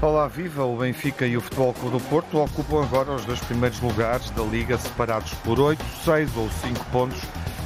Olá, 0.00 0.28
viva! 0.28 0.64
O 0.64 0.76
Benfica 0.76 1.26
e 1.26 1.36
o 1.36 1.40
Futebol 1.40 1.72
Clube 1.74 1.98
do 1.98 2.04
Porto 2.04 2.38
ocupam 2.38 2.84
agora 2.84 3.12
os 3.12 3.24
dois 3.24 3.40
primeiros 3.40 3.80
lugares 3.80 4.30
da 4.30 4.42
Liga, 4.42 4.76
separados 4.78 5.32
por 5.44 5.58
8, 5.58 5.84
6 6.04 6.36
ou 6.36 6.50
5 6.50 6.84
pontos 6.92 7.22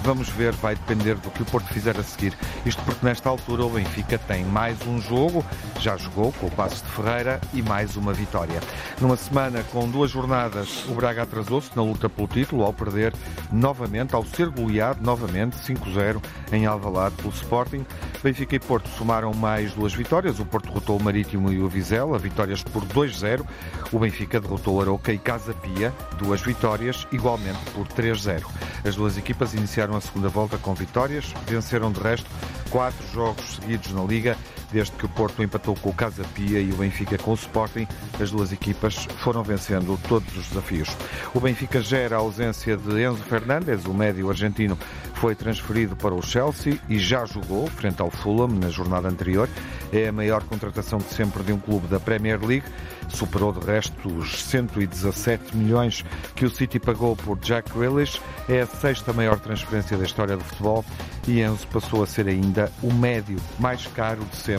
Vamos 0.07 0.29
ver, 0.29 0.53
vai 0.53 0.77
depender 0.77 1.17
do 1.17 1.33
que 1.33 1.43
o 1.43 1.45
Porto 1.45 1.67
fizer 1.75 1.99
a 1.99 2.03
seguir. 2.05 2.33
Isto 2.65 2.81
porque 2.85 3.05
nesta 3.05 3.29
altura 3.29 3.65
o 3.65 3.71
Benfica 3.71 4.17
tem 4.17 4.45
mais 4.45 4.81
um 4.87 5.01
jogo, 5.01 5.45
já 5.81 5.97
jogou 5.97 6.31
com 6.35 6.47
o 6.47 6.51
Passos 6.53 6.81
de 6.81 6.89
Ferreira 6.91 7.41
e 7.53 7.61
mais 7.61 7.97
uma 7.97 8.13
vitória. 8.13 8.61
Numa 9.01 9.17
semana 9.17 9.65
com 9.73 9.91
duas 9.91 10.13
jornadas, 10.13 10.85
o 10.89 10.95
Braga 10.95 11.25
atrasou-se 11.25 11.71
na 11.75 11.83
luta 11.83 12.09
pelo 12.09 12.29
título 12.29 12.63
ao 12.63 12.73
perder 12.73 13.13
novamente, 13.51 14.15
ao 14.15 14.25
ser 14.25 14.49
goleado 14.49 15.03
novamente 15.03 15.57
5-0 15.57 16.23
em 16.53 16.67
Alvalade 16.67 17.17
pelo 17.17 17.31
Sporting. 17.31 17.85
Benfica 18.23 18.55
e 18.55 18.61
Porto 18.61 18.89
somaram 18.91 19.35
mais 19.35 19.75
duas 19.75 19.93
vitórias. 19.93 20.39
O 20.39 20.47
Porto 20.47 20.69
derrotou 20.69 20.99
o 20.99 21.03
Marítimo 21.03 21.53
e 21.53 21.61
o 21.61 21.69
Vizela, 21.69 22.17
vitórias 22.17 22.63
por 22.63 22.85
2-0. 22.85 23.45
O 23.91 23.99
Benfica 23.99 24.41
derrotou 24.41 24.81
Aroca 24.81 25.13
e 25.13 25.19
Casa 25.19 25.53
Pia, 25.53 25.93
duas 26.17 26.41
vitórias, 26.43 27.09
igualmente 27.11 27.59
por 27.75 27.89
3-0. 27.89 28.45
As 28.85 28.95
duas 28.95 29.19
equipas 29.19 29.53
iniciaram 29.53 29.96
a 29.97 30.01
segunda 30.01 30.29
volta 30.29 30.59
com 30.59 30.75
vitórias, 30.75 31.33
venceram 31.47 31.91
de 31.91 32.01
resto 32.01 32.29
quatro 32.71 33.07
jogos 33.13 33.57
seguidos 33.57 33.93
na 33.93 34.03
Liga, 34.03 34.37
desde 34.73 34.93
que 34.93 35.07
o 35.07 35.09
Porto 35.09 35.43
empatou 35.43 35.75
com 35.77 35.91
o 35.91 35.95
Casa 35.95 36.25
Pia 36.35 36.61
e 36.61 36.73
o 36.73 36.77
Benfica 36.77 37.19
com 37.19 37.33
o 37.33 37.35
Sporting. 37.35 37.87
As 38.21 38.31
duas 38.31 38.53
equipas 38.53 39.07
foram 39.19 39.43
vencendo 39.43 39.99
todos 40.09 40.37
os 40.37 40.49
desafios. 40.49 40.97
O 41.35 41.41
Benfica 41.41 41.81
gera 41.81 42.17
a 42.17 42.19
ausência 42.19 42.77
de 42.77 43.03
Enzo 43.03 43.23
Fernandes, 43.23 43.85
o 43.85 43.95
médio 43.95 44.29
argentino 44.29 44.79
foi 45.17 45.35
transferido 45.35 45.97
para 45.97 46.15
o 46.15 46.23
Chelsea 46.23 46.79
e 46.89 46.99
já 46.99 47.25
jogou 47.25 47.67
frente 47.67 48.01
ao 48.03 48.11
Fulham 48.11 48.49
na 48.49 48.69
jornada 48.69 49.09
anterior. 49.09 49.49
É 49.93 50.09
a 50.09 50.13
maior 50.13 50.43
contratação 50.45 50.99
de 50.99 51.09
sempre 51.15 51.43
de 51.43 51.53
um 51.53 51.59
clube 51.59 51.87
da 51.87 51.99
Premier 51.99 52.39
League. 52.45 52.67
Superou 53.09 53.53
de 53.53 53.65
resto 53.65 54.09
os 54.09 54.43
117 54.45 55.57
milhões 55.57 56.05
que 56.35 56.45
o 56.45 56.51
City 56.51 56.79
pagou 56.79 57.17
por 57.17 57.39
Jack 57.39 57.73
Grealish. 57.73 58.21
É 58.49 58.63
a 58.63 58.67
sexta 58.67 59.13
maior 59.13 59.39
transferência 59.39 59.97
da 59.97 60.05
história 60.05 60.37
do 60.37 60.45
futebol 60.45 60.85
e 61.27 61.41
Enzo 61.41 61.67
passou 61.69 62.03
a 62.03 62.07
ser 62.07 62.29
ainda 62.29 62.71
o 62.83 62.93
médio 62.93 63.39
mais 63.59 63.87
caro 63.87 64.25
de 64.25 64.37
sempre 64.37 64.56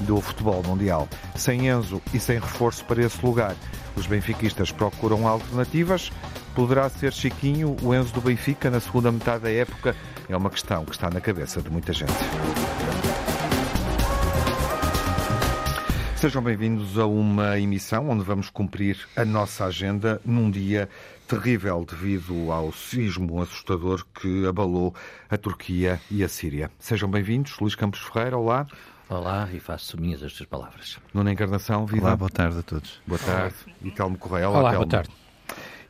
do 0.00 0.20
futebol 0.20 0.62
mundial. 0.62 1.08
Sem 1.34 1.68
Enzo 1.68 2.00
e 2.12 2.20
sem 2.20 2.38
reforço 2.38 2.84
para 2.84 3.02
esse 3.02 3.24
lugar, 3.24 3.54
os 3.96 4.06
benfiquistas 4.06 4.70
procuram 4.70 5.26
alternativas. 5.26 6.10
Poderá 6.54 6.88
ser 6.88 7.12
Chiquinho 7.12 7.76
o 7.82 7.94
Enzo 7.94 8.14
do 8.14 8.20
Benfica 8.20 8.70
na 8.70 8.80
segunda 8.80 9.10
metade 9.10 9.44
da 9.44 9.50
época? 9.50 9.96
É 10.28 10.36
uma 10.36 10.50
questão 10.50 10.84
que 10.84 10.92
está 10.92 11.10
na 11.10 11.20
cabeça 11.20 11.60
de 11.60 11.70
muita 11.70 11.92
gente. 11.92 12.12
Sejam 16.16 16.42
bem-vindos 16.42 16.98
a 16.98 17.06
uma 17.06 17.58
emissão 17.58 18.08
onde 18.08 18.24
vamos 18.24 18.48
cumprir 18.48 18.96
a 19.14 19.26
nossa 19.26 19.66
agenda 19.66 20.22
num 20.24 20.50
dia 20.50 20.88
terrível 21.28 21.84
devido 21.84 22.50
ao 22.50 22.72
sismo 22.72 23.42
assustador 23.42 24.06
que 24.18 24.46
abalou 24.46 24.94
a 25.28 25.36
Turquia 25.36 26.00
e 26.10 26.24
a 26.24 26.28
Síria. 26.28 26.70
Sejam 26.78 27.10
bem-vindos. 27.10 27.58
Luís 27.58 27.74
Campos 27.74 28.00
Ferreira, 28.00 28.38
olá. 28.38 28.66
Olá 29.08 29.48
e 29.52 29.60
faço 29.60 30.00
minhas 30.00 30.22
as 30.22 30.32
tuas 30.32 30.48
palavras. 30.48 30.98
Nuna 31.12 31.30
Encarnação, 31.32 31.84
viva. 31.86 32.06
Olá, 32.06 32.16
boa 32.16 32.30
tarde 32.30 32.58
a 32.58 32.62
todos. 32.62 33.00
Boa 33.06 33.18
tarde. 33.18 33.54
E 33.82 33.90
Telmo 33.90 34.16
Correia. 34.18 34.48
Olá, 34.48 34.60
Olá 34.60 34.70
Telmo. 34.70 34.86
boa 34.86 34.90
tarde. 34.90 35.10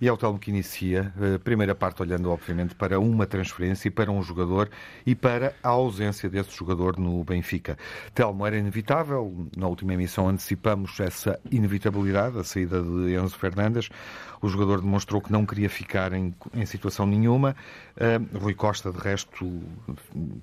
E 0.01 0.09
é 0.09 0.13
o 0.13 0.17
Telmo 0.17 0.39
que 0.39 0.51
inicia 0.51 1.13
a 1.35 1.39
primeira 1.39 1.75
parte 1.75 2.03
olhando, 2.03 2.31
obviamente, 2.31 2.75
para 2.75 2.99
uma 2.99 3.27
transferência 3.27 3.89
e 3.89 3.91
para 3.91 4.11
um 4.11 4.23
jogador 4.23 4.71
e 5.07 5.15
para 5.15 5.55
a 5.63 5.69
ausência 5.69 6.29
desse 6.29 6.57
jogador 6.57 6.99
no 6.99 7.23
Benfica. 7.25 7.79
Telmo, 8.15 8.47
era 8.47 8.57
inevitável, 8.57 9.49
na 9.57 9.67
última 9.67 9.95
emissão 9.95 10.29
antecipamos 10.29 10.99
essa 11.01 11.39
inevitabilidade, 11.51 12.39
a 12.39 12.45
saída 12.45 12.83
de 12.83 13.15
Enzo 13.15 13.37
Fernandes. 13.39 13.89
O 14.41 14.49
jogador 14.49 14.81
demonstrou 14.81 15.21
que 15.21 15.33
não 15.33 15.47
queria 15.47 15.71
ficar 15.71 16.13
em, 16.13 16.35
em 16.53 16.67
situação 16.67 17.07
nenhuma. 17.07 17.57
Uh, 17.97 18.39
Rui 18.39 18.55
Costa, 18.55 18.93
de 18.93 18.99
resto, 18.99 19.63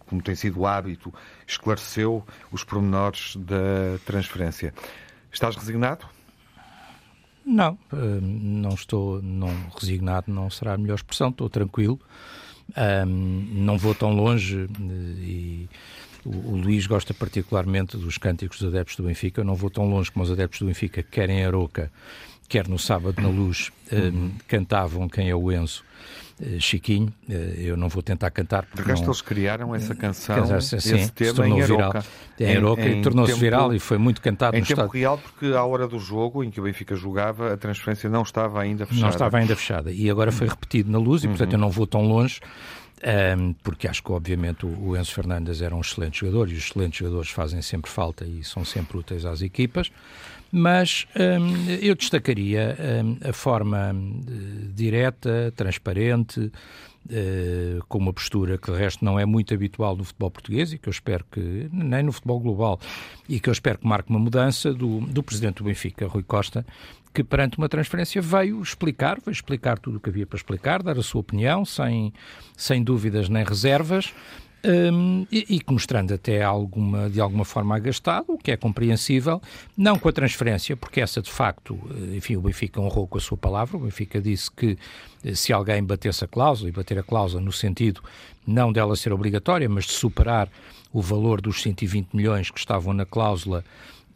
como 0.07 0.21
tem 0.21 0.33
sido 0.35 0.61
o 0.61 0.67
hábito, 0.67 1.13
esclareceu 1.45 2.25
os 2.51 2.63
pormenores 2.63 3.35
da 3.35 3.99
transferência. 4.05 4.73
Estás 5.31 5.55
resignado? 5.55 6.05
Não, 7.51 7.77
eh, 7.91 8.19
não 8.21 8.73
estou 8.73 9.21
não 9.21 9.49
resignado, 9.77 10.31
não 10.31 10.49
será 10.49 10.73
a 10.73 10.77
melhor 10.77 10.95
expressão, 10.95 11.27
estou 11.29 11.49
tranquilo. 11.49 11.99
Um, 13.05 13.45
não 13.51 13.77
vou 13.77 13.93
tão 13.93 14.13
longe 14.13 14.57
eh, 14.57 15.21
e 15.21 15.69
o, 16.23 16.29
o, 16.29 16.55
Luís 16.55 16.87
gosta 16.87 17.13
particularmente 17.13 17.97
dos 17.97 18.17
cânticos 18.17 18.59
dos 18.59 18.69
adeptos 18.69 18.95
do 18.95 19.03
Benfica. 19.03 19.43
Não 19.43 19.53
vou 19.53 19.69
tão 19.69 19.89
longe 19.89 20.09
como 20.09 20.23
os 20.23 20.31
adeptos 20.31 20.59
do 20.61 20.67
Benfica, 20.67 21.03
quer 21.03 21.29
em 21.29 21.43
Aroca, 21.43 21.91
quer 22.51 22.67
no 22.67 22.77
sábado 22.77 23.21
na 23.21 23.29
luz, 23.29 23.71
um, 23.93 24.29
cantavam 24.45 25.07
quem 25.07 25.29
é 25.29 25.35
o 25.35 25.49
Enzo. 25.51 25.83
Chiquinho, 26.59 27.13
eu 27.29 27.77
não 27.77 27.87
vou 27.87 28.01
tentar 28.01 28.31
cantar. 28.31 28.65
De 28.73 28.81
resto, 28.81 29.03
não... 29.03 29.09
eles 29.11 29.21
criaram 29.21 29.75
essa 29.75 29.93
canção, 29.93 30.59
sim, 30.59 30.77
esse 30.77 31.11
tema 31.11 31.47
em 31.47 31.61
viral. 31.61 31.91
Aroca. 31.91 32.05
Em 32.39 32.57
Aroca 32.57 32.87
e 32.89 32.99
tornou-se 32.99 33.33
viral 33.39 33.71
e 33.75 33.79
foi 33.79 33.99
muito 33.99 34.19
cantado 34.21 34.57
em 34.57 34.61
no 34.61 34.65
tempo 34.65 34.81
estádio. 34.81 34.99
real, 34.99 35.17
porque 35.19 35.45
à 35.55 35.63
hora 35.63 35.87
do 35.87 35.99
jogo 35.99 36.43
em 36.43 36.49
que 36.49 36.59
o 36.59 36.63
Benfica 36.63 36.95
jogava, 36.95 37.53
a 37.53 37.57
transferência 37.57 38.09
não 38.09 38.23
estava 38.23 38.59
ainda 38.59 38.87
fechada. 38.87 39.03
Não 39.05 39.09
estava 39.11 39.37
ainda 39.37 39.55
fechada. 39.55 39.91
E 39.91 40.09
agora 40.09 40.31
foi 40.31 40.47
repetido 40.47 40.91
na 40.91 40.97
luz 40.97 41.23
e, 41.23 41.27
portanto, 41.27 41.49
Uhum. 41.53 41.59
eu 41.59 41.61
não 41.61 41.69
vou 41.69 41.85
tão 41.85 42.01
longe. 42.01 42.39
Um, 43.37 43.53
porque 43.63 43.87
acho 43.87 44.01
que, 44.03 44.11
obviamente, 44.11 44.65
o 44.65 44.97
Enzo 44.97 45.13
Fernandes 45.13 45.61
era 45.61 45.75
um 45.75 45.81
excelente 45.81 46.19
jogador 46.21 46.49
e 46.49 46.53
os 46.53 46.65
excelentes 46.69 46.97
jogadores 46.99 47.29
fazem 47.29 47.61
sempre 47.61 47.89
falta 47.91 48.25
e 48.25 48.43
são 48.43 48.65
sempre 48.65 48.97
úteis 48.97 49.25
às 49.25 49.43
equipas. 49.43 49.91
Mas 50.51 51.07
um, 51.15 51.71
eu 51.81 51.95
destacaria 51.95 52.75
um, 53.05 53.29
a 53.29 53.31
forma 53.31 53.93
uh, 53.93 54.73
direta, 54.73 55.53
transparente, 55.55 56.39
uh, 56.41 57.85
com 57.87 57.97
uma 57.97 58.11
postura 58.11 58.57
que, 58.57 58.69
de 58.69 58.77
resto, 58.77 59.05
não 59.05 59.17
é 59.17 59.25
muito 59.25 59.53
habitual 59.53 59.95
no 59.95 60.03
futebol 60.03 60.29
português 60.29 60.73
e 60.73 60.77
que 60.77 60.89
eu 60.89 60.91
espero 60.91 61.25
que, 61.31 61.69
nem 61.71 62.03
no 62.03 62.11
futebol 62.11 62.39
global, 62.41 62.79
e 63.29 63.39
que 63.39 63.47
eu 63.47 63.53
espero 63.53 63.79
que 63.79 63.87
marque 63.87 64.09
uma 64.09 64.19
mudança 64.19 64.73
do, 64.73 64.99
do 65.01 65.23
presidente 65.23 65.57
do 65.57 65.63
Benfica, 65.63 66.05
Rui 66.05 66.23
Costa, 66.23 66.65
que 67.13 67.23
perante 67.23 67.57
uma 67.57 67.69
transferência 67.69 68.21
veio 68.21 68.61
explicar, 68.61 69.19
veio 69.23 69.33
explicar 69.33 69.79
tudo 69.79 69.97
o 69.97 69.99
que 69.99 70.09
havia 70.09 70.25
para 70.25 70.37
explicar, 70.37 70.83
dar 70.83 70.97
a 70.97 71.03
sua 71.03 71.21
opinião, 71.21 71.63
sem, 71.63 72.13
sem 72.55 72.83
dúvidas 72.83 73.29
nem 73.29 73.43
reservas, 73.43 74.13
um, 74.63 75.25
e, 75.31 75.57
e 75.57 75.61
mostrando 75.71 76.13
até 76.13 76.43
alguma, 76.43 77.09
de 77.09 77.19
alguma 77.19 77.43
forma 77.45 77.75
agastado, 77.75 78.33
o 78.33 78.37
que 78.37 78.51
é 78.51 78.57
compreensível, 78.57 79.41
não 79.75 79.97
com 79.97 80.09
a 80.09 80.11
transferência, 80.11 80.77
porque 80.77 81.01
essa 81.01 81.21
de 81.21 81.31
facto, 81.31 81.79
enfim, 82.15 82.35
o 82.35 82.41
Benfica 82.41 82.79
honrou 82.79 83.07
com 83.07 83.17
a 83.17 83.21
sua 83.21 83.37
palavra, 83.37 83.77
o 83.77 83.79
Benfica 83.79 84.21
disse 84.21 84.51
que 84.51 84.77
se 85.33 85.53
alguém 85.53 85.83
batesse 85.83 86.23
a 86.23 86.27
cláusula, 86.27 86.69
e 86.69 86.71
bater 86.71 86.97
a 86.99 87.03
cláusula 87.03 87.41
no 87.41 87.51
sentido 87.51 88.01
não 88.45 88.71
dela 88.71 88.95
ser 88.95 89.13
obrigatória, 89.13 89.67
mas 89.69 89.85
de 89.85 89.91
superar 89.91 90.49
o 90.91 91.01
valor 91.01 91.41
dos 91.41 91.61
120 91.61 92.15
milhões 92.15 92.51
que 92.51 92.59
estavam 92.59 92.93
na 92.93 93.05
cláusula, 93.05 93.63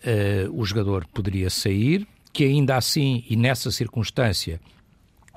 uh, 0.04 0.60
o 0.60 0.66
jogador 0.66 1.06
poderia 1.08 1.50
sair, 1.50 2.08
que 2.34 2.44
ainda 2.44 2.76
assim 2.76 3.24
e 3.30 3.36
nessa 3.36 3.72
circunstância 3.72 4.60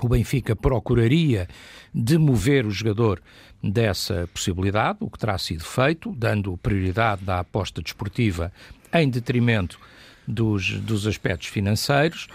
o 0.03 0.09
Benfica 0.09 0.55
procuraria 0.55 1.49
demover 1.93 2.67
o 2.67 2.71
jogador 2.71 3.21
dessa 3.63 4.29
possibilidade, 4.33 4.99
o 5.01 5.11
que 5.11 5.19
terá 5.19 5.37
sido 5.39 5.65
feito, 5.65 6.13
dando 6.17 6.57
prioridade 6.59 7.23
à 7.29 7.41
aposta 7.41 7.83
desportiva 7.83 8.53
em 8.93 9.09
detrimento 9.09 9.79
dos, 10.27 10.79
dos 10.81 11.07
aspectos 11.07 11.49
financeiros. 11.49 12.29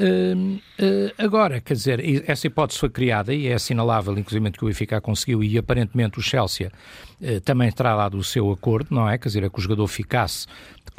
Uh, 0.00 0.56
uh, 0.56 1.12
agora, 1.18 1.60
quer 1.60 1.74
dizer, 1.74 2.24
essa 2.26 2.46
hipótese 2.46 2.80
foi 2.80 2.88
criada 2.88 3.34
e 3.34 3.48
é 3.48 3.52
assinalável, 3.52 4.16
inclusive, 4.18 4.50
que 4.52 4.64
o 4.64 4.68
Benfica 4.68 4.98
conseguiu 4.98 5.44
e 5.44 5.58
aparentemente 5.58 6.18
o 6.18 6.22
Chelsea 6.22 6.72
uh, 7.20 7.40
também 7.42 7.70
terá 7.70 7.94
dado 7.94 8.16
o 8.16 8.24
seu 8.24 8.50
acordo, 8.50 8.94
não 8.94 9.06
é? 9.06 9.18
Quer 9.18 9.28
dizer, 9.28 9.44
é 9.44 9.50
que 9.50 9.58
o 9.58 9.60
jogador 9.60 9.86
ficasse 9.88 10.46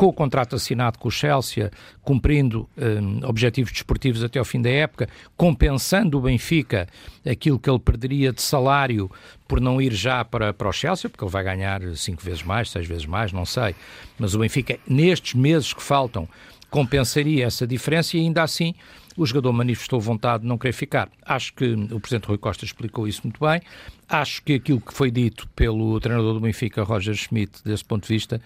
com 0.01 0.07
o 0.07 0.13
contrato 0.13 0.55
assinado 0.55 0.97
com 0.97 1.09
o 1.09 1.11
Chelsea, 1.11 1.69
cumprindo 2.01 2.67
um, 2.75 3.23
objetivos 3.23 3.71
desportivos 3.71 4.23
até 4.23 4.39
ao 4.39 4.45
fim 4.45 4.59
da 4.59 4.67
época, 4.67 5.07
compensando 5.37 6.17
o 6.17 6.21
Benfica 6.21 6.87
aquilo 7.23 7.59
que 7.59 7.69
ele 7.69 7.77
perderia 7.77 8.33
de 8.33 8.41
salário 8.41 9.11
por 9.47 9.61
não 9.61 9.79
ir 9.79 9.93
já 9.93 10.25
para, 10.25 10.55
para 10.55 10.67
o 10.67 10.73
Chelsea, 10.73 11.07
porque 11.07 11.23
ele 11.23 11.29
vai 11.29 11.43
ganhar 11.43 11.81
cinco 11.95 12.23
vezes 12.23 12.41
mais, 12.41 12.71
seis 12.71 12.87
vezes 12.87 13.05
mais, 13.05 13.31
não 13.31 13.45
sei. 13.45 13.75
Mas 14.17 14.33
o 14.33 14.39
Benfica, 14.39 14.79
nestes 14.87 15.35
meses 15.35 15.71
que 15.71 15.83
faltam, 15.83 16.27
compensaria 16.71 17.45
essa 17.45 17.67
diferença 17.67 18.17
e 18.17 18.21
ainda 18.21 18.41
assim 18.41 18.73
o 19.15 19.25
jogador 19.25 19.53
manifestou 19.53 19.99
vontade 19.99 20.41
de 20.41 20.49
não 20.49 20.57
querer 20.57 20.73
ficar. 20.73 21.09
Acho 21.23 21.53
que 21.53 21.73
o 21.73 21.99
Presidente 21.99 22.27
Rui 22.27 22.39
Costa 22.39 22.65
explicou 22.65 23.07
isso 23.07 23.21
muito 23.23 23.39
bem. 23.39 23.61
Acho 24.09 24.41
que 24.41 24.53
aquilo 24.53 24.81
que 24.81 24.93
foi 24.93 25.11
dito 25.11 25.47
pelo 25.49 25.99
treinador 25.99 26.33
do 26.33 26.39
Benfica, 26.39 26.81
Roger 26.81 27.13
Schmidt, 27.13 27.63
desse 27.63 27.85
ponto 27.85 28.07
de 28.07 28.13
vista, 28.13 28.41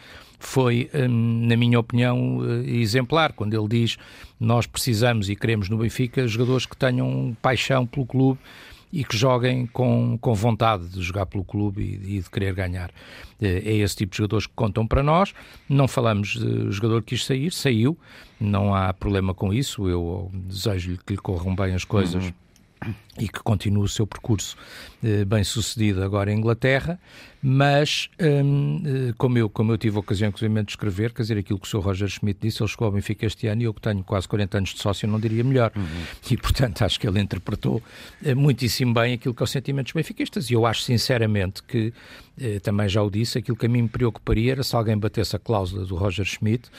foi, 0.48 0.90
hum, 0.94 1.48
na 1.48 1.58
minha 1.58 1.80
opinião, 1.80 2.40
eh, 2.44 2.72
exemplar, 2.78 3.34
quando 3.34 3.54
ele 3.54 3.68
diz 3.68 3.98
nós 4.40 4.66
precisamos 4.66 5.30
e 5.30 5.36
queremos 5.36 5.70
no 5.70 5.78
Benfica 5.78 6.28
jogadores 6.28 6.66
que 6.66 6.76
tenham 6.76 7.36
paixão 7.42 7.86
pelo 7.86 8.06
clube 8.06 8.40
e 8.92 9.04
que 9.04 9.18
joguem 9.18 9.66
com, 9.66 10.18
com 10.20 10.34
vontade 10.34 10.88
de 10.88 11.02
jogar 11.02 11.26
pelo 11.26 11.44
clube 11.44 11.82
e, 11.82 12.18
e, 12.18 12.22
de 12.22 12.30
querer 12.30 12.54
ganhar. 12.54 12.92
Eh, 13.42 13.64
é 13.66 13.74
esse 13.78 13.96
tipo 13.96 14.12
de 14.12 14.18
jogadores 14.18 14.48
que 14.48 14.54
contam 14.56 14.86
para 14.88 15.04
nós. 15.04 15.34
Não 15.68 15.88
falamos 15.88 16.30
de 16.40 16.72
jogador 16.72 17.02
que 17.02 17.16
quis 17.16 17.26
sair, 17.26 17.52
saiu, 17.52 17.98
não 18.40 18.74
há 18.74 18.94
problema 18.94 19.34
com 19.34 19.54
isso. 19.54 19.90
Eu 19.90 20.32
desejo-lhe 20.34 21.00
que 21.06 21.14
lhe 21.14 21.20
corram 21.20 21.56
bem 21.56 21.74
as 21.74 21.84
coisas. 21.84 22.26
Uhum 22.26 22.45
e 23.18 23.28
que 23.28 23.40
continue 23.40 23.84
o 23.84 23.88
seu 23.88 24.06
percurso 24.06 24.58
eh, 25.04 25.24
bem 25.24 25.44
sucedido 25.44 26.04
agora 26.04 26.32
em 26.32 26.38
Inglaterra, 26.38 27.00
mas 27.42 28.10
hum, 28.20 28.82
eh, 28.86 29.14
como, 29.18 29.38
eu, 29.38 29.50
como 29.50 29.72
eu 29.72 29.78
tive 29.78 29.96
a 29.98 30.00
ocasião 30.00 30.30
inclusive 30.30 30.64
de 30.64 30.72
escrever, 30.72 31.14
quer 31.14 31.22
dizer, 31.22 31.38
aquilo 31.38 31.60
que 31.60 31.68
o 31.68 31.70
Sr. 31.70 31.80
Roger 31.80 32.10
Schmidt 32.10 32.40
disse, 32.42 32.62
ele 32.62 32.70
chegou 32.70 32.88
ao 32.88 32.92
Benfica 32.92 33.26
este 33.26 33.48
ano 33.48 33.62
e 33.62 33.66
eu 33.66 33.74
que 33.74 33.82
tenho 33.82 34.04
quase 34.04 34.28
40 34.28 34.58
anos 34.58 34.74
de 34.74 34.82
sócio 34.82 35.08
não 35.08 35.20
diria 35.20 35.44
melhor. 35.44 35.72
Uhum. 35.76 35.84
E 36.30 36.38
portanto 36.38 36.82
acho 36.82 37.00
que 37.00 37.08
ele 37.08 37.20
interpretou 37.20 37.82
eh, 38.24 38.34
muitíssimo 38.34 38.94
bem 38.94 39.14
aquilo 39.14 39.34
que 39.34 39.44
é 39.44 39.46
o 39.46 39.48
sentimento 39.48 39.86
dos 39.86 39.94
benfiquistas 39.94 40.50
e 40.50 40.54
eu 40.54 40.66
acho 40.66 40.82
sinceramente 40.82 41.64
que, 41.64 41.94
também 42.64 42.90
já 42.90 43.02
o 43.02 43.10
disse, 43.10 43.38
aquilo 43.38 43.58
que 43.58 43.66
a 43.66 43.70
mim 43.70 43.84
me 43.84 43.90
preocuparia 43.90 44.54
era 44.54 44.64
se 44.64 44.76
alguém 44.76 44.98
batesse 44.98 45.36
a 45.36 45.40
cláusula 45.40 45.86
do 45.86 45.96
Roger 45.96 46.26
Schmidt 46.26 46.70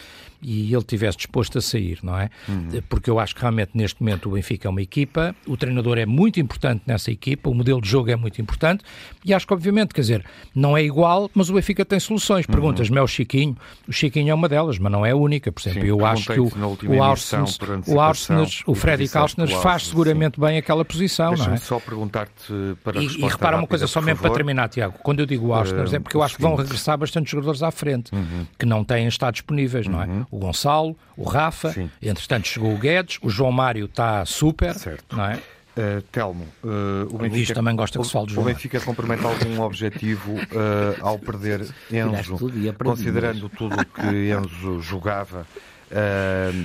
e 0.42 0.72
ele 0.72 0.84
tivesse 0.84 1.16
disposto 1.16 1.58
a 1.58 1.60
sair, 1.60 1.98
não 2.02 2.18
é? 2.18 2.30
Uhum. 2.48 2.82
Porque 2.88 3.10
eu 3.10 3.18
acho 3.18 3.34
que 3.34 3.40
realmente 3.40 3.70
neste 3.74 4.00
momento 4.00 4.28
o 4.28 4.32
Benfica 4.32 4.68
é 4.68 4.70
uma 4.70 4.82
equipa, 4.82 5.34
o 5.46 5.56
treinador 5.56 5.98
é 5.98 6.06
muito 6.06 6.38
importante 6.38 6.82
nessa 6.86 7.10
equipa, 7.10 7.48
o 7.48 7.54
modelo 7.54 7.80
de 7.80 7.88
jogo 7.88 8.10
é 8.10 8.16
muito 8.16 8.40
importante 8.40 8.84
e 9.24 9.32
acho 9.32 9.46
que 9.46 9.52
obviamente, 9.52 9.94
quer 9.94 10.02
dizer, 10.02 10.24
não 10.54 10.76
é 10.76 10.82
igual, 10.82 11.30
mas 11.34 11.50
o 11.50 11.54
Benfica 11.54 11.84
tem 11.84 11.98
soluções. 11.98 12.46
Uhum. 12.46 12.52
Perguntas-me 12.52 12.98
é 12.98 13.02
o 13.02 13.06
Chiquinho, 13.06 13.56
o 13.88 13.92
Chiquinho 13.92 14.30
é 14.30 14.34
uma 14.34 14.48
delas, 14.48 14.78
mas 14.78 14.92
não 14.92 15.04
é 15.04 15.12
a 15.12 15.16
única. 15.16 15.50
Por 15.50 15.60
exemplo, 15.60 15.80
Sim, 15.80 15.88
eu 15.88 16.04
acho 16.04 16.32
que 16.32 16.40
o, 16.40 16.50
o 16.88 17.02
Arsens, 17.02 17.58
o 17.86 18.00
Arsens, 18.00 18.62
o 18.66 18.74
Freddy 18.74 19.08
Kalsner 19.08 19.48
faz 19.60 19.86
seguramente 19.86 20.36
sim. 20.36 20.40
bem 20.42 20.58
aquela 20.58 20.84
posição, 20.84 21.32
não 21.32 21.54
é? 21.54 21.56
só 21.56 21.80
perguntar-te 21.80 22.52
para 22.84 23.02
E, 23.02 23.06
e 23.06 23.26
repara 23.26 23.56
uma 23.56 23.66
coisa, 23.66 23.86
só 23.86 24.00
mesmo 24.00 24.20
para 24.20 24.30
terminar, 24.30 24.68
Tiago, 24.68 24.98
quando 25.02 25.20
eu 25.20 25.26
digo 25.26 25.45
É 25.92 25.98
porque 25.98 26.16
eu 26.16 26.22
acho 26.22 26.36
que 26.36 26.42
vão 26.42 26.54
regressar 26.54 26.96
bastante 26.96 27.30
jogadores 27.30 27.62
à 27.62 27.70
frente, 27.70 28.14
uhum. 28.14 28.46
que 28.58 28.66
não 28.66 28.84
têm 28.84 29.06
estado 29.06 29.34
disponíveis, 29.34 29.86
não 29.86 30.02
é? 30.02 30.06
Uhum. 30.06 30.26
O 30.30 30.38
Gonçalo, 30.38 30.96
o 31.16 31.24
Rafa, 31.24 31.72
Sim. 31.72 31.90
entretanto 32.02 32.48
chegou 32.48 32.72
o 32.72 32.78
Guedes, 32.78 33.18
o 33.22 33.30
João 33.30 33.52
Mário 33.52 33.86
está 33.86 34.24
super, 34.24 34.74
certo. 34.74 35.16
não 35.16 35.24
é? 35.24 35.36
Uh, 35.76 36.00
Telmo, 36.10 36.46
uh, 36.64 37.14
o, 37.14 37.18
Benfica, 37.18 37.52
também 37.52 37.76
gosta 37.76 37.98
que 37.98 38.06
se 38.06 38.10
fale 38.10 38.26
de 38.28 38.32
João. 38.32 38.46
O 38.46 38.48
Benfica 38.48 38.80
compromete 38.80 39.26
algum 39.26 39.60
objetivo 39.60 40.32
uh, 40.32 40.96
ao 41.02 41.18
perder 41.18 41.60
Enzo, 41.92 42.38
considerando 42.82 43.50
tudo 43.50 43.76
o 43.76 43.84
que 43.84 44.06
Enzo 44.32 44.80
jogava 44.80 45.46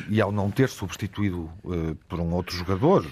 e 0.10 0.20
ao 0.20 0.32
não 0.32 0.50
ter 0.50 0.70
substituído 0.70 1.50
por 2.08 2.20
um 2.20 2.34
outro 2.34 2.56
jogador, 2.56 3.06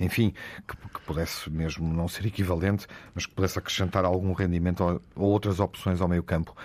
enfim, 0.00 0.32
que, 0.66 0.76
que, 0.76 1.00
pudesse 1.00 1.50
mesmo 1.50 1.92
não 1.92 2.08
ser 2.08 2.26
equivalente, 2.26 2.86
mas 3.14 3.26
que 3.26 3.34
pudesse 3.34 3.58
acrescentar 3.58 4.04
algum 4.04 4.32
rendimento 4.32 5.02
ou 5.14 5.30
outras 5.30 5.60
opções 5.60 6.00
ao 6.00 6.08
meio 6.08 6.22
campo. 6.22 6.56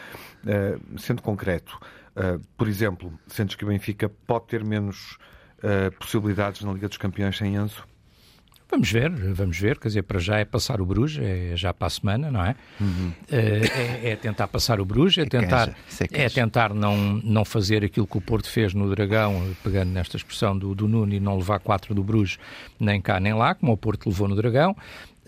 sendo 0.98 1.22
concreto, 1.22 1.78
Uh, 2.20 2.38
por 2.58 2.68
exemplo, 2.68 3.18
sentes 3.28 3.56
que 3.56 3.64
o 3.64 3.68
Benfica 3.68 4.10
pode 4.10 4.48
ter 4.48 4.64
menos 4.64 5.18
uh, 5.60 5.92
possibilidades 5.98 6.62
na 6.62 6.74
Liga 6.74 6.90
dos 6.90 6.98
Campeões 6.98 7.38
sem 7.38 7.56
Enzo? 7.56 7.88
Vamos 8.72 8.92
ver, 8.92 9.10
vamos 9.10 9.60
ver, 9.60 9.80
quer 9.80 9.88
dizer, 9.88 10.04
para 10.04 10.20
já 10.20 10.38
é 10.38 10.46
passar 10.46 10.80
o 10.80 10.86
Bruges, 10.86 11.20
é 11.24 11.58
já 11.58 11.74
para 11.74 11.88
a 11.88 11.90
semana, 11.90 12.30
não 12.30 12.46
é? 12.46 12.56
Uhum. 12.80 13.12
É, 13.32 14.12
é, 14.12 14.16
tentar 14.16 14.48
passar 14.48 14.80
o 14.80 14.86
Bruges, 14.86 15.18
é, 15.18 15.22
é 15.22 15.26
tentar, 15.26 15.76
é, 16.12 16.24
é, 16.26 16.30
tentar 16.30 16.72
não, 16.72 16.96
não 17.24 17.44
fazer 17.44 17.84
aquilo 17.84 18.06
que 18.06 18.18
o 18.18 18.22
Porto 18.22 18.48
fez 18.48 18.76
no 18.76 18.88
Dragão, 18.88 19.56
pegando 19.64 19.90
nesta 19.90 20.18
expressão 20.18 20.56
do, 20.56 20.76
do 20.76 20.88
Nuno, 20.88 21.12
e 21.12 21.20
não 21.20 21.36
levar 21.36 21.60
quatro 21.60 21.96
do 21.96 22.04
Bruges 22.04 22.38
nem 22.80 23.02
cá 23.02 23.20
nem 23.20 23.34
lá, 23.34 23.56
como 23.56 23.72
o 23.72 23.78
Porto 23.78 24.08
levou 24.08 24.28
no 24.28 24.36
Dragão. 24.36 24.76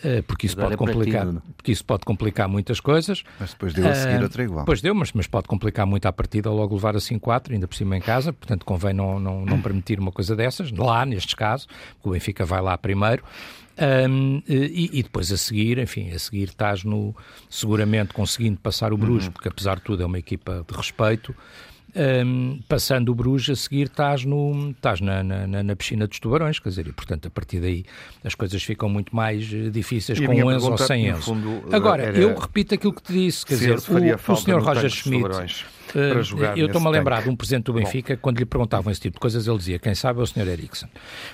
Eh, 0.03 0.21
porque 0.23 0.47
isso 0.47 0.57
pode 0.57 0.75
complicar, 0.75 1.27
porque 1.55 1.71
isso 1.71 1.85
pode 1.85 2.05
complicar 2.05 2.47
muitas 2.47 2.79
coisas. 2.79 3.23
Mas 3.39 3.51
depois 3.51 3.73
deu 3.73 3.87
a 3.87 3.93
seguir 3.93 4.19
uh, 4.19 4.23
outra 4.23 4.43
igual. 4.43 4.59
Depois 4.61 4.81
deu, 4.81 4.95
mas, 4.95 5.11
mas 5.13 5.27
pode 5.27 5.47
complicar 5.47 5.85
muito 5.85 6.05
a 6.07 6.11
partida 6.11 6.49
logo 6.49 6.75
levar 6.75 6.95
assim 6.95 7.19
4, 7.19 7.53
ainda 7.53 7.67
por 7.67 7.75
cima 7.75 7.97
em 7.97 8.01
casa, 8.01 8.33
portanto 8.33 8.65
convém 8.65 8.93
não, 8.93 9.19
não, 9.19 9.45
não 9.45 9.61
permitir 9.61 9.99
uma 9.99 10.11
coisa 10.11 10.35
dessas, 10.35 10.71
lá 10.71 11.05
nestes 11.05 11.35
casos, 11.35 11.67
porque 11.95 12.09
o 12.09 12.11
Benfica 12.11 12.45
vai 12.45 12.61
lá 12.61 12.77
primeiro. 12.77 13.23
Um, 13.81 14.43
e, 14.47 14.99
e, 14.99 15.03
depois 15.03 15.31
a 15.31 15.37
seguir, 15.37 15.79
enfim, 15.79 16.11
a 16.11 16.19
seguir 16.19 16.49
estás 16.49 16.83
no 16.83 17.15
seguramente 17.49 18.13
conseguindo 18.13 18.59
passar 18.59 18.93
o 18.93 18.97
Bruges, 18.97 19.27
uhum. 19.27 19.31
porque 19.31 19.47
apesar 19.47 19.77
de 19.77 19.83
tudo 19.83 20.03
é 20.03 20.05
uma 20.05 20.19
equipa 20.19 20.63
de 20.69 20.75
respeito 20.77 21.33
um, 21.95 22.59
passando 22.67 23.09
o 23.09 23.15
Bruges, 23.15 23.49
a 23.49 23.55
seguir 23.55 23.87
estás, 23.87 24.23
no, 24.25 24.71
estás 24.71 25.01
na, 25.01 25.23
na, 25.23 25.63
na, 25.63 25.75
piscina 25.75 26.07
dos 26.07 26.19
tubarões, 26.19 26.59
quer 26.59 26.69
dizer, 26.69 26.87
e 26.87 26.91
portanto 26.91 27.27
a 27.27 27.31
partir 27.31 27.59
daí 27.59 27.85
as 28.23 28.35
coisas 28.35 28.63
ficam 28.63 28.89
muito 28.89 29.15
mais 29.15 29.51
eh, 29.53 29.69
difíceis 29.69 30.19
e 30.19 30.25
com 30.25 30.51
Enzo 30.51 30.71
ou 30.71 30.77
sem 30.77 31.07
Enzo. 31.07 31.35
Agora, 31.71 32.11
eu 32.11 32.37
repito 32.37 32.75
aquilo 32.75 32.93
que 32.93 33.03
te 33.03 33.13
disse, 33.13 33.45
quer 33.45 33.55
dizer, 33.55 33.77
o, 33.77 34.31
o 34.31 34.35
Sr. 34.35 34.59
Roger 34.61 34.89
Schmidt 34.89 35.29
para 35.91 36.19
eh, 36.19 36.23
jogar. 36.23 36.57
Eu 36.57 36.67
estou-me 36.67 36.87
a 36.87 36.89
lembrar 36.89 37.23
de 37.23 37.29
um 37.29 37.35
presidente 37.35 37.65
do 37.65 37.73
Benfica, 37.73 38.15
Bom. 38.15 38.19
quando 38.21 38.39
lhe 38.39 38.45
perguntavam 38.45 38.91
esse 38.91 39.01
tipo 39.01 39.15
de 39.15 39.19
coisas, 39.19 39.47
ele 39.47 39.57
dizia: 39.57 39.79
quem 39.79 39.95
sabe 39.95 40.19
é 40.19 40.23
o 40.23 40.27
Sr. 40.27 40.47
Ericsson. 40.47 40.87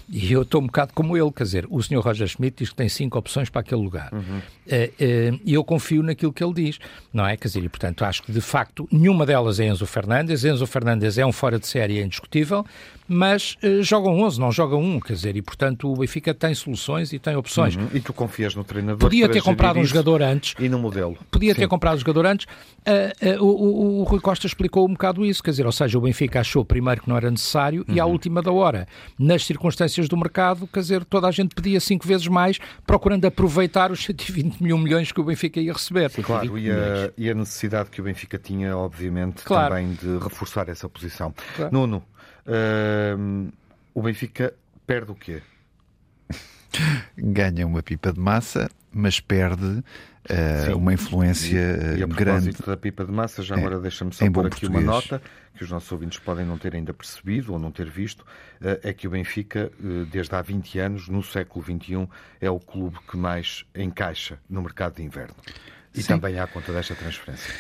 E 0.10 0.32
eu 0.32 0.42
estou 0.42 0.62
um 0.62 0.66
bocado 0.66 0.94
como 0.94 1.16
ele, 1.18 1.32
quer 1.32 1.44
dizer, 1.44 1.68
o 1.70 1.82
Sr. 1.82 2.00
Roger 2.00 2.28
Schmidt 2.28 2.58
diz 2.58 2.70
que 2.70 2.76
tem 2.76 2.90
cinco 2.90 3.18
opções 3.18 3.50
para 3.50 3.62
aquele 3.62 3.82
lugar. 3.82 4.12
Uhum. 4.14 4.42
Eh, 4.68 4.92
eh, 5.00 5.34
e 5.46 5.54
eu 5.54 5.64
confio 5.64 6.04
naquilo 6.04 6.34
que 6.34 6.44
ele 6.44 6.54
diz, 6.54 6.80
não 7.14 7.26
é? 7.26 7.38
Quer 7.38 7.48
dizer, 7.48 7.64
e 7.64 7.70
portanto 7.70 8.04
acho 8.04 8.24
que 8.24 8.32
de 8.32 8.42
facto 8.42 8.88
nenhuma 8.92 9.26
delas 9.26 9.60
é 9.60 9.66
Enzo 9.66 9.86
Fernandes. 9.86 10.44
Enzo 10.44 10.66
Fernandes 10.66 11.18
é 11.18 11.26
um 11.26 11.32
fora 11.32 11.60
de 11.60 11.68
série 11.68 12.00
é 12.00 12.04
indiscutível, 12.04 12.66
mas 13.08 13.58
uh, 13.64 13.82
jogam 13.82 14.20
11, 14.20 14.40
não 14.40 14.52
jogam 14.52 14.82
um, 14.82 15.00
quer 15.00 15.14
dizer, 15.14 15.36
e 15.36 15.42
portanto 15.42 15.92
o 15.92 15.96
Benfica 15.96 16.34
tem 16.34 16.54
soluções 16.54 17.14
e 17.14 17.20
tem 17.20 17.36
opções. 17.36 17.76
Uhum. 17.76 17.88
E 17.94 18.00
tu 18.00 18.12
confias 18.14 18.56
no 18.56 18.64
treinador? 18.64 19.00
Podia 19.00 19.30
ter 19.30 19.42
comprado 19.42 19.80
um 19.80 19.86
jogador 19.86 20.22
antes. 20.22 20.56
E 20.60 20.68
no 20.68 20.80
modelo. 20.80 21.18
Podia 21.32 21.54
Sim. 21.54 21.62
ter 21.62 21.68
comprado 21.68 21.96
um 21.96 22.00
jogador 22.00 22.26
antes. 22.26 22.46
Uh, 22.46 23.42
uh, 23.42 23.44
o, 23.44 23.48
o, 23.48 24.00
o, 24.00 24.04
Rui 24.04 24.20
Costa 24.20 24.47
explicou 24.48 24.88
um 24.88 24.94
bocado 24.94 25.26
isso, 25.26 25.44
quer 25.44 25.52
dizer, 25.52 25.66
ou 25.66 25.72
seja, 25.72 25.98
o 25.98 26.02
Benfica 26.02 26.40
achou 26.40 26.66
primeiro 26.66 27.02
que 27.02 27.10
não 27.10 27.18
era 27.18 27.30
necessário 27.30 27.86
uhum. 27.88 27.96
e 27.96 28.00
à 28.00 28.06
uhum. 28.06 28.12
última 28.12 28.42
da 28.42 28.52
hora, 28.52 28.88
nas 29.20 29.46
circunstâncias 29.46 30.08
do 30.08 30.18
mercado, 30.18 30.68
quer 30.68 30.80
dizer, 30.80 31.06
toda 31.06 31.28
a 31.28 31.32
gente 31.32 31.54
pedia 31.54 31.80
cinco 31.80 32.08
vezes 32.08 32.28
mais, 32.28 32.60
procurando 32.86 33.26
aproveitar 33.26 33.92
os 33.92 34.04
121 34.06 34.78
milhões 34.78 35.12
que 35.12 35.22
o 35.22 35.24
Benfica 35.24 35.60
ia 35.60 35.74
receber. 35.74 36.10
Sim, 36.10 36.22
claro, 36.22 36.58
e 36.58 36.72
a, 36.72 37.12
e 37.18 37.30
a, 37.30 37.34
necessidade 37.34 37.90
que 37.90 38.02
o 38.02 38.04
Benfica 38.04 38.38
tinha, 38.38 38.76
obviamente, 38.76 39.44
claro. 39.44 39.76
também 39.76 39.94
de 39.94 40.18
reforçar 40.24 40.70
essa 40.70 40.90
posição. 40.90 41.34
Claro. 41.56 41.72
Nuno, 41.72 42.04
Uh, 42.48 43.52
o 43.94 44.02
Benfica 44.02 44.54
perde 44.86 45.12
o 45.12 45.16
quê? 45.16 45.42
Ganha 47.18 47.68
uma 47.68 47.84
pipa 47.84 48.14
de 48.14 48.20
massa, 48.20 48.70
mas 48.94 49.20
perde 49.20 49.84
uh, 50.30 50.78
uma 50.78 50.94
influência 50.94 51.96
e, 51.96 52.00
e 52.00 52.04
a 52.04 52.08
grande. 52.08 52.52
da 52.52 52.78
pipa 52.78 53.06
de 53.06 53.12
massa, 53.12 53.42
já 53.42 53.56
é, 53.56 53.60
agora 53.60 53.80
deixa-me 53.80 54.14
só 54.14 54.30
pôr 54.32 54.48
aqui 54.48 54.62
português. 54.62 54.84
uma 54.84 54.94
nota 54.94 55.22
que 55.56 55.64
os 55.64 55.72
nossos 55.72 55.92
ouvintes 55.92 56.20
podem 56.20 56.46
não 56.46 56.58
ter 56.58 56.76
ainda 56.76 56.94
percebido 56.94 57.54
ou 57.54 57.60
não 57.60 57.72
ter 57.72 57.90
visto, 57.90 58.22
uh, 58.22 58.80
é 58.84 58.94
que 58.94 59.08
o 59.08 59.12
Benfica, 59.12 59.72
uh, 59.80 60.06
desde 60.06 60.36
há 60.36 60.42
20 60.42 60.80
anos, 60.80 61.08
no 61.08 61.24
século 61.24 61.64
XXI, 61.64 62.08
é 62.40 62.50
o 62.50 62.60
clube 62.60 62.98
que 63.10 63.18
mais 63.18 63.66
encaixa 63.76 64.40
no 64.50 64.62
mercado 64.62 64.96
de 64.96 65.04
inverno. 65.04 65.36
E 65.94 66.02
Sim. 66.02 66.10
também 66.10 66.40
há 66.40 66.46
conta 66.46 66.72
desta 66.72 66.94
transferência. 66.94 67.54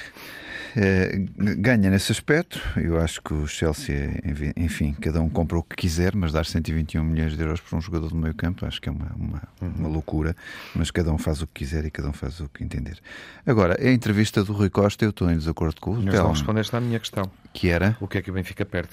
Eh, 0.79 1.25
ganha 1.57 1.89
nesse 1.89 2.12
aspecto. 2.12 2.62
Eu 2.77 3.01
acho 3.01 3.19
que 3.24 3.34
o 3.34 3.48
Chelsea, 3.48 4.22
enfim, 4.55 4.96
cada 5.01 5.19
um 5.19 5.27
compra 5.27 5.57
o 5.57 5.63
que 5.63 5.75
quiser, 5.75 6.15
mas 6.15 6.31
dar 6.31 6.46
121 6.46 7.03
milhões 7.03 7.36
de 7.36 7.41
euros 7.41 7.60
por 7.60 7.75
um 7.75 7.81
jogador 7.81 8.10
do 8.10 8.15
meio 8.15 8.36
campo 8.36 8.63
acho 8.63 8.79
que 8.79 8.88
é 8.88 8.91
uma, 8.91 9.12
uma, 9.15 9.41
uhum. 9.60 9.74
uma 9.79 9.89
loucura. 9.89 10.36
Mas 10.75 10.91
cada 10.91 11.12
um 11.12 11.17
faz 11.17 11.41
o 11.41 11.48
que 11.48 11.65
quiser 11.65 11.84
e 11.86 11.89
cada 11.89 12.07
um 12.07 12.13
faz 12.13 12.39
o 12.39 12.48
que 12.48 12.63
entender. 12.63 13.00
Agora, 13.43 13.75
a 13.81 13.91
entrevista 13.91 14.43
do 14.43 14.53
Rui 14.53 14.69
Costa, 14.69 15.03
eu 15.03 15.10
estou 15.10 15.31
em 15.31 15.38
desacordo 15.38 15.81
com 15.81 15.93
o 15.93 16.03
Mas 16.03 16.13
não 16.13 16.31
respondeste 16.31 16.75
à 16.75 16.79
minha 16.79 17.00
questão. 17.00 17.24
Que 17.51 17.69
era? 17.69 17.98
O 18.00 18.07
que 18.07 18.19
é 18.19 18.22
que 18.22 18.29
o 18.29 18.34
Benfica 18.34 18.63
perde? 18.63 18.91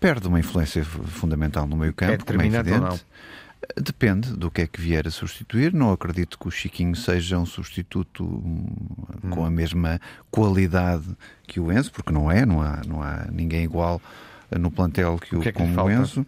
Perde 0.00 0.26
uma 0.26 0.40
influência 0.40 0.82
fundamental 0.82 1.66
no 1.66 1.76
meio 1.76 1.92
campo, 1.92 2.14
é 2.14 2.16
como 2.16 2.40
é 2.40 2.46
evidente. 2.46 2.72
Ou 2.72 2.80
não? 2.80 3.00
Depende 3.76 4.32
do 4.32 4.50
que 4.50 4.62
é 4.62 4.66
que 4.66 4.80
vier 4.80 5.06
a 5.06 5.10
substituir. 5.10 5.72
Não 5.72 5.92
acredito 5.92 6.38
que 6.38 6.48
o 6.48 6.50
Chiquinho 6.50 6.94
seja 6.96 7.38
um 7.38 7.46
substituto 7.46 8.24
hum. 8.24 8.66
com 9.30 9.44
a 9.44 9.50
mesma 9.50 10.00
qualidade 10.30 11.04
que 11.46 11.60
o 11.60 11.72
Enzo, 11.72 11.92
porque 11.92 12.12
não 12.12 12.30
é, 12.30 12.44
não 12.44 12.60
há, 12.60 12.80
não 12.86 13.02
há 13.02 13.26
ninguém 13.30 13.64
igual 13.64 14.00
no 14.58 14.70
plantel 14.70 15.18
que 15.18 15.36
o, 15.36 15.40
que 15.40 15.48
é 15.48 15.52
que 15.52 15.58
como 15.58 15.82
o 15.82 15.90
Enzo. 15.90 16.26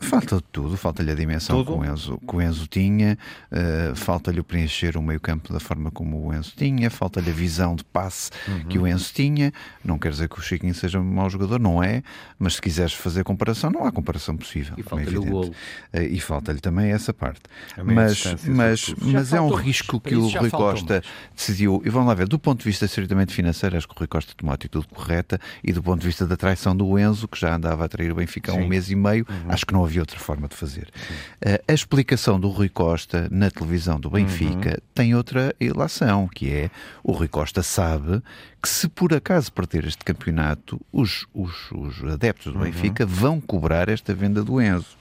Falta 0.00 0.36
de 0.36 0.42
tudo, 0.50 0.76
falta-lhe 0.76 1.10
a 1.10 1.14
dimensão 1.14 1.64
que 1.64 1.70
o, 1.70 1.84
Enzo, 1.84 2.18
que 2.18 2.36
o 2.36 2.42
Enzo 2.42 2.66
tinha, 2.66 3.16
uh, 3.50 3.94
falta-lhe 3.94 4.40
o 4.40 4.44
preencher 4.44 4.96
o 4.96 5.02
meio-campo 5.02 5.52
da 5.52 5.60
forma 5.60 5.90
como 5.90 6.26
o 6.26 6.34
Enzo 6.34 6.52
tinha, 6.56 6.90
falta-lhe 6.90 7.30
a 7.30 7.32
visão 7.32 7.76
de 7.76 7.84
passe 7.84 8.30
uhum. 8.48 8.64
que 8.64 8.78
o 8.78 8.86
Enzo 8.86 9.12
tinha. 9.14 9.52
Não 9.84 9.98
quer 9.98 10.10
dizer 10.10 10.28
que 10.28 10.38
o 10.38 10.42
Chiquinho 10.42 10.74
seja 10.74 10.98
um 10.98 11.04
mau 11.04 11.30
jogador, 11.30 11.60
não 11.60 11.82
é, 11.82 12.02
mas 12.38 12.54
se 12.54 12.62
quiseres 12.62 12.92
fazer 12.92 13.22
comparação, 13.24 13.70
não 13.70 13.84
há 13.86 13.92
comparação 13.92 14.36
possível. 14.36 14.74
E 14.76 14.80
é 14.80 14.84
falta-lhe 14.84 15.18
o 15.18 15.24
golo. 15.24 15.48
Uh, 15.48 16.00
e 16.10 16.20
falta-lhe 16.20 16.60
também 16.60 16.90
essa 16.90 17.14
parte. 17.14 17.42
Mas, 17.82 18.24
mas, 18.44 18.94
mas 19.00 19.32
é 19.32 19.40
um 19.40 19.54
risco 19.54 20.00
que 20.00 20.14
o 20.16 20.26
Rui 20.28 20.50
Costa 20.50 21.02
decidiu. 21.34 21.80
E 21.84 21.90
vamos 21.90 22.08
lá 22.08 22.14
ver, 22.14 22.26
do 22.26 22.38
ponto 22.38 22.58
de 22.58 22.64
vista 22.64 22.84
estritamente 22.84 23.32
financeiro, 23.32 23.76
acho 23.76 23.86
que 23.86 23.94
o 23.94 23.98
Rui 23.98 24.08
Costa 24.08 24.32
tomou 24.36 24.52
a 24.52 24.54
atitude 24.54 24.86
correta 24.88 25.40
e 25.62 25.72
do 25.72 25.82
ponto 25.82 26.00
de 26.00 26.06
vista 26.06 26.26
da 26.26 26.36
traição 26.36 26.76
do 26.76 26.98
Enzo, 26.98 27.28
que 27.28 27.38
já 27.38 27.54
andava 27.54 27.84
a 27.84 27.88
trair 27.88 28.10
o 28.10 28.16
Benfica 28.16 28.52
há 28.52 28.54
um 28.54 28.66
mês 28.66 28.90
e 28.90 28.96
meio, 28.96 29.24
uhum. 29.28 29.50
acho 29.50 29.64
que 29.64 29.72
não 29.72 29.83
havia 29.84 30.02
outra 30.02 30.18
forma 30.18 30.48
de 30.48 30.56
fazer. 30.56 30.88
Uh, 31.44 31.62
a 31.68 31.72
explicação 31.72 32.38
do 32.38 32.48
Rui 32.48 32.68
Costa 32.68 33.28
na 33.30 33.50
televisão 33.50 33.98
do 34.00 34.10
Benfica 34.10 34.70
uhum. 34.70 34.88
tem 34.94 35.14
outra 35.14 35.54
ilação, 35.60 36.28
que 36.28 36.52
é 36.52 36.70
o 37.02 37.12
Rui 37.12 37.28
Costa 37.28 37.62
sabe 37.62 38.22
que 38.64 38.68
se 38.70 38.88
por 38.88 39.12
acaso 39.12 39.52
perder 39.52 39.84
este 39.84 40.02
campeonato, 40.02 40.80
os, 40.90 41.26
os, 41.34 41.70
os 41.70 42.02
adeptos 42.10 42.50
do 42.50 42.58
uhum. 42.58 42.64
Benfica 42.64 43.04
vão 43.04 43.38
cobrar 43.38 43.90
esta 43.90 44.14
venda 44.14 44.42
do 44.42 44.58
Enzo. 44.58 44.96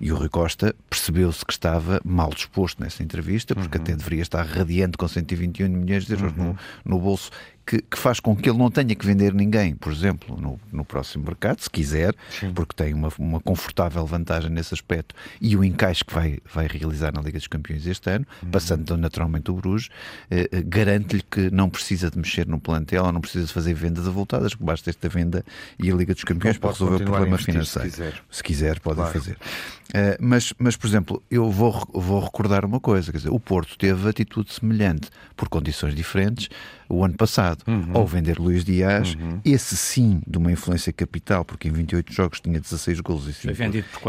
E 0.00 0.10
o 0.10 0.16
Rui 0.16 0.28
Costa 0.28 0.74
percebeu-se 0.90 1.44
que 1.44 1.52
estava 1.52 2.00
mal 2.04 2.30
disposto 2.30 2.82
nessa 2.82 3.04
entrevista, 3.04 3.54
porque 3.54 3.78
uhum. 3.78 3.84
até 3.84 3.94
deveria 3.94 4.20
estar 4.20 4.44
radiante 4.44 4.98
com 4.98 5.06
121 5.06 5.68
milhões 5.68 6.06
de 6.06 6.14
euros 6.14 6.36
no, 6.36 6.42
uhum. 6.42 6.56
no 6.84 6.98
bolso 6.98 7.30
que, 7.66 7.80
que, 7.80 7.98
faz 7.98 8.20
com 8.20 8.36
que 8.36 8.48
ele 8.48 8.58
não 8.58 8.70
tenha 8.70 8.94
que 8.94 9.06
vender 9.06 9.32
ninguém, 9.32 9.74
por 9.74 9.90
exemplo, 9.90 10.38
no, 10.38 10.60
no 10.70 10.84
próximo 10.84 11.24
mercado, 11.24 11.60
se 11.60 11.70
quiser, 11.70 12.14
Sim. 12.28 12.52
porque 12.52 12.74
tem 12.74 12.92
uma, 12.92 13.08
uma 13.18 13.40
confortável 13.40 14.04
vantagem 14.06 14.50
nesse 14.50 14.74
aspecto 14.74 15.14
e 15.40 15.56
o 15.56 15.64
encaixe 15.64 16.04
que 16.04 16.12
vai, 16.12 16.38
vai 16.52 16.66
realizar 16.66 17.12
na 17.12 17.22
Liga 17.22 17.38
dos 17.38 17.48
Campeões 17.48 17.86
este 17.86 18.10
ano, 18.10 18.26
uhum. 18.42 18.50
passando 18.50 18.96
naturalmente 18.96 19.50
o 19.50 19.54
Bruges, 19.54 19.88
eh, 20.30 20.48
eh, 20.52 20.62
garante-lhe 20.62 21.22
que 21.22 21.50
não 21.50 21.70
precisa 21.70 22.10
de 22.10 22.18
mexer 22.18 22.46
no 22.46 22.60
plantel, 22.60 23.03
não 23.12 23.20
precisa 23.20 23.46
de 23.46 23.52
fazer 23.52 23.74
vendas 23.74 24.06
avultadas, 24.06 24.54
que 24.54 24.62
basta 24.62 24.90
esta 24.90 25.08
venda 25.08 25.44
e 25.78 25.90
a 25.90 25.94
Liga 25.94 26.14
dos 26.14 26.24
Campeões 26.24 26.58
para 26.58 26.70
resolver 26.70 27.02
o 27.02 27.06
problema 27.06 27.38
financeiro. 27.38 27.90
Se 27.90 27.96
quiser, 27.96 28.22
se 28.30 28.42
quiser 28.42 28.80
pode 28.80 28.96
claro. 28.96 29.12
fazer. 29.12 29.32
Uh, 29.34 30.16
mas, 30.18 30.52
mas, 30.58 30.76
por 30.76 30.86
exemplo, 30.86 31.22
eu 31.30 31.50
vou, 31.50 31.86
vou 31.92 32.20
recordar 32.20 32.64
uma 32.64 32.80
coisa, 32.80 33.12
quer 33.12 33.18
dizer, 33.18 33.30
o 33.30 33.38
Porto 33.38 33.78
teve 33.78 34.08
atitude 34.08 34.52
semelhante, 34.52 35.08
por 35.36 35.48
condições 35.48 35.94
diferentes, 35.94 36.48
o 36.88 37.04
ano 37.04 37.14
passado, 37.14 37.62
uhum. 37.66 37.90
ao 37.92 38.06
vender 38.06 38.38
Luís 38.38 38.64
Dias, 38.64 39.14
uhum. 39.14 39.40
esse 39.44 39.76
sim 39.76 40.20
de 40.26 40.38
uma 40.38 40.52
influência 40.52 40.92
capital, 40.92 41.44
porque 41.44 41.68
em 41.68 41.72
28 41.72 42.12
jogos 42.12 42.40
tinha 42.40 42.60
16 42.60 43.00
gols 43.00 43.26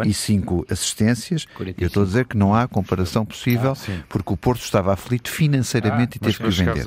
e 0.06 0.14
5, 0.14 0.66
assistências. 0.70 1.46
45. 1.46 1.84
Eu 1.84 1.88
estou 1.88 2.04
a 2.04 2.06
dizer 2.06 2.26
que 2.26 2.38
não 2.38 2.54
há 2.54 2.68
comparação 2.68 3.26
possível, 3.26 3.74
ah, 3.74 4.04
porque 4.10 4.34
o 4.34 4.38
Porto 4.38 4.62
estava 4.62 4.94
aflito 4.94 5.30
financeiramente 5.30 6.18
ah, 6.22 6.28
e 6.28 6.32
teve 6.32 6.38
que 6.38 6.50
vender. 6.50 6.86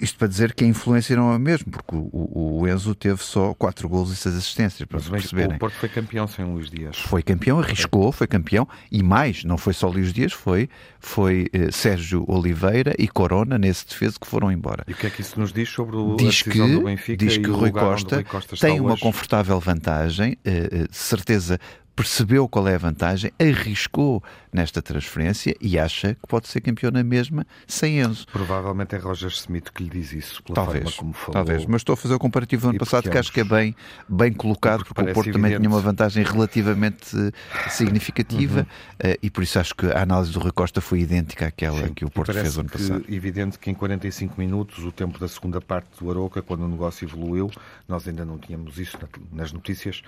Isto 0.00 0.18
para 0.18 0.28
dizer 0.28 0.52
que 0.52 0.64
a 0.64 0.66
influência 0.66 1.07
é 1.12 1.34
a 1.34 1.38
mesma, 1.38 1.70
porque 1.70 1.94
o, 1.94 2.60
o 2.60 2.68
Enzo 2.68 2.94
teve 2.94 3.22
só 3.22 3.54
4 3.54 3.88
gols 3.88 4.10
e 4.10 4.16
6 4.16 4.36
assistências, 4.36 4.88
para 4.88 4.98
mas 4.98 5.08
perceberem. 5.08 5.56
O 5.56 5.58
Porto 5.58 5.74
foi 5.74 5.88
campeão 5.88 6.26
sem 6.26 6.44
Luís 6.44 6.70
Dias. 6.70 6.98
Foi 6.98 7.22
campeão, 7.22 7.58
arriscou, 7.60 8.12
foi 8.12 8.26
campeão, 8.26 8.68
e 8.90 9.02
mais, 9.02 9.44
não 9.44 9.58
foi 9.58 9.72
só 9.72 9.88
Luís 9.88 10.12
Dias, 10.12 10.32
foi, 10.32 10.68
foi 11.00 11.48
eh, 11.52 11.70
Sérgio 11.70 12.24
Oliveira 12.28 12.94
e 12.98 13.08
Corona 13.08 13.58
nesse 13.58 13.86
defesa 13.86 14.16
que 14.20 14.26
foram 14.26 14.50
embora. 14.50 14.84
E 14.86 14.92
o 14.92 14.96
que 14.96 15.06
é 15.06 15.10
que 15.10 15.20
isso 15.20 15.38
nos 15.38 15.52
diz 15.52 15.68
sobre 15.68 15.96
o, 15.96 16.16
diz 16.16 16.42
que, 16.42 16.58
do 16.58 16.82
Benfica 16.82 17.24
diz 17.24 17.36
que 17.36 17.48
o 17.48 17.56
Rui 17.56 17.70
Costa, 17.70 18.16
Rui 18.16 18.24
Costa 18.24 18.56
tem 18.56 18.80
uma 18.80 18.92
hoje? 18.92 19.02
confortável 19.02 19.58
vantagem, 19.60 20.36
uh, 20.46 20.88
de 20.88 20.96
certeza 20.96 21.58
percebeu 21.98 22.48
qual 22.48 22.68
é 22.68 22.76
a 22.76 22.78
vantagem, 22.78 23.32
arriscou 23.40 24.22
nesta 24.52 24.80
transferência 24.80 25.56
e 25.60 25.76
acha 25.76 26.14
que 26.14 26.28
pode 26.28 26.46
ser 26.46 26.60
campeão 26.60 26.92
na 26.92 27.02
mesma 27.02 27.44
sem 27.66 27.98
Enzo. 27.98 28.24
Provavelmente 28.32 28.94
é 28.94 28.98
Roger 28.98 29.30
Smith 29.30 29.70
que 29.74 29.82
lhe 29.82 29.90
diz 29.90 30.12
isso, 30.12 30.40
pela 30.44 30.54
talvez, 30.54 30.84
forma 30.84 30.96
como 30.96 31.12
falou. 31.12 31.32
Talvez, 31.32 31.66
mas 31.66 31.80
estou 31.80 31.94
a 31.94 31.96
fazer 31.96 32.14
o 32.14 32.18
comparativo 32.20 32.62
do 32.62 32.68
ano 32.70 32.78
passado 32.78 33.10
que 33.10 33.18
acho 33.18 33.32
que 33.32 33.40
é 33.40 33.44
bem, 33.44 33.74
bem 34.08 34.32
colocado, 34.32 34.84
porque, 34.84 34.94
porque 34.94 35.10
o 35.10 35.14
Porto 35.14 35.32
também 35.32 35.56
tinha 35.56 35.68
uma 35.68 35.80
vantagem 35.80 36.22
relativamente 36.22 37.16
eh, 37.16 37.32
significativa 37.68 38.60
uhum. 38.60 39.10
uh, 39.10 39.18
e 39.20 39.28
por 39.28 39.42
isso 39.42 39.58
acho 39.58 39.74
que 39.74 39.86
a 39.86 40.00
análise 40.02 40.30
do 40.30 40.38
Rui 40.38 40.52
Costa 40.52 40.80
foi 40.80 41.00
idêntica 41.00 41.48
àquela 41.48 41.88
Sim, 41.88 41.94
que 41.94 42.04
o 42.04 42.10
Porto 42.10 42.32
fez 42.32 42.56
ano 42.56 42.68
passado. 42.68 43.04
É 43.08 43.12
evidente 43.12 43.58
que 43.58 43.70
em 43.72 43.74
45 43.74 44.36
minutos, 44.38 44.84
o 44.84 44.92
tempo 44.92 45.18
da 45.18 45.26
segunda 45.26 45.60
parte 45.60 45.88
do 45.98 46.08
Aroca, 46.08 46.42
quando 46.42 46.62
o 46.62 46.68
negócio 46.68 47.04
evoluiu, 47.04 47.50
nós 47.88 48.06
ainda 48.06 48.24
não 48.24 48.38
tínhamos 48.38 48.78
isso 48.78 48.96
nas 49.32 49.50
notícias, 49.50 50.00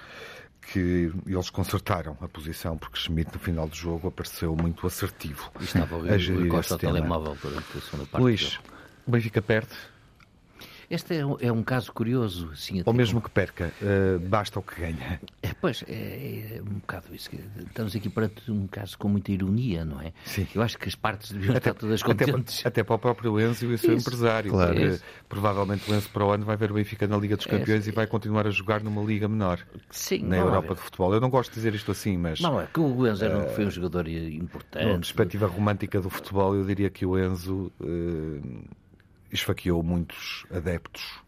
que 0.61 1.13
eles 1.27 1.51
consertaram 1.51 2.17
a 2.21 2.29
posição, 2.29 2.77
porque 2.77 2.99
Schmidt, 2.99 3.33
no 3.33 3.41
final 3.41 3.69
do 3.69 3.75
jogo, 3.75 4.09
apareceu 4.09 4.55
muito 4.55 4.87
assertivo. 4.87 5.51
E 5.61 5.65
estava 5.65 5.97
a 5.97 6.19
gerir 6.19 6.53
o 6.53 6.79
telemóvel 6.79 7.37
durante 7.43 7.79
a 7.79 7.81
segunda 7.81 8.07
parte. 8.07 8.23
Luís, 8.23 8.61
o 9.07 9.11
Benfica 9.11 9.43
perde, 9.43 9.71
este 10.91 11.19
é 11.19 11.25
um, 11.25 11.37
é 11.41 11.53
um 11.53 11.63
caso 11.63 11.93
curioso. 11.93 12.51
Sim, 12.57 12.83
Ou 12.85 12.93
mesmo 12.93 13.23
que 13.23 13.31
perca, 13.31 13.73
uh, 13.81 14.19
basta 14.19 14.59
o 14.59 14.63
que 14.63 14.81
ganha. 14.81 15.21
É, 15.41 15.55
pois, 15.55 15.85
é, 15.87 16.57
é, 16.57 16.61
um 16.61 16.81
bocado 16.81 17.15
isso. 17.15 17.31
Estamos 17.65 17.95
aqui 17.95 18.09
perante 18.09 18.51
um 18.51 18.67
caso 18.67 18.99
com 18.99 19.09
muita 19.09 19.31
ironia, 19.31 19.85
não 19.85 20.01
é? 20.01 20.13
Sim. 20.25 20.49
Eu 20.53 20.63
acho 20.63 20.77
que 20.77 20.89
as 20.89 20.97
partes 20.97 21.31
deviam 21.31 21.57
até, 21.57 21.71
estar 21.71 21.75
todas 21.81 22.03
contentes. 22.03 22.59
Até, 22.61 22.69
até 22.69 22.83
para 22.83 22.97
o 22.97 22.99
próprio 22.99 23.41
Enzo 23.41 23.67
e 23.67 23.75
o 23.75 23.79
seu 23.79 23.95
isso. 23.95 24.09
empresário. 24.09 24.51
Claro. 24.51 25.01
Provavelmente 25.29 25.89
o 25.89 25.95
Enzo 25.95 26.09
para 26.11 26.25
o 26.25 26.31
ano 26.33 26.45
vai 26.45 26.57
ver 26.57 26.73
o 26.73 26.75
Benfica 26.75 27.07
na 27.07 27.17
Liga 27.17 27.37
dos 27.37 27.47
é, 27.47 27.51
Campeões 27.51 27.87
é, 27.87 27.91
e 27.91 27.93
vai 27.93 28.09
continuar 28.09 28.49
a 28.49 28.51
jogar 28.51 28.83
numa 28.83 29.03
liga 29.03 29.29
menor. 29.29 29.61
Sim, 29.91 30.25
na 30.25 30.39
Europa 30.39 30.75
de 30.75 30.81
futebol. 30.81 31.15
Eu 31.15 31.21
não 31.21 31.31
gosto 31.31 31.51
de 31.51 31.55
dizer 31.55 31.73
isto 31.73 31.93
assim, 31.93 32.17
mas... 32.17 32.41
Não, 32.41 32.61
é 32.61 32.67
que 32.67 32.81
o 32.81 33.07
Enzo 33.07 33.27
uh, 33.27 33.49
foi 33.55 33.65
um 33.65 33.71
jogador 33.71 34.09
importante. 34.09 34.87
Na 34.87 34.95
perspectiva 34.95 35.47
romântica 35.47 36.01
do 36.01 36.11
futebol, 36.11 36.57
eu 36.57 36.65
diria 36.65 36.91
que 36.91 37.07
o 37.07 37.17
Enzo... 37.17 37.71
Uh, 37.81 38.80
esfaqueou 39.31 39.83
muitos 39.83 40.45
adeptos 40.51 41.21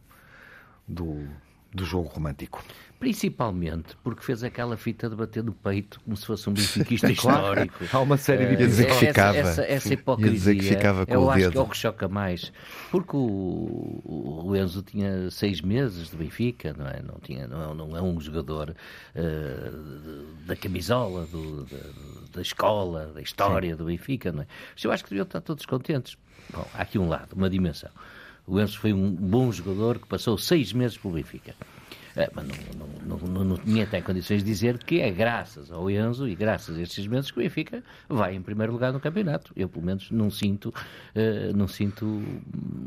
do, 0.86 1.28
do 1.74 1.84
jogo 1.84 2.08
romântico. 2.08 2.62
Principalmente 2.98 3.96
porque 4.04 4.22
fez 4.22 4.44
aquela 4.44 4.76
fita 4.76 5.10
de 5.10 5.16
bater 5.16 5.42
no 5.42 5.52
peito 5.52 5.98
como 6.04 6.16
se 6.16 6.24
fosse 6.24 6.48
um 6.48 6.52
benfiquista 6.52 7.10
histórico. 7.10 7.84
Há 7.92 7.98
uma 7.98 8.16
série 8.16 8.46
de 8.46 8.56
dizer 8.56 8.86
que 8.86 8.94
ficava. 8.94 9.36
Essa, 9.36 9.62
essa 9.64 9.92
hipocrisia, 9.92 10.54
que 10.54 10.62
ficava 10.62 11.04
com 11.04 11.12
eu 11.12 11.22
o 11.22 11.30
acho 11.30 11.38
dedo. 11.40 11.50
que 11.50 11.58
é 11.58 11.60
o 11.60 11.66
que 11.66 11.76
choca 11.76 12.06
mais. 12.06 12.52
Porque 12.92 13.16
o, 13.16 14.00
o 14.44 14.56
Enzo 14.56 14.82
tinha 14.82 15.28
seis 15.30 15.60
meses 15.60 16.10
de 16.10 16.16
Benfica, 16.16 16.72
não 16.78 16.86
é? 16.86 17.02
Não, 17.02 17.18
tinha, 17.20 17.48
não, 17.48 17.72
é, 17.72 17.74
não 17.74 17.96
é 17.96 18.02
um 18.02 18.20
jogador 18.20 18.70
uh, 18.70 20.46
da 20.46 20.54
camisola, 20.54 21.26
do, 21.26 21.64
da, 21.64 21.78
da, 22.34 22.40
escola, 22.40 23.10
da 23.12 23.20
história 23.20 23.70
Sim. 23.70 23.76
do 23.76 23.86
Benfica, 23.86 24.30
não 24.30 24.42
é? 24.42 24.46
Eu 24.80 24.92
acho 24.92 25.02
que 25.02 25.10
deviam 25.10 25.24
estar 25.24 25.40
todos 25.40 25.66
contentes. 25.66 26.16
Bom, 26.52 26.64
há 26.72 26.82
aqui 26.82 27.00
um 27.00 27.08
lado, 27.08 27.32
uma 27.34 27.50
dimensão. 27.50 27.90
O 28.46 28.60
Enzo 28.60 28.78
foi 28.78 28.92
um 28.92 29.10
bom 29.10 29.50
jogador 29.52 29.98
que 29.98 30.06
passou 30.06 30.36
seis 30.36 30.72
meses 30.72 30.96
pelo 30.96 31.14
Benfica. 31.14 31.54
É, 32.14 32.30
mas 32.34 32.46
não, 32.46 32.86
não, 33.06 33.16
não, 33.16 33.44
não, 33.44 33.56
tinha 33.56 33.84
até 33.84 34.02
condições 34.02 34.42
de 34.42 34.44
dizer 34.44 34.76
que 34.78 35.00
é 35.00 35.10
graças 35.10 35.72
ao 35.72 35.90
Enzo 35.90 36.28
e 36.28 36.34
graças 36.34 36.76
a 36.76 36.82
estes 36.82 37.06
meses 37.06 37.30
que 37.30 37.38
o 37.38 37.42
Benfica 37.42 37.82
vai 38.06 38.34
em 38.34 38.42
primeiro 38.42 38.72
lugar 38.72 38.92
no 38.92 39.00
campeonato. 39.00 39.52
Eu, 39.56 39.68
pelo 39.68 39.84
menos, 39.84 40.10
não 40.10 40.30
sinto, 40.30 40.68
uh, 40.68 41.56
não 41.56 41.66
sinto, 41.66 42.22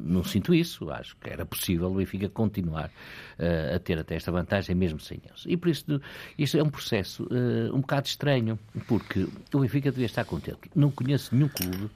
não 0.04 0.24
sinto 0.24 0.54
isso. 0.54 0.92
Acho 0.92 1.16
que 1.18 1.30
era 1.30 1.44
possível 1.46 1.92
o 1.92 1.96
Benfica 1.96 2.30
continuar 2.30 2.90
uh, 3.40 3.76
a 3.76 3.80
ter 3.80 3.98
até 3.98 4.16
esta 4.16 4.32
vantagem, 4.32 4.76
mesmo 4.76 5.00
sem 5.00 5.18
Enzo. 5.18 5.50
E 5.50 5.58
por 5.58 5.70
isso, 5.70 6.00
isto 6.38 6.58
é 6.58 6.64
um 6.64 6.70
processo 6.70 7.24
uh, 7.24 7.76
um 7.76 7.82
bocado 7.82 8.08
estranho, 8.08 8.60
porque 8.88 9.28
o 9.52 9.60
Benfica 9.60 9.90
devia 9.90 10.06
estar 10.06 10.26
contente. 10.26 10.70
Não 10.76 10.92
conheço 10.92 11.34
nenhum 11.34 11.50
clube 11.50 11.90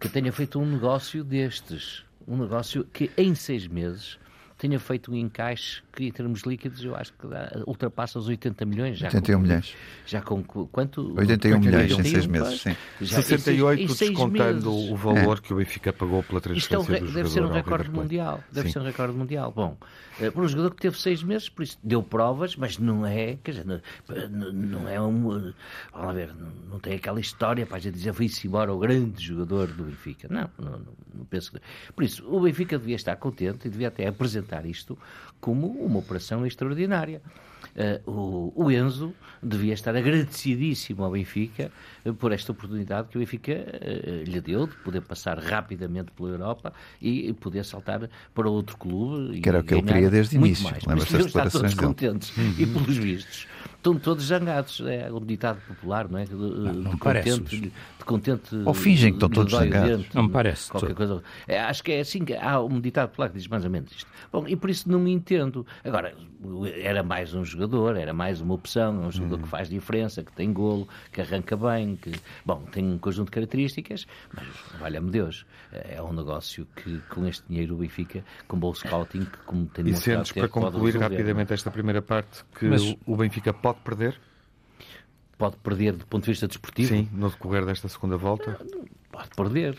que 0.00 0.08
tenha 0.08 0.32
feito 0.32 0.58
um 0.58 0.66
negócio 0.66 1.22
destes 1.22 2.04
um 2.26 2.36
negócio 2.36 2.84
que 2.84 3.10
em 3.16 3.34
seis 3.34 3.66
meses 3.66 4.18
tenha 4.64 4.80
feito 4.80 5.12
um 5.12 5.14
encaixe 5.14 5.82
que, 5.92 6.06
em 6.06 6.10
termos 6.10 6.40
líquidos, 6.40 6.82
eu 6.82 6.96
acho 6.96 7.12
que 7.12 7.26
dá, 7.26 7.52
ultrapassa 7.66 8.18
os 8.18 8.28
80 8.28 8.64
milhões. 8.64 8.96
Já 8.96 9.08
81 9.08 9.36
com, 9.36 9.42
milhões. 9.42 9.76
Já 10.06 10.22
com 10.22 10.42
quanto? 10.42 11.14
81 11.18 11.60
milhões 11.60 11.92
em 11.92 12.02
seis 12.02 12.26
meses, 12.26 12.62
sim. 12.62 12.74
Já, 12.98 13.20
68 13.20 13.82
em 13.82 13.88
seis, 13.88 14.10
em 14.10 14.14
descontando 14.14 14.70
meses. 14.72 14.90
o 14.90 14.96
valor 14.96 15.36
é. 15.36 15.40
que 15.42 15.52
o 15.52 15.56
Benfica 15.56 15.92
pagou 15.92 16.22
pela 16.22 16.40
transferência 16.40 16.92
Isto 16.92 16.92
é 16.92 16.98
um, 17.02 17.12
Deve 17.12 17.28
ser 17.28 17.44
um 17.44 17.52
recorde 17.52 17.90
mundial. 17.90 18.42
Deve 18.50 18.68
sim. 18.68 18.72
ser 18.72 18.78
um 18.78 18.84
recorde 18.84 19.14
mundial. 19.14 19.52
Bom, 19.52 19.76
uh, 20.18 20.32
por 20.32 20.44
um 20.44 20.48
jogador 20.48 20.74
que 20.74 20.80
teve 20.80 20.98
seis 20.98 21.22
meses, 21.22 21.50
por 21.50 21.62
isso 21.62 21.78
deu 21.84 22.02
provas, 22.02 22.56
mas 22.56 22.78
não 22.78 23.06
é, 23.06 23.36
quer 23.44 23.50
dizer, 23.50 23.66
não, 23.66 24.52
não 24.52 24.88
é 24.88 24.98
um... 24.98 25.52
Vamos 25.92 26.14
ver, 26.14 26.34
não, 26.70 26.78
tem 26.80 26.94
aquela 26.94 27.20
história 27.20 27.66
para 27.66 27.76
a 27.76 27.80
gente 27.80 27.94
dizer 27.94 28.14
foi-se 28.14 28.46
embora 28.46 28.72
o 28.72 28.78
grande 28.78 29.22
jogador 29.22 29.66
do 29.66 29.84
Benfica. 29.84 30.26
Não, 30.30 30.48
não, 30.58 30.78
não, 30.78 30.94
não 31.14 31.24
penso 31.26 31.52
que... 31.52 31.60
Por 31.94 32.02
isso, 32.02 32.26
o 32.26 32.40
Benfica 32.40 32.78
devia 32.78 32.96
estar 32.96 33.14
contente 33.16 33.68
e 33.68 33.70
devia 33.70 33.88
até 33.88 34.06
apresentar 34.06 34.53
isto 34.62 34.98
como 35.40 35.66
uma 35.66 35.98
operação 35.98 36.46
extraordinária. 36.46 37.20
Uh, 37.74 38.10
o, 38.10 38.64
o, 38.66 38.70
Enzo 38.70 39.12
devia 39.42 39.74
estar 39.74 39.96
agradecidíssimo 39.96 41.02
ao 41.02 41.10
Benfica 41.10 41.72
uh, 42.04 42.14
por 42.14 42.30
esta 42.30 42.52
oportunidade 42.52 43.08
que 43.08 43.16
o 43.16 43.20
Benfica 43.20 43.52
uh, 43.52 44.22
lhe 44.22 44.40
deu 44.40 44.66
de 44.66 44.76
poder 44.76 45.00
passar 45.00 45.38
rapidamente 45.38 46.12
pela 46.12 46.28
Europa 46.28 46.72
e 47.02 47.32
poder 47.32 47.64
saltar 47.64 48.08
para 48.32 48.48
outro 48.48 48.76
clube. 48.76 49.40
Que 49.40 49.48
era 49.48 49.58
o 49.58 49.64
que 49.64 49.74
ele 49.74 49.82
queria 49.82 50.10
desde 50.10 50.36
o 50.36 50.46
início. 50.46 50.72
Lembra-se 50.86 51.12
das 51.12 51.26
declarações 51.26 51.74
todos 51.74 51.86
contentes. 51.86 52.36
Uhum. 52.36 52.54
E 52.58 52.66
pelos 52.66 52.96
vistos 52.96 53.48
estão 53.84 53.98
todos 53.98 54.24
zangados. 54.24 54.80
É 54.80 55.12
um 55.12 55.20
ditado 55.24 55.60
popular, 55.68 56.08
não 56.08 56.18
é? 56.18 56.24
De, 56.24 56.34
não, 56.34 56.72
não 56.72 56.90
de 56.92 56.96
parece. 56.96 57.30
contente, 57.38 57.60
de 57.60 58.04
contente. 58.04 58.56
Ou 58.64 58.72
fingem 58.74 59.10
que 59.12 59.16
estão 59.16 59.28
todos 59.28 59.52
zangados. 59.52 59.98
dente, 59.98 60.14
Não 60.16 60.22
me 60.24 60.30
parece. 60.30 60.70
Qualquer 60.70 60.94
coisa. 60.94 61.22
É, 61.46 61.60
acho 61.60 61.82
que 61.84 61.92
é 61.92 62.00
assim 62.00 62.24
que 62.24 62.34
há 62.34 62.60
um 62.60 62.80
ditado 62.80 63.10
popular 63.10 63.28
que 63.28 63.38
diz 63.38 63.46
mais 63.48 63.64
ou 63.64 63.70
menos 63.70 63.92
isto. 63.92 64.10
Bom, 64.32 64.48
e 64.48 64.56
por 64.56 64.70
isso 64.70 64.90
não 64.90 64.98
me 64.98 65.12
entendo. 65.12 65.66
Agora, 65.84 66.14
era 66.76 67.02
mais 67.02 67.34
um 67.34 67.44
jogador, 67.44 67.96
era 67.96 68.12
mais 68.12 68.40
uma 68.40 68.54
opção, 68.54 69.04
é 69.04 69.06
um 69.06 69.12
jogador 69.12 69.38
que 69.38 69.48
faz 69.48 69.68
diferença, 69.68 70.22
que 70.22 70.32
tem 70.32 70.52
golo, 70.52 70.88
que 71.12 71.20
arranca 71.20 71.56
bem, 71.56 71.96
que, 71.96 72.12
bom, 72.44 72.62
tem 72.72 72.84
um 72.84 72.98
conjunto 72.98 73.26
de 73.26 73.32
características, 73.32 74.06
mas, 74.34 74.46
valha-me 74.80 75.10
Deus, 75.10 75.46
é 75.72 76.02
um 76.02 76.12
negócio 76.12 76.66
que 76.76 76.98
com 77.10 77.26
este 77.26 77.44
dinheiro 77.48 77.74
o 77.74 77.78
Benfica, 77.78 78.24
com 78.48 78.58
bom 78.58 78.74
scouting, 78.74 79.24
que 79.24 79.38
como 79.46 79.66
tem 79.66 79.82
E 79.82 79.86
demonstrado 79.86 80.18
sentes, 80.18 80.32
ter, 80.32 80.40
para 80.40 80.48
concluir 80.48 80.92
resolver, 80.94 80.98
rapidamente 81.14 81.52
esta 81.52 81.70
primeira 81.70 82.02
parte, 82.02 82.44
que 82.58 82.66
Mas- 82.66 82.96
o 83.06 83.16
Benfica 83.16 83.52
pode 83.52 83.73
perder? 83.80 84.20
Pode 85.36 85.56
perder 85.56 85.92
do 85.94 86.06
ponto 86.06 86.24
de 86.24 86.30
vista 86.30 86.46
desportivo? 86.46 86.88
Sim, 86.88 87.08
no 87.12 87.28
decorrer 87.28 87.64
desta 87.66 87.88
segunda 87.88 88.16
volta. 88.16 88.58
Pode 89.10 89.28
perder. 89.36 89.76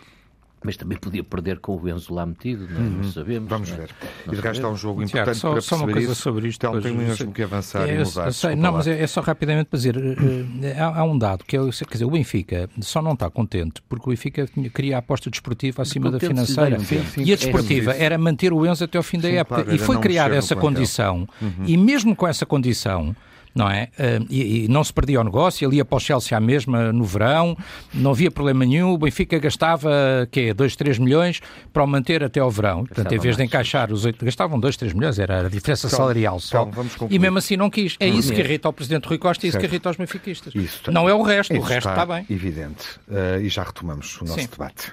Mas 0.64 0.76
também 0.78 0.98
podia 0.98 1.24
perder 1.24 1.60
com 1.60 1.78
o 1.78 1.88
Enzo 1.88 2.12
lá 2.12 2.26
metido, 2.26 2.68
não, 2.68 2.82
não 2.82 3.04
sabemos. 3.12 3.44
Uhum. 3.44 3.48
Vamos 3.48 3.70
não 3.70 3.76
é? 3.78 3.80
ver. 3.82 3.90
Não 4.26 4.34
E 4.34 4.36
de 4.36 4.42
resto 4.42 4.66
há 4.66 4.70
um 4.72 4.76
jogo 4.76 5.06
Tiago, 5.06 5.30
importante 5.30 5.38
só, 5.38 5.52
para 5.52 5.62
só 5.62 5.76
uma 5.76 5.92
coisa 5.92 6.12
isso. 6.12 6.22
sobre 6.24 6.48
isto. 6.48 6.66
Então 6.66 6.82
tem 6.82 6.92
não 6.92 6.98
mesmo 7.02 7.16
sei- 7.16 7.28
que 7.28 7.44
avançar 7.44 7.88
É, 7.88 7.92
e 7.92 7.96
eu 7.98 8.00
mudar. 8.00 8.12
sei, 8.12 8.24
Desculpa 8.32 8.56
não, 8.56 8.72
lá. 8.72 8.78
mas 8.80 8.88
é, 8.88 9.00
é 9.00 9.06
só 9.08 9.22
rapidamente 9.22 9.68
para 9.70 9.78
dizer, 9.78 9.96
eh, 9.96 10.16
eh, 10.64 10.80
há, 10.80 11.00
há 11.02 11.04
um 11.04 11.18
dado 11.20 11.46
que 11.46 11.56
é, 11.56 11.62
o- 11.62 11.70
quer 11.70 11.92
dizer, 11.94 12.06
o 12.06 12.10
Benfica 12.10 12.68
só 12.82 13.00
não 13.00 13.14
está 13.14 13.30
contente 13.30 13.80
porque 13.88 14.08
o 14.08 14.10
Benfica 14.10 14.48
queria 14.74 14.96
a 14.96 15.00
aposta 15.00 15.30
desportiva 15.30 15.84
acima 15.84 16.10
da 16.10 16.20
financeira. 16.20 16.80
sim, 16.80 17.00
e 17.18 17.32
a 17.32 17.36
desportiva 17.36 17.92
é 17.94 18.04
era 18.04 18.18
manter 18.18 18.52
o 18.52 18.66
Enzo 18.66 18.84
até 18.86 18.98
ao 18.98 19.04
fim 19.04 19.20
da 19.20 19.30
Sim, 19.30 19.36
época. 19.36 19.64
claro, 19.66 19.76
e 19.76 19.78
foi 19.80 20.00
criada 20.00 20.36
essa 20.36 20.56
condição. 20.56 21.30
E 21.68 21.78
mesmo 21.78 22.16
com 22.16 22.28
essa 22.28 22.46
condição, 22.46 23.16
não 23.56 23.70
é? 23.70 23.88
E, 24.30 24.66
e 24.66 24.68
não 24.68 24.84
se 24.84 24.92
perdia 24.92 25.22
o 25.22 25.24
negócio, 25.24 25.66
ele 25.68 25.78
ia 25.78 25.86
para 25.86 25.96
o 25.96 26.00
Chelsea 26.00 26.38
à 26.38 26.42
mesma 26.42 26.92
no 26.92 27.06
verão, 27.06 27.58
não 27.94 28.12
havia 28.12 28.30
problema 28.30 28.66
nenhum. 28.66 28.92
O 28.92 28.98
Benfica 28.98 29.40
gastava, 29.40 29.90
quê? 30.30 30.54
2, 30.54 30.76
3 30.76 31.00
milhões 31.00 31.40
para 31.72 31.84
o 31.84 31.88
manter 31.88 32.24
até 32.24 32.40
ao 32.42 32.52
verão. 32.52 32.86
Portanto, 32.86 33.12
em 33.14 33.18
vez 33.20 33.36
de 33.36 33.42
mais. 33.42 33.50
encaixar 33.50 33.92
os 33.94 34.04
oito, 34.04 34.24
gastavam 34.26 34.60
2, 34.60 34.76
3 34.76 34.94
milhões, 34.94 35.18
era 35.18 35.46
a 35.46 35.50
diferença 35.50 35.88
salarial 35.88 36.40
só. 36.40 36.70
e 37.10 37.18
mesmo 37.18 37.38
assim 37.38 37.56
não 37.56 37.70
quis. 37.70 37.96
É 38.00 38.08
isso 38.08 38.34
que 38.34 38.42
irrita 38.42 38.68
o 38.68 38.74
Presidente 38.74 39.08
Rui 39.08 39.18
Costa 39.18 39.46
e 39.46 39.50
isso 39.50 39.58
que 39.58 39.66
irrita 39.66 39.90
os 39.90 39.96
benfiquistas. 39.96 40.54
Isso 40.54 40.78
está- 40.78 40.92
não 40.92 41.08
é 41.08 41.14
o 41.14 41.22
resto, 41.22 41.54
o 41.54 41.62
resto 41.62 41.90
está 41.90 42.06
bem. 42.06 42.26
Evidente. 42.30 42.84
Eh, 43.10 43.42
e 43.44 43.50
já 43.50 43.64
retomamos 43.64 44.20
o 44.22 44.26
nosso 44.26 44.40
Sim. 44.42 44.48
debate. 44.52 44.92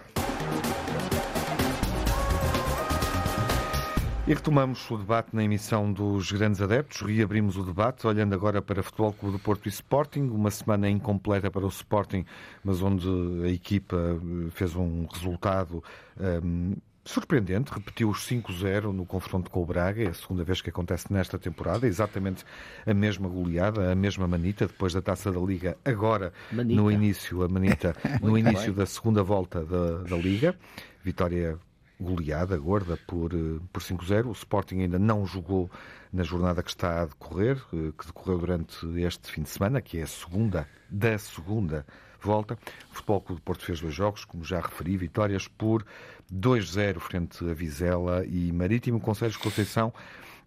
E 4.33 4.35
retomamos 4.35 4.91
o 4.91 4.97
debate 4.97 5.37
na 5.37 5.45
emissão 5.45 5.93
dos 5.93 6.33
grandes 6.33 6.63
adeptos. 6.63 7.03
Reabrimos 7.03 7.59
o 7.59 7.63
debate, 7.63 8.07
olhando 8.07 8.35
agora 8.35 8.63
para 8.63 8.83
Futebol 8.83 9.13
Clube 9.13 9.37
do 9.37 9.39
Porto 9.39 9.67
e 9.67 9.69
Sporting. 9.69 10.23
Uma 10.23 10.51
semana 10.51 10.89
incompleta 10.89 11.51
para 11.51 11.67
o 11.67 11.69
Sporting, 11.69 12.25
mas 12.65 12.81
onde 12.81 13.07
a 13.45 13.49
equipa 13.49 13.95
eh, 13.95 14.51
fez 14.51 14.75
um 14.75 15.05
resultado 15.05 15.85
ehm, 16.19 16.73
surpreendente. 17.05 17.75
Repetiu 17.75 18.09
os 18.09 18.27
5-0 18.27 18.85
no 18.85 19.05
confronto 19.05 19.51
com 19.51 19.63
o 19.63 19.67
Braga. 19.67 20.03
É 20.03 20.09
a 20.09 20.15
segunda 20.15 20.43
vez 20.45 20.63
que 20.63 20.71
acontece 20.71 21.13
nesta 21.13 21.39
temporada. 21.39 21.87
Exatamente 21.87 22.43
a 22.87 22.95
mesma 22.95 23.29
goleada, 23.29 23.93
a 23.93 23.95
mesma 23.95 24.27
manita, 24.27 24.67
depois 24.67 24.95
da 24.95 25.03
Taça 25.03 25.31
da 25.31 25.41
Liga. 25.41 25.77
Agora, 25.85 26.33
Manita. 26.51 26.81
no 26.81 26.91
início, 26.91 27.43
a 27.43 27.49
manita, 27.51 27.95
no 28.23 28.39
início 28.39 28.69
bem. 28.69 28.77
da 28.77 28.87
segunda 28.87 29.23
volta 29.23 29.63
da, 29.63 30.05
da 30.05 30.17
Liga. 30.17 30.57
Vitória 31.05 31.59
goleada, 32.03 32.57
gorda, 32.59 32.99
por, 33.07 33.33
eh, 33.33 33.61
por 33.73 33.83
5-0. 33.83 34.29
O 34.29 34.33
Sporting 34.33 34.81
ainda 34.81 34.99
não 34.99 35.25
jogou 35.25 35.71
na 36.13 36.23
jornada 36.23 36.63
que 36.63 36.71
está 36.71 37.03
a 37.03 37.07
decorrer, 37.07 37.57
eh, 37.73 37.93
que 37.97 38.07
decorreu 38.07 38.39
durante 38.39 38.87
este 39.01 39.31
fim 39.31 39.43
de 39.43 39.49
semana, 39.49 39.81
que 39.81 39.99
é 39.99 40.03
a 40.03 40.07
segunda 40.07 40.69
da 40.91 41.17
segunda 41.17 41.87
volta. 42.21 42.59
O 42.91 42.95
Futebol 42.95 43.21
Clube 43.21 43.41
de 43.41 43.45
Porto 43.45 43.65
fez 43.65 43.81
dois 43.81 43.95
jogos, 43.95 44.25
como 44.25 44.45
já 44.45 44.61
referi, 44.61 44.97
vitórias 44.97 45.49
por 45.49 45.85
2-0 46.33 46.99
frente 47.01 47.49
a 47.49 47.55
Vizela 47.55 48.25
e 48.27 48.53
Marítimo. 48.53 49.01
Conselhos 49.01 49.35
de 49.35 49.43
Conceição, 49.43 49.93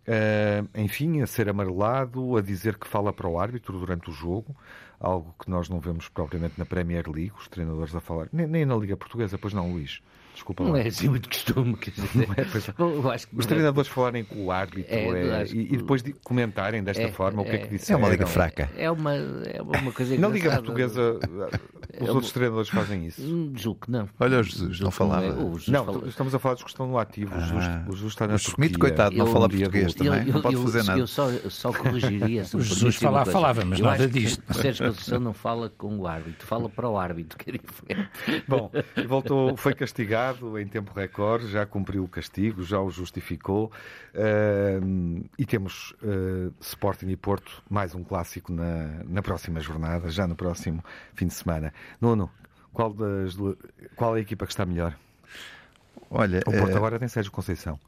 eh, 0.06 0.64
enfim, 0.76 1.22
a 1.22 1.28
ser 1.28 1.50
amarelado, 1.50 2.38
a 2.38 2.42
dizer 2.42 2.78
que 2.78 2.88
fala 2.88 3.12
para 3.12 3.28
o 3.28 3.40
árbitro 3.40 3.80
durante 3.80 4.10
o 4.10 4.14
jogo, 4.14 4.56
algo 5.00 5.36
que 5.40 5.50
nós 5.50 5.68
não 5.70 5.80
vemos 5.80 6.08
propriamente 6.08 6.58
na 6.58 6.66
Premier 6.66 7.08
League, 7.10 7.34
os 7.38 7.48
treinadores 7.48 7.96
a 7.96 8.00
falar, 8.00 8.30
nem, 8.32 8.48
nem 8.48 8.66
na 8.66 8.76
Liga 8.76 8.96
Portuguesa, 8.96 9.38
pois 9.38 9.54
não, 9.54 9.72
Luís. 9.72 10.02
Desculpa 10.36 10.64
Não 10.64 10.74
lá. 10.74 10.82
é 10.82 10.88
assim 10.88 11.08
muito 11.10 11.28
costume. 11.30 11.76
Quer 11.78 11.92
dizer, 11.92 12.10
Não 12.14 12.34
é, 12.38 12.46
pois 12.52 12.70
é. 12.70 12.74
Bom, 12.78 12.92
eu 12.92 13.10
acho 13.10 13.28
que 13.28 13.36
Os 13.40 13.46
treinadores 13.48 13.90
falarem 13.90 14.24
com 14.24 14.46
o 14.46 14.52
árbitro 14.52 14.94
É, 14.94 15.06
é, 15.28 15.42
acho 15.42 15.56
e, 15.56 15.66
que- 15.66 15.74
e 15.74 15.78
depois 15.78 16.04
de 16.04 16.14
comentarem 16.24 16.84
desta 16.84 17.04
É, 17.04 17.12
forma 17.12 17.42
o 17.42 17.46
que 17.46 17.52
é 17.52 17.58
que 17.58 17.64
é- 17.64 17.68
disseram. 17.70 18.00
É 18.00 18.04
uma 18.04 18.10
liga 18.10 18.28
fraca. 18.28 18.70
É 18.78 18.92
uma, 18.92 19.14
é 19.16 19.62
uma 19.62 19.92
coisa 19.92 20.16
Na 20.20 20.28
Liga. 20.28 20.52
Portuguesa, 20.52 21.20
os 22.02 22.10
outros 22.10 22.32
treinadores 22.32 22.70
fazem 22.70 23.06
isso. 23.08 23.22
Hum, 23.22 23.54
Julgo 23.56 23.82
que 23.82 23.92
não. 23.92 24.08
Olha 24.20 24.40
o 24.40 24.44
Jesus, 24.44 24.80
não 24.80 24.92
falava. 24.92 25.26
é. 25.26 25.30
Jesus 25.32 25.68
Não, 25.68 25.86
fala- 25.86 26.08
estamos 26.08 26.36
a 26.36 26.40
falar 26.40 26.56
dos 26.56 26.64
que 26.64 26.70
estão 26.70 26.88
no 26.88 26.98
ativo. 26.98 27.36
O 27.36 27.40
Jesus, 27.40 27.66
Ah. 27.66 27.86
o 27.88 27.92
Jesus 27.94 28.14
está 28.14 28.28
na 28.28 28.36
O 28.36 28.40
Schmidt, 28.40 28.74
Turquia. 28.74 28.80
coitado, 28.80 29.16
não 29.16 29.26
Eu- 29.28 29.32
fala 29.34 29.50
português 29.50 29.94
também, 29.94 30.26
não 30.26 30.42
pode 30.42 30.56
eu, 30.56 30.64
fazer 30.64 30.84
nada. 30.84 31.00
Eu 31.00 31.08
só, 31.08 31.30
só 31.50 31.72
corrigiria. 31.74 32.44
O 32.54 32.60
Jesus 32.62 32.96
falava- 32.96 33.66
mas 33.66 33.80
nada 33.80 34.08
disto. 34.08 34.44
O 34.50 34.54
Sérgio 34.54 34.88
Conceição 34.88 35.20
não 35.20 35.34
fala 35.34 35.70
com 35.78 35.98
o 35.98 36.08
árbitro, 36.08 36.46
fala 36.46 36.70
para 36.70 36.90
o 36.90 36.98
árbitro, 36.98 37.38
que 37.38 37.50
é 37.50 37.54
diferente. 37.54 38.10
Bom, 38.48 38.72
voltou, 39.08 39.56
foi 39.58 39.74
castigado 39.74 40.58
em 40.60 40.68
tempo 40.68 40.92
recorde, 40.96 41.48
já 41.50 41.66
cumpriu 41.66 42.04
o 42.04 42.08
castigo, 42.08 42.64
já 42.64 42.80
o 42.80 42.90
justificou. 42.90 43.72
E 45.38 45.46
temos 45.46 45.94
ah, 46.04 46.52
Sporting 46.62 47.08
e 47.10 47.16
Porto, 47.16 47.64
mais 47.70 47.94
um 47.96 48.04
clássico 48.04 48.52
na, 48.52 49.04
na 49.08 49.22
próxima 49.22 49.60
jornada, 49.60 50.10
já 50.10 50.28
no 50.28 50.36
próximo 50.36 50.84
fim 51.14 51.28
de 51.28 51.34
semana. 51.34 51.74
Nuno, 52.00 52.30
qual, 52.74 52.94
das, 52.94 53.36
qual 53.96 54.16
é 54.16 54.20
a 54.20 54.22
equipa 54.22 54.46
que 54.46 54.52
está 54.52 54.66
melhor? 54.66 54.96
Olha, 56.10 56.40
O 56.46 56.52
Porto 56.52 56.70
eh, 56.74 56.76
agora 56.78 57.00
tem 57.00 57.08
Sérgio 57.08 57.32
Conceição. 57.32 57.80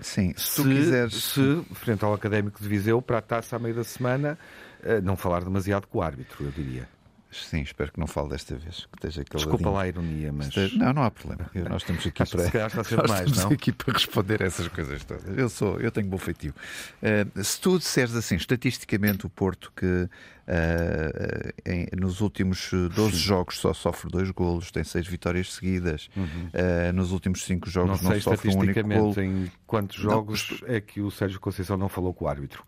sim, 0.00 0.34
se 0.36 0.56
tu 0.56 0.62
se, 0.62 0.68
quiseres. 0.68 1.14
se, 1.24 1.62
frente 1.74 2.04
ao 2.04 2.12
Académico 2.12 2.60
de 2.62 2.68
Viseu, 2.68 3.00
para 3.00 3.18
a 3.18 3.22
taça 3.22 3.56
à 3.56 3.58
meio 3.58 3.74
da 3.74 3.84
semana, 3.84 4.38
eh, 4.82 5.00
não 5.00 5.16
falar 5.16 5.42
demasiado 5.44 5.86
com 5.86 5.98
o 5.98 6.02
árbitro, 6.02 6.44
eu 6.44 6.50
diria. 6.50 6.88
Sim, 7.30 7.62
espero 7.62 7.90
que 7.90 7.98
não 7.98 8.06
fale 8.06 8.28
desta 8.28 8.54
vez. 8.56 8.86
Que 8.92 9.06
esteja 9.08 9.24
Desculpa 9.34 9.70
lá 9.70 9.82
a 9.84 9.88
ironia, 9.88 10.30
mas. 10.30 10.48
Esteja- 10.48 10.76
Não, 10.76 10.92
não 10.92 11.02
há 11.02 11.10
problema. 11.10 11.50
Eu- 11.54 11.64
nós 11.66 11.80
estamos 11.80 12.06
aqui 12.06 12.22
Acho 12.22 12.32
que 12.32 12.36
para. 12.36 12.50
se 12.50 12.56
está 12.66 12.80
a 12.82 12.84
ser 12.84 12.96
nós 12.96 13.06
demais, 13.06 13.20
estamos 13.22 13.44
não? 13.44 13.52
aqui 13.52 13.72
para 13.72 13.92
responder 13.94 14.42
a 14.42 14.46
essas 14.46 14.68
coisas 14.68 15.02
todas. 15.02 15.38
Eu 15.38 15.48
sou, 15.48 15.80
eu 15.80 15.90
tenho 15.90 16.08
bom 16.08 16.18
feitio. 16.18 16.54
Eh, 17.00 17.24
se 17.42 17.58
tu 17.58 17.78
disseres 17.78 18.14
assim, 18.14 18.36
estatisticamente, 18.36 19.24
o 19.24 19.30
Porto 19.30 19.72
que 19.74 20.10
eh, 20.46 21.52
em- 21.66 21.88
nos 22.00 22.20
últimos 22.20 22.70
eh, 22.72 22.88
12 22.94 23.16
jogos 23.16 23.58
só 23.58 23.72
sofre 23.72 24.10
dois 24.10 24.30
golos, 24.30 24.70
tem 24.70 24.84
seis 24.84 25.06
vitórias 25.06 25.52
seguidas, 25.52 26.08
eh, 26.52 26.92
nos 26.92 27.12
últimos 27.12 27.44
cinco 27.44 27.66
Uhum. 27.68 27.72
Não 27.86 27.86
jogos 27.86 28.02
não, 28.02 28.10
sei 28.12 28.20
sofre 28.20 28.48
um 28.50 28.58
único 28.58 28.82
golo. 28.82 29.10
estatisticamente 29.10 29.20
em 29.20 29.52
quantos 29.66 29.96
jogos 29.96 30.62
é 30.66 30.80
que 30.80 31.00
o 31.00 31.10
Sérgio 31.10 31.38
Conceição 31.40 31.76
não 31.76 31.88
falou 31.88 32.12
com 32.12 32.24
o 32.24 32.28
árbitro. 32.28 32.62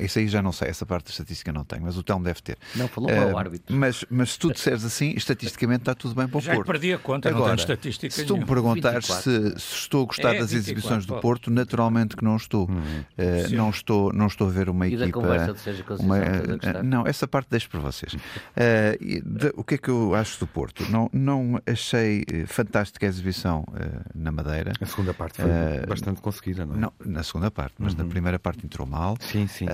Isso 0.00 0.18
aí 0.18 0.28
já 0.28 0.40
não 0.40 0.52
sei, 0.52 0.68
essa 0.68 0.86
parte 0.86 1.06
da 1.06 1.10
estatística 1.10 1.52
não 1.52 1.64
tenho, 1.64 1.82
mas 1.82 1.96
o 1.98 2.02
Telmo 2.02 2.24
deve 2.24 2.40
ter. 2.42 2.56
Não 2.74 2.88
falou 2.88 3.08
para 3.10 3.26
o 3.26 3.30
Eh, 3.30 3.38
árbitro. 3.38 3.76
Mas, 3.76 4.04
mas 4.10 4.32
se 4.32 4.38
tu 4.38 4.52
disseres 4.52 4.84
assim, 4.84 5.10
estatisticamente 5.16 5.82
está 5.82 5.94
tudo 5.94 6.14
bem 6.14 6.26
para 6.28 6.38
o 6.38 6.40
Já 6.40 6.54
Porto. 6.54 6.66
perdi 6.66 6.92
a 6.92 6.98
conta, 6.98 7.30
não 7.30 7.38
Agora, 7.38 7.56
tenho 7.56 7.60
estatística 7.64 8.14
se 8.14 8.24
tu 8.24 8.36
me 8.36 8.44
perguntares 8.46 9.06
24. 9.08 9.22
se, 9.58 9.60
se 9.66 9.74
estou 9.74 10.02
a 10.04 10.06
gostar 10.06 10.34
É, 10.34 10.38
das 10.38 10.50
24, 10.50 10.58
exibições 10.60 11.06
do. 11.06 11.16
Porto, 11.20 11.50
naturalmente 11.50 12.16
que 12.16 12.24
não 12.24 12.36
estou. 12.36 12.68
Eh, 13.18 13.48
não 13.50 13.70
estou. 13.70 14.12
Não 14.12 14.26
estou 14.26 14.48
a 14.48 14.50
ver 14.50 14.68
uma 14.68 14.86
E 14.86 14.96
da 14.96 15.04
equipa. 15.04 15.20
conversa 15.20 15.52
de 15.52 15.60
Sérgio 15.60 15.84
Conceição, 15.84 16.14
uma- 16.16 16.82
não, 16.82 17.06
essa 17.16 17.26
parte 17.26 17.48
deixo 17.50 17.68
para 17.70 17.80
vocês. 17.80 18.14
E 19.00 19.20
de- 19.20 19.52
o 19.56 19.64
que 19.64 19.74
é 19.74 19.78
que 19.78 19.88
eu 19.88 20.14
acho 20.14 20.38
do 20.40 20.46
Porto? 20.46 20.84
Não, 20.90 21.08
não 21.12 21.60
achei 21.66 22.24
eh, 22.30 22.46
fantástica 22.46 23.06
a 23.06 23.08
exibição 23.08 23.64
eh, 23.74 24.00
na 24.14 24.30
Madeira. 24.30 24.72
A 24.80 24.86
segunda 24.86 25.12
parte 25.14 25.40
foi 25.42 25.50
Eh, 25.50 25.86
bastante 25.86 26.20
conseguida, 26.20 26.64
não 26.66 26.74
é? 26.74 26.78
Não, 26.78 26.92
na 27.04 27.22
segunda 27.22 27.50
parte, 27.50 27.74
mas 27.78 27.94
na 27.94 28.04
primeira 28.04 28.38
parte 28.38 28.64
entrou 28.64 28.86
mal. 28.86 29.16
Sim, 29.20 29.46
sim. 29.46 29.66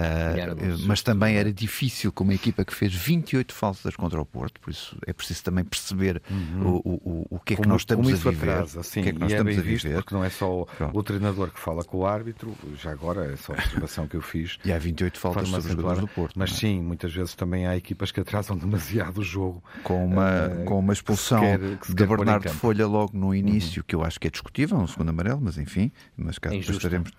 Mas 0.86 1.02
também 1.02 1.36
era 1.36 1.52
difícil 1.52 2.12
com 2.12 2.24
uma 2.24 2.34
equipa 2.34 2.64
que 2.64 2.72
fez 2.74 2.94
28 2.94 3.52
faltas 3.54 3.96
contra 3.96 4.20
o 4.20 4.24
Porto, 4.26 4.60
por 4.60 4.70
isso 4.70 4.96
é 5.06 5.12
preciso 5.12 5.42
também 5.44 5.64
perceber 5.64 6.22
o, 6.30 6.68
o, 6.68 7.26
o, 7.30 7.36
o 7.36 7.40
que 7.40 7.54
é 7.54 7.56
que 7.56 7.62
como, 7.62 7.72
nós 7.72 7.82
estamos 7.82 8.06
como 8.06 8.28
a 8.28 8.30
viver. 8.30 8.50
atrasa, 8.50 8.82
sim, 8.82 9.00
o 9.00 9.02
que 9.02 9.08
é 9.08 9.12
que 9.12 9.18
nós 9.18 9.30
e 9.30 9.34
é 9.34 9.36
estamos 9.36 9.54
bem 9.56 9.60
a 9.64 9.66
visto, 9.66 9.84
viver. 9.84 9.96
porque 9.96 10.14
não 10.14 10.24
é 10.24 10.30
só 10.30 10.64
Pronto. 10.76 10.98
o 10.98 11.02
treinador 11.02 11.50
que 11.50 11.60
fala 11.60 11.84
com 11.84 11.98
o 11.98 12.06
árbitro, 12.06 12.54
já 12.80 12.90
agora 12.92 13.32
é 13.32 13.36
só 13.36 13.52
a 13.52 13.56
observação 13.56 14.06
que 14.06 14.16
eu 14.16 14.22
fiz. 14.22 14.58
E 14.64 14.72
há 14.72 14.78
28 14.78 15.18
faltas 15.18 15.48
sobre 15.48 15.60
os 15.60 15.70
jogadores 15.70 16.00
do. 16.00 16.08
Porto. 16.08 16.38
Mas 16.38 16.52
é? 16.52 16.54
sim, 16.54 16.80
muitas 16.82 17.12
vezes 17.12 17.31
também 17.36 17.66
há 17.66 17.76
equipas 17.76 18.10
que 18.10 18.20
atrasam 18.20 18.56
demasiado 18.58 19.18
o 19.18 19.24
jogo. 19.24 19.62
com 19.82 20.04
uma, 20.04 20.28
eh, 20.30 20.64
com 20.64 20.78
uma 20.78 20.92
expulsão 20.92 21.40
que 21.40 21.46
quer- 21.58 21.78
que 21.78 21.94
de 21.94 22.06
Bernardo. 22.06 22.46
Uhum. 22.48 22.54
Folha 22.54 22.86
logo 22.86 23.16
no 23.16 23.34
início, 23.34 23.82
que 23.84 23.94
eu 23.94 24.04
acho 24.04 24.18
que 24.20 24.26
é 24.28 24.30
discutível, 24.30 24.76
um 24.78 24.86
segundo 24.86 25.08
amarelo, 25.10 25.40
mas 25.42 25.58
enfim, 25.58 25.90
mas 26.16 26.38
cá 26.38 26.50
É 26.54 26.58
depois 26.58 26.76
estaremos 26.76 27.10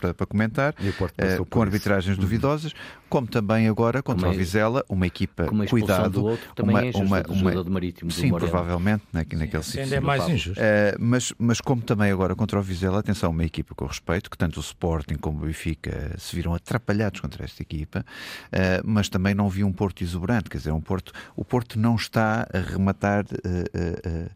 para, 0.00 0.14
para 0.14 0.26
comentar, 0.26 0.72
por 0.72 1.46
com 1.46 1.58
isso. 1.58 1.62
arbitragens 1.62 2.16
duvidosas, 2.18 2.72
como 3.08 3.26
também 3.26 3.68
agora 3.68 4.02
contra 4.02 4.22
Como 4.26 4.32
o 4.32 4.34
é- 4.34 4.38
Vizela, 4.38 4.84
uma 4.88 5.06
equipa 5.06 5.44
como 5.46 5.62
a 5.62 5.64
expulsão 5.64 5.86
cuidado, 5.96 6.12
do 6.12 6.24
outro 6.24 6.54
também 6.54 6.74
uma, 6.76 6.84
é 6.86 6.90
uma, 6.94 7.22
do 7.22 7.32
uma- 7.32 7.64
do 7.64 7.70
Marítimo, 7.70 8.10
sim, 8.10 8.28
provavelmente 8.30 9.02
naque- 9.12 9.36
naquele 9.36 9.60
Isso 9.62 9.70
sítio. 9.72 9.84
ainda 9.84 9.96
é 9.96 10.00
mais 10.00 10.28
injusto. 10.28 10.60
Uh, 10.60 10.96
mas, 10.98 11.32
mas 11.38 11.60
como 11.60 11.82
também 11.82 12.10
agora 12.10 12.34
contra 12.34 12.58
o 12.58 12.62
Vizela, 12.62 12.98
atenção, 13.00 13.30
uma 13.30 13.44
equipa 13.44 13.74
com 13.74 13.86
respeito, 13.86 14.30
que 14.30 14.36
tanto 14.38 14.58
o 14.58 14.60
Sporting 14.60 15.14
como 15.16 15.38
o 15.42 15.46
Benfica 15.46 16.14
se 16.18 16.34
viram 16.36 16.54
atrapalhados 16.54 17.20
contra 17.20 17.44
esta 17.44 17.62
equipa, 17.62 18.04
uh, 18.52 18.82
mas 18.84 19.08
também 19.08 19.34
não 19.34 19.48
vi 19.48 19.57
um 19.64 19.72
Porto 19.72 20.02
exuberante, 20.02 20.48
quer 20.50 20.58
dizer, 20.58 20.72
um 20.72 20.80
Porto, 20.80 21.12
o 21.36 21.44
Porto 21.44 21.78
não 21.78 21.96
está 21.96 22.46
a 22.52 22.58
rematar 22.58 23.24
uh, 23.24 23.28
uh, 23.28 24.30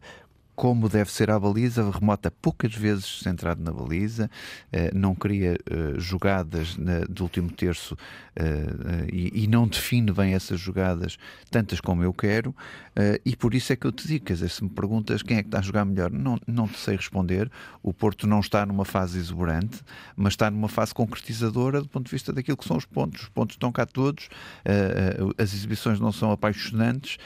como 0.55 0.87
deve 0.87 1.11
ser 1.11 1.31
a 1.31 1.39
baliza, 1.39 1.89
remota 1.89 2.29
poucas 2.29 2.73
vezes 2.73 3.19
centrado 3.19 3.61
na 3.63 3.71
baliza, 3.71 4.29
eh, 4.71 4.91
não 4.93 5.15
cria 5.15 5.53
eh, 5.53 5.93
jogadas 5.97 6.77
do 7.09 7.23
último 7.23 7.51
terço 7.51 7.97
eh, 8.35 9.07
e 9.11 9.47
não 9.47 9.67
define 9.67 10.11
bem 10.11 10.33
essas 10.33 10.59
jogadas, 10.59 11.17
tantas 11.49 11.79
como 11.79 12.03
eu 12.03 12.13
quero, 12.13 12.55
e 13.25 13.35
por 13.35 13.55
isso 13.55 13.73
é 13.73 13.75
que 13.75 13.87
eu 13.87 13.91
te 13.91 14.07
digo, 14.07 14.25
quer 14.25 14.33
dizer, 14.33 14.49
se 14.49 14.63
me 14.63 14.69
perguntas 14.69 15.23
quem 15.23 15.37
é 15.37 15.41
que 15.41 15.47
está 15.47 15.57
a 15.57 15.61
jogar 15.61 15.83
melhor, 15.83 16.11
não, 16.11 16.39
não 16.45 16.67
te 16.67 16.77
sei 16.77 16.95
responder. 16.95 17.51
O 17.81 17.91
Porto 17.91 18.27
não 18.27 18.39
está 18.39 18.65
numa 18.67 18.85
fase 18.85 19.17
exuberante, 19.17 19.81
mas 20.15 20.33
está 20.33 20.51
numa 20.51 20.69
fase 20.69 20.93
concretizadora 20.93 21.81
do 21.81 21.89
ponto 21.89 22.05
de 22.05 22.11
vista 22.11 22.31
daquilo 22.31 22.55
que 22.55 22.67
são 22.67 22.77
os 22.77 22.85
pontos. 22.85 23.23
Os 23.23 23.29
pontos 23.29 23.55
estão 23.55 23.71
cá 23.71 23.87
todos, 23.87 24.29
as 25.39 25.53
exibições 25.55 25.99
não 25.99 26.11
são 26.11 26.31
apaixonantes, 26.31 27.17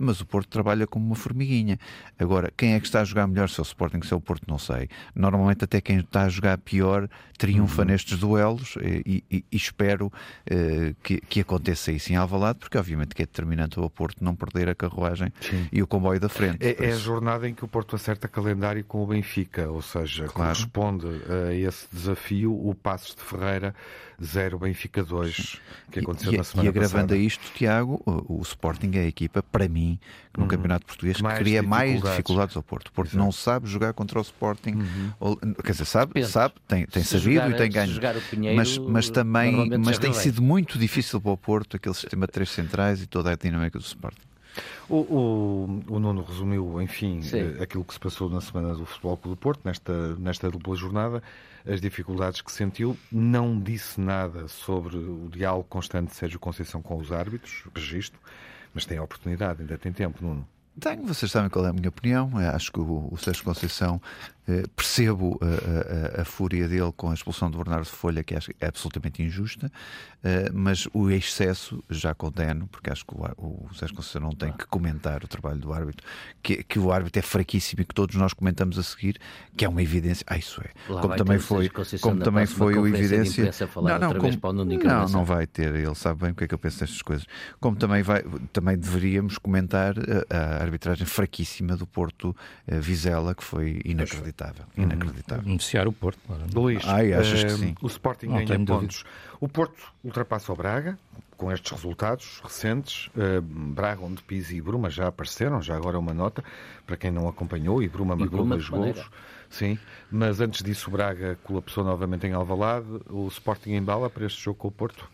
mas 0.00 0.22
o 0.22 0.26
Porto 0.26 0.48
trabalha 0.48 0.86
como 0.86 1.04
uma 1.04 1.16
formiguinha. 1.16 1.78
Agora, 2.18 2.50
quem 2.56 2.69
é 2.74 2.80
que 2.80 2.86
está 2.86 3.00
a 3.00 3.04
jogar 3.04 3.26
melhor, 3.26 3.48
se 3.48 3.60
é 3.60 3.62
o 3.62 3.64
Sporting, 3.64 4.00
se 4.02 4.12
é 4.12 4.16
o 4.16 4.20
Porto, 4.20 4.44
não 4.46 4.58
sei. 4.58 4.88
Normalmente 5.14 5.64
até 5.64 5.80
quem 5.80 5.98
está 5.98 6.22
a 6.22 6.28
jogar 6.28 6.58
pior 6.58 7.08
triunfa 7.38 7.82
uhum. 7.82 7.88
nestes 7.88 8.18
duelos 8.18 8.76
e, 8.82 9.24
e, 9.30 9.44
e 9.50 9.56
espero 9.56 10.06
uh, 10.06 10.94
que, 11.02 11.20
que 11.22 11.40
aconteça 11.40 11.90
isso 11.90 12.12
em 12.12 12.16
Alvalade, 12.16 12.58
porque 12.58 12.76
obviamente 12.76 13.14
que 13.14 13.22
é 13.22 13.26
determinante 13.26 13.80
o 13.80 13.88
Porto 13.88 14.22
não 14.22 14.34
perder 14.34 14.68
a 14.68 14.74
carruagem 14.74 15.32
Sim. 15.40 15.66
e 15.72 15.82
o 15.82 15.86
comboio 15.86 16.20
da 16.20 16.28
frente. 16.28 16.58
É, 16.60 16.84
é, 16.84 16.92
a 16.92 16.96
jornada 16.96 17.48
em 17.48 17.54
que 17.54 17.64
o 17.64 17.68
Porto 17.68 17.96
acerta 17.96 18.28
calendário 18.28 18.84
com 18.84 19.02
o 19.02 19.06
Benfica, 19.06 19.70
ou 19.70 19.80
seja, 19.80 20.26
claro. 20.26 20.54
corresponde 20.54 21.06
a 21.06 21.54
esse 21.54 21.86
desafio 21.90 22.52
o 22.52 22.74
Passos 22.74 23.14
de 23.14 23.22
Ferreira 23.22 23.74
0 24.22 24.58
Benfica 24.58 25.02
2, 25.02 25.60
que 25.90 26.00
aconteceu 26.00 26.32
e, 26.32 26.36
na 26.36 26.44
semana 26.44 26.66
e 26.66 26.68
agravando 26.68 27.08
passada. 27.08 27.14
a 27.14 27.18
isto, 27.18 27.52
Tiago, 27.54 28.02
o, 28.04 28.38
o, 28.38 28.42
Sporting 28.42 28.90
é 28.94 29.00
a 29.00 29.06
equipa, 29.06 29.42
para 29.42 29.68
mim, 29.68 29.98
no 30.36 30.42
uhum. 30.42 30.48
Campeonato 30.48 30.86
Português, 30.86 31.20
que 31.20 31.34
cria 31.36 31.62
mais 31.62 32.02
dificuldades 32.02 32.56
ao 32.56 32.62
Porto. 32.62 32.88
O 32.88 32.92
Porto 32.92 33.10
Exato. 33.10 33.24
não 33.24 33.32
sabe 33.32 33.68
jogar 33.68 33.92
contra 33.92 34.18
o 34.18 34.22
Sporting, 34.22 34.72
uhum. 34.72 35.12
ou, 35.18 35.36
quer 35.36 35.72
dizer, 35.72 35.84
sabe, 35.84 36.24
sabe 36.26 36.54
tem, 36.68 36.86
tem 36.86 37.02
sabido 37.02 37.34
jogar, 37.34 37.50
e 37.50 37.54
tem 37.54 37.70
ganho. 37.70 38.00
Pinheiro, 38.30 38.56
mas, 38.56 38.78
mas 38.78 39.10
também 39.10 39.78
mas 39.78 39.98
tem 39.98 40.12
sido 40.12 40.42
muito 40.42 40.78
difícil 40.78 41.20
para 41.20 41.32
o 41.32 41.36
Porto 41.36 41.76
aquele 41.76 41.94
sistema 41.94 42.26
de 42.26 42.32
três 42.32 42.50
centrais 42.50 43.02
e 43.02 43.06
toda 43.06 43.32
a 43.32 43.36
dinâmica 43.36 43.78
do 43.78 43.84
Sporting. 43.84 44.30
O, 44.88 44.96
o, 44.96 45.82
o, 45.88 45.98
Nuno 46.00 46.22
resumiu, 46.22 46.82
enfim, 46.82 47.22
Sim. 47.22 47.38
Eh, 47.38 47.62
aquilo 47.62 47.84
que 47.84 47.94
se 47.94 48.00
passou 48.00 48.28
na 48.28 48.40
semana 48.40 48.74
do 48.74 48.84
Futebol 48.84 49.16
Clube 49.16 49.36
do 49.36 49.40
Porto, 49.40 49.60
nesta, 49.64 50.16
nesta 50.16 50.50
dupla 50.50 50.74
jornada, 50.74 51.22
as 51.66 51.80
dificuldades 51.80 52.40
que 52.40 52.52
sentiu. 52.52 52.96
Não 53.10 53.58
disse 53.58 54.00
nada 54.00 54.48
sobre 54.48 54.96
o 54.96 55.28
diálogo 55.28 55.64
constante 55.68 56.10
de 56.10 56.16
Sérgio 56.16 56.38
Conceição 56.38 56.82
com 56.82 56.96
os 56.96 57.12
árbitros, 57.12 57.64
registro, 57.74 58.18
mas 58.74 58.86
tem 58.86 58.98
a 58.98 59.02
oportunidade, 59.02 59.62
ainda 59.62 59.78
tem 59.78 59.92
tempo, 59.92 60.24
Nuno. 60.24 60.46
Tenho, 60.80 61.06
vocês 61.06 61.30
sabem 61.30 61.50
qual 61.50 61.66
é 61.66 61.68
a 61.68 61.72
minha 61.72 61.88
opinião. 61.88 62.30
Acho 62.54 62.72
que 62.72 62.80
o, 62.80 63.08
o 63.10 63.16
Sérgio 63.18 63.44
Conceição 63.44 64.00
eh, 64.50 64.64
percebo 64.74 65.38
a, 65.40 66.18
a, 66.18 66.22
a, 66.22 66.24
fúria 66.24 66.66
dele 66.66 66.90
com 66.96 67.10
a 67.10 67.14
expulsão 67.14 67.50
de 67.50 67.56
Bernardo 67.56 67.86
Folha, 67.86 68.24
que 68.24 68.34
acho 68.34 68.50
é 68.60 68.66
absolutamente 68.66 69.22
injusta, 69.22 69.70
eh, 70.24 70.50
mas 70.52 70.88
o 70.92 71.08
excesso 71.08 71.84
já 71.88 72.14
condeno, 72.14 72.66
porque 72.66 72.90
acho 72.90 73.04
que 73.04 73.14
o, 73.14 73.68
o 73.70 73.74
Sérgio 73.74 73.96
Conceição 73.96 74.22
não 74.22 74.32
tem 74.32 74.50
que 74.50 74.66
comentar 74.66 75.22
o 75.22 75.28
trabalho 75.28 75.58
do 75.58 75.72
árbitro, 75.72 76.04
que, 76.42 76.64
que 76.64 76.78
o 76.78 76.90
árbitro 76.90 77.20
é 77.20 77.22
fraquíssimo 77.22 77.82
e 77.82 77.84
que 77.84 77.94
todos 77.94 78.16
nós 78.16 78.32
comentamos 78.32 78.76
a 78.76 78.82
seguir, 78.82 79.18
que 79.56 79.64
é 79.64 79.68
uma 79.68 79.82
evidência. 79.82 80.24
Ah, 80.26 80.38
isso 80.38 80.60
é. 80.62 80.92
Lá 80.92 81.02
como 81.02 81.16
também 81.16 81.38
foi, 81.38 81.68
como 82.00 82.20
também 82.20 82.46
foi 82.46 82.76
o 82.76 82.88
evidência. 82.88 83.50
Não, 83.76 83.98
não, 83.98 84.14
como, 84.14 84.64
não, 84.64 85.08
não 85.08 85.24
vai 85.24 85.46
ter. 85.46 85.74
Ele 85.74 85.94
sabe 85.94 86.22
bem 86.22 86.32
o 86.32 86.34
que 86.34 86.44
é 86.44 86.48
que 86.48 86.54
eu 86.54 86.58
penso 86.58 86.80
destas 86.80 87.02
coisas. 87.02 87.26
Como 87.60 87.76
também 87.76 88.02
vai, 88.02 88.24
também 88.52 88.76
deveríamos 88.76 89.38
comentar 89.38 89.94
a, 90.28 90.64
a 90.64 90.69
arbitragem 90.70 91.06
fraquíssima 91.06 91.76
do 91.76 91.86
Porto 91.86 92.34
eh, 92.66 92.78
Vizela, 92.80 93.34
que 93.34 93.44
foi 93.44 93.80
inacreditável 93.84 94.20
inacreditável. 94.30 94.64
Uhum. 94.76 94.84
inacreditável. 94.84 95.44
Beneficiar 95.44 95.88
o 95.88 95.92
Porto, 95.92 96.18
claro. 96.26 96.42
Luís, 96.54 96.82
Ai, 96.86 97.12
achas 97.12 97.44
que 97.44 97.50
sim? 97.50 97.74
o 97.80 97.86
Sporting 97.86 98.26
não 98.26 98.44
ganha 98.44 98.64
pontos. 98.64 99.04
O 99.40 99.48
Porto 99.48 99.92
ultrapassa 100.04 100.52
o 100.52 100.56
Braga, 100.56 100.98
com 101.36 101.50
estes 101.50 101.72
resultados 101.72 102.40
recentes. 102.42 103.08
Uh, 103.08 103.40
Braga, 103.40 104.02
onde 104.02 104.22
Pizzi 104.22 104.56
e 104.56 104.60
Bruma 104.60 104.90
já 104.90 105.08
apareceram, 105.08 105.62
já 105.62 105.76
agora 105.76 105.98
uma 105.98 106.12
nota, 106.12 106.44
para 106.86 106.96
quem 106.96 107.10
não 107.10 107.28
acompanhou, 107.28 107.82
e 107.82 107.88
Bruma 107.88 108.14
marcou 108.16 108.44
dois 108.44 108.68
golos. 108.68 109.10
Sim, 109.48 109.78
mas 110.10 110.40
antes 110.40 110.62
disso 110.62 110.88
o 110.88 110.92
Braga 110.92 111.36
colapsou 111.42 111.82
novamente 111.82 112.26
em 112.26 112.32
Alvalade. 112.32 112.86
O 113.08 113.26
Sporting 113.28 113.72
embala 113.72 114.08
para 114.08 114.26
este 114.26 114.40
jogo 114.40 114.58
com 114.58 114.68
o 114.68 114.70
Porto? 114.70 115.08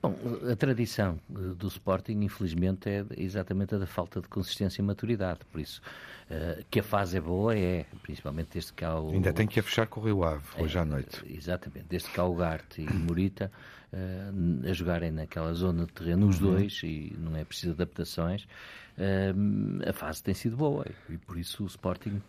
Bom, 0.00 0.14
a 0.50 0.54
tradição 0.54 1.18
do 1.28 1.66
Sporting, 1.66 2.22
infelizmente, 2.22 2.88
é 2.88 3.04
exatamente 3.16 3.74
a 3.74 3.78
da 3.78 3.86
falta 3.86 4.20
de 4.20 4.28
consistência 4.28 4.80
e 4.80 4.84
maturidade. 4.84 5.40
Por 5.50 5.60
isso, 5.60 5.82
uh, 6.30 6.64
que 6.70 6.78
a 6.78 6.82
fase 6.84 7.16
é 7.16 7.20
boa, 7.20 7.56
é, 7.56 7.84
principalmente 8.02 8.50
desde 8.52 8.72
que 8.72 8.84
há 8.84 8.98
o. 8.98 9.10
Ainda 9.10 9.32
tem 9.32 9.46
que 9.46 9.58
a 9.58 9.62
fechar 9.62 9.88
com 9.88 10.00
o 10.00 10.04
Rio 10.04 10.22
Ave, 10.22 10.44
é, 10.56 10.62
hoje 10.62 10.78
à 10.78 10.84
noite. 10.84 11.20
Exatamente, 11.28 11.86
desde 11.88 12.10
que 12.10 12.20
há 12.20 12.24
o 12.24 12.34
Garte 12.36 12.80
e 12.80 12.92
Morita 12.92 13.50
uh, 13.92 14.68
a 14.68 14.72
jogarem 14.72 15.10
naquela 15.10 15.52
zona 15.52 15.84
de 15.84 15.92
terreno, 15.92 16.28
os 16.28 16.40
uhum. 16.40 16.52
dois, 16.52 16.80
e 16.84 17.12
não 17.18 17.36
é 17.36 17.44
preciso 17.44 17.72
adaptações, 17.72 18.44
uh, 18.44 19.88
a 19.88 19.92
fase 19.92 20.22
tem 20.22 20.32
sido 20.34 20.56
boa. 20.56 20.86
E 21.10 21.18
por 21.18 21.36
isso 21.36 21.64
o 21.64 21.66
Sporting 21.66 22.22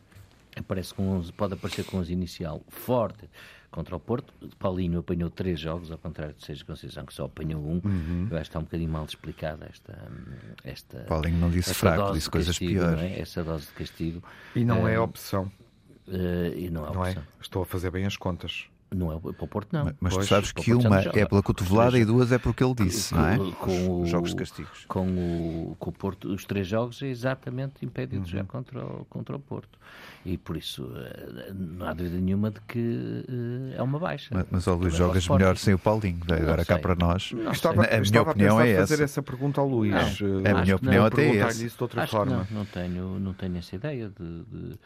aparece 0.55 0.91
com 0.91 1.08
11, 1.08 1.32
pode 1.34 1.53
aparecer 1.53 1.86
com 1.86 1.97
11 1.97 2.12
inicial 2.12 2.63
forte 2.67 3.29
contra 3.71 3.95
o 3.95 3.99
Porto. 3.99 4.34
Paulinho 4.58 4.99
apanhou 4.99 5.29
três 5.29 5.60
jogos, 5.60 5.91
ao 5.91 5.97
contrário 5.97 6.34
de 6.34 6.43
Sérgio 6.43 6.65
Conceição, 6.65 7.05
que 7.05 7.13
só 7.13 7.25
apanhou 7.25 7.62
um. 7.62 7.82
Uhum. 7.84 8.27
Eu 8.29 8.38
acho 8.38 8.43
que 8.45 8.49
está 8.49 8.60
um 8.60 8.63
bocadinho 8.63 8.91
mal 8.91 9.05
explicada 9.05 9.67
esta. 9.69 9.97
esta 10.63 10.99
Paulinho 11.01 11.38
não 11.38 11.49
disse 11.49 11.73
fraco, 11.73 12.13
disse 12.13 12.29
coisas 12.29 12.58
castigo, 12.58 12.79
piores. 12.79 13.01
É? 13.01 13.19
Essa 13.19 13.43
dose 13.43 13.67
de 13.67 13.71
castigo. 13.73 14.23
E 14.55 14.63
não 14.63 14.88
é 14.88 14.99
opção. 14.99 15.51
Uh, 16.08 16.55
e 16.55 16.69
não 16.69 16.88
é 16.88 16.93
não 16.93 17.05
é? 17.05 17.12
É? 17.12 17.17
Estou 17.39 17.62
a 17.62 17.65
fazer 17.65 17.91
bem 17.91 18.05
as 18.05 18.17
contas. 18.17 18.67
Não 18.93 19.13
é 19.13 19.19
para 19.19 19.45
o 19.45 19.47
Porto, 19.47 19.71
não. 19.71 19.93
Mas, 19.99 20.15
tu 20.15 20.23
sabes 20.25 20.52
que 20.52 20.73
uma 20.73 20.99
é 20.99 21.25
pela 21.25 21.43
cotovelada 21.43 21.97
e 21.99 22.04
duas 22.04 22.32
é 22.32 22.39
porque 22.39 22.63
ele 22.63 22.73
disse, 22.73 23.13
com, 23.13 23.19
não 23.19 23.28
é? 23.30 23.38
Com 23.52 24.02
os 24.02 24.10
jogos 24.10 24.32
de 24.32 24.36
castigos. 24.36 24.86
Com 24.88 25.08
o, 25.08 25.75
com 25.78 25.89
o 25.91 25.93
Porto, 25.93 26.34
os 26.34 26.43
três 26.43 26.67
jogos 26.67 27.02
é 27.04 27.08
exatamente 27.08 27.86
impedido 27.86 28.21
uhum. 28.21 28.25
já 28.25 28.43
contra 28.43 28.84
o, 28.84 29.06
contra 29.06 29.36
o 29.36 29.39
Porto. 29.39 29.78
E 30.25 30.38
por 30.38 30.58
isso 30.58 30.91
eh, 30.95 31.54
não 31.54 31.88
há 31.88 31.93
dúvida 31.93 32.17
nenhuma 32.17 32.52
de 32.52 32.60
que 32.62 33.25
uh, 33.30 33.78
é 33.78 33.82
uma 33.82 33.99
baixa. 33.99 34.30
Mas, 34.34 34.45
mas 34.49 34.67
ó, 34.67 34.73
Luís, 34.73 34.93
jogas 34.93 35.28
melhor 35.28 35.56
sem 35.58 35.73
o 35.73 35.80
Paulinho. 35.80 36.21
Agora 36.30 36.65
cá 36.65 36.78
para 36.78 36.95
nós. 36.95 37.32
Estava, 37.52 37.86
a 37.86 37.99
minha 37.99 38.21
opinião 38.21 38.60
é 38.60 38.71
essa. 38.71 38.88
fazer 38.88 39.04
essa 39.04 39.21
pergunta 39.21 39.62
ao 39.62 39.67
Luís. 39.67 40.19
Não, 40.19 40.52
a 40.52 40.62
minha 40.62 40.75
opinião 40.75 41.06
até 41.06 41.25
é 41.25 41.38
essa. 41.38 41.63
Isso 41.63 41.78
de 41.78 41.84
outra 41.84 42.04
Acho 42.04 42.12
forma. 42.12 42.47
Não, 42.49 42.60
não, 42.60 42.65
tenho, 42.65 43.19
não 43.19 43.34
tenho 43.34 43.58
essa 43.58 43.75
ideia 43.75 44.10
de, 44.10 44.43
de 44.43 44.80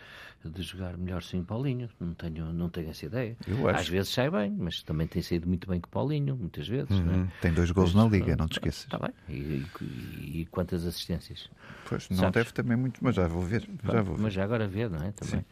de 0.49 0.61
jogar 0.61 0.97
melhor 0.97 1.23
sem 1.23 1.41
o 1.41 1.43
Paulinho. 1.43 1.89
Não 1.99 2.13
tenho, 2.13 2.53
não 2.53 2.69
tenho 2.69 2.89
essa 2.89 3.05
ideia. 3.05 3.37
Às 3.73 3.87
vezes 3.87 4.11
sai 4.11 4.29
bem, 4.29 4.51
mas 4.51 4.83
também 4.83 5.07
tem 5.07 5.21
saído 5.21 5.47
muito 5.47 5.67
bem 5.67 5.79
com 5.79 5.87
o 5.87 5.91
Paulinho, 5.91 6.35
muitas 6.35 6.67
vezes. 6.67 6.91
É? 6.91 6.93
Uhum. 6.93 7.27
Tem 7.41 7.53
dois 7.53 7.71
gols 7.71 7.93
na 7.93 8.05
Liga, 8.05 8.35
não 8.35 8.47
te 8.47 8.53
esqueças. 8.53 8.83
Está 8.83 8.99
bem. 8.99 9.13
E, 9.29 9.65
e, 9.81 10.41
e, 10.41 10.45
quantas 10.47 10.85
assistências? 10.85 11.49
Pois, 11.87 12.09
não 12.09 12.17
Sabes? 12.17 12.33
deve 12.33 12.53
também 12.53 12.77
muito, 12.77 13.03
mas 13.03 13.15
já 13.15 13.27
vou 13.27 13.41
ver. 13.41 13.67
Já 13.83 14.01
vou 14.01 14.15
ver. 14.15 14.23
Mas 14.23 14.33
já 14.33 14.43
agora 14.43 14.67
ver, 14.67 14.89
não 14.89 15.03
é? 15.03 15.11
Também. 15.11 15.41
Sim. 15.41 15.45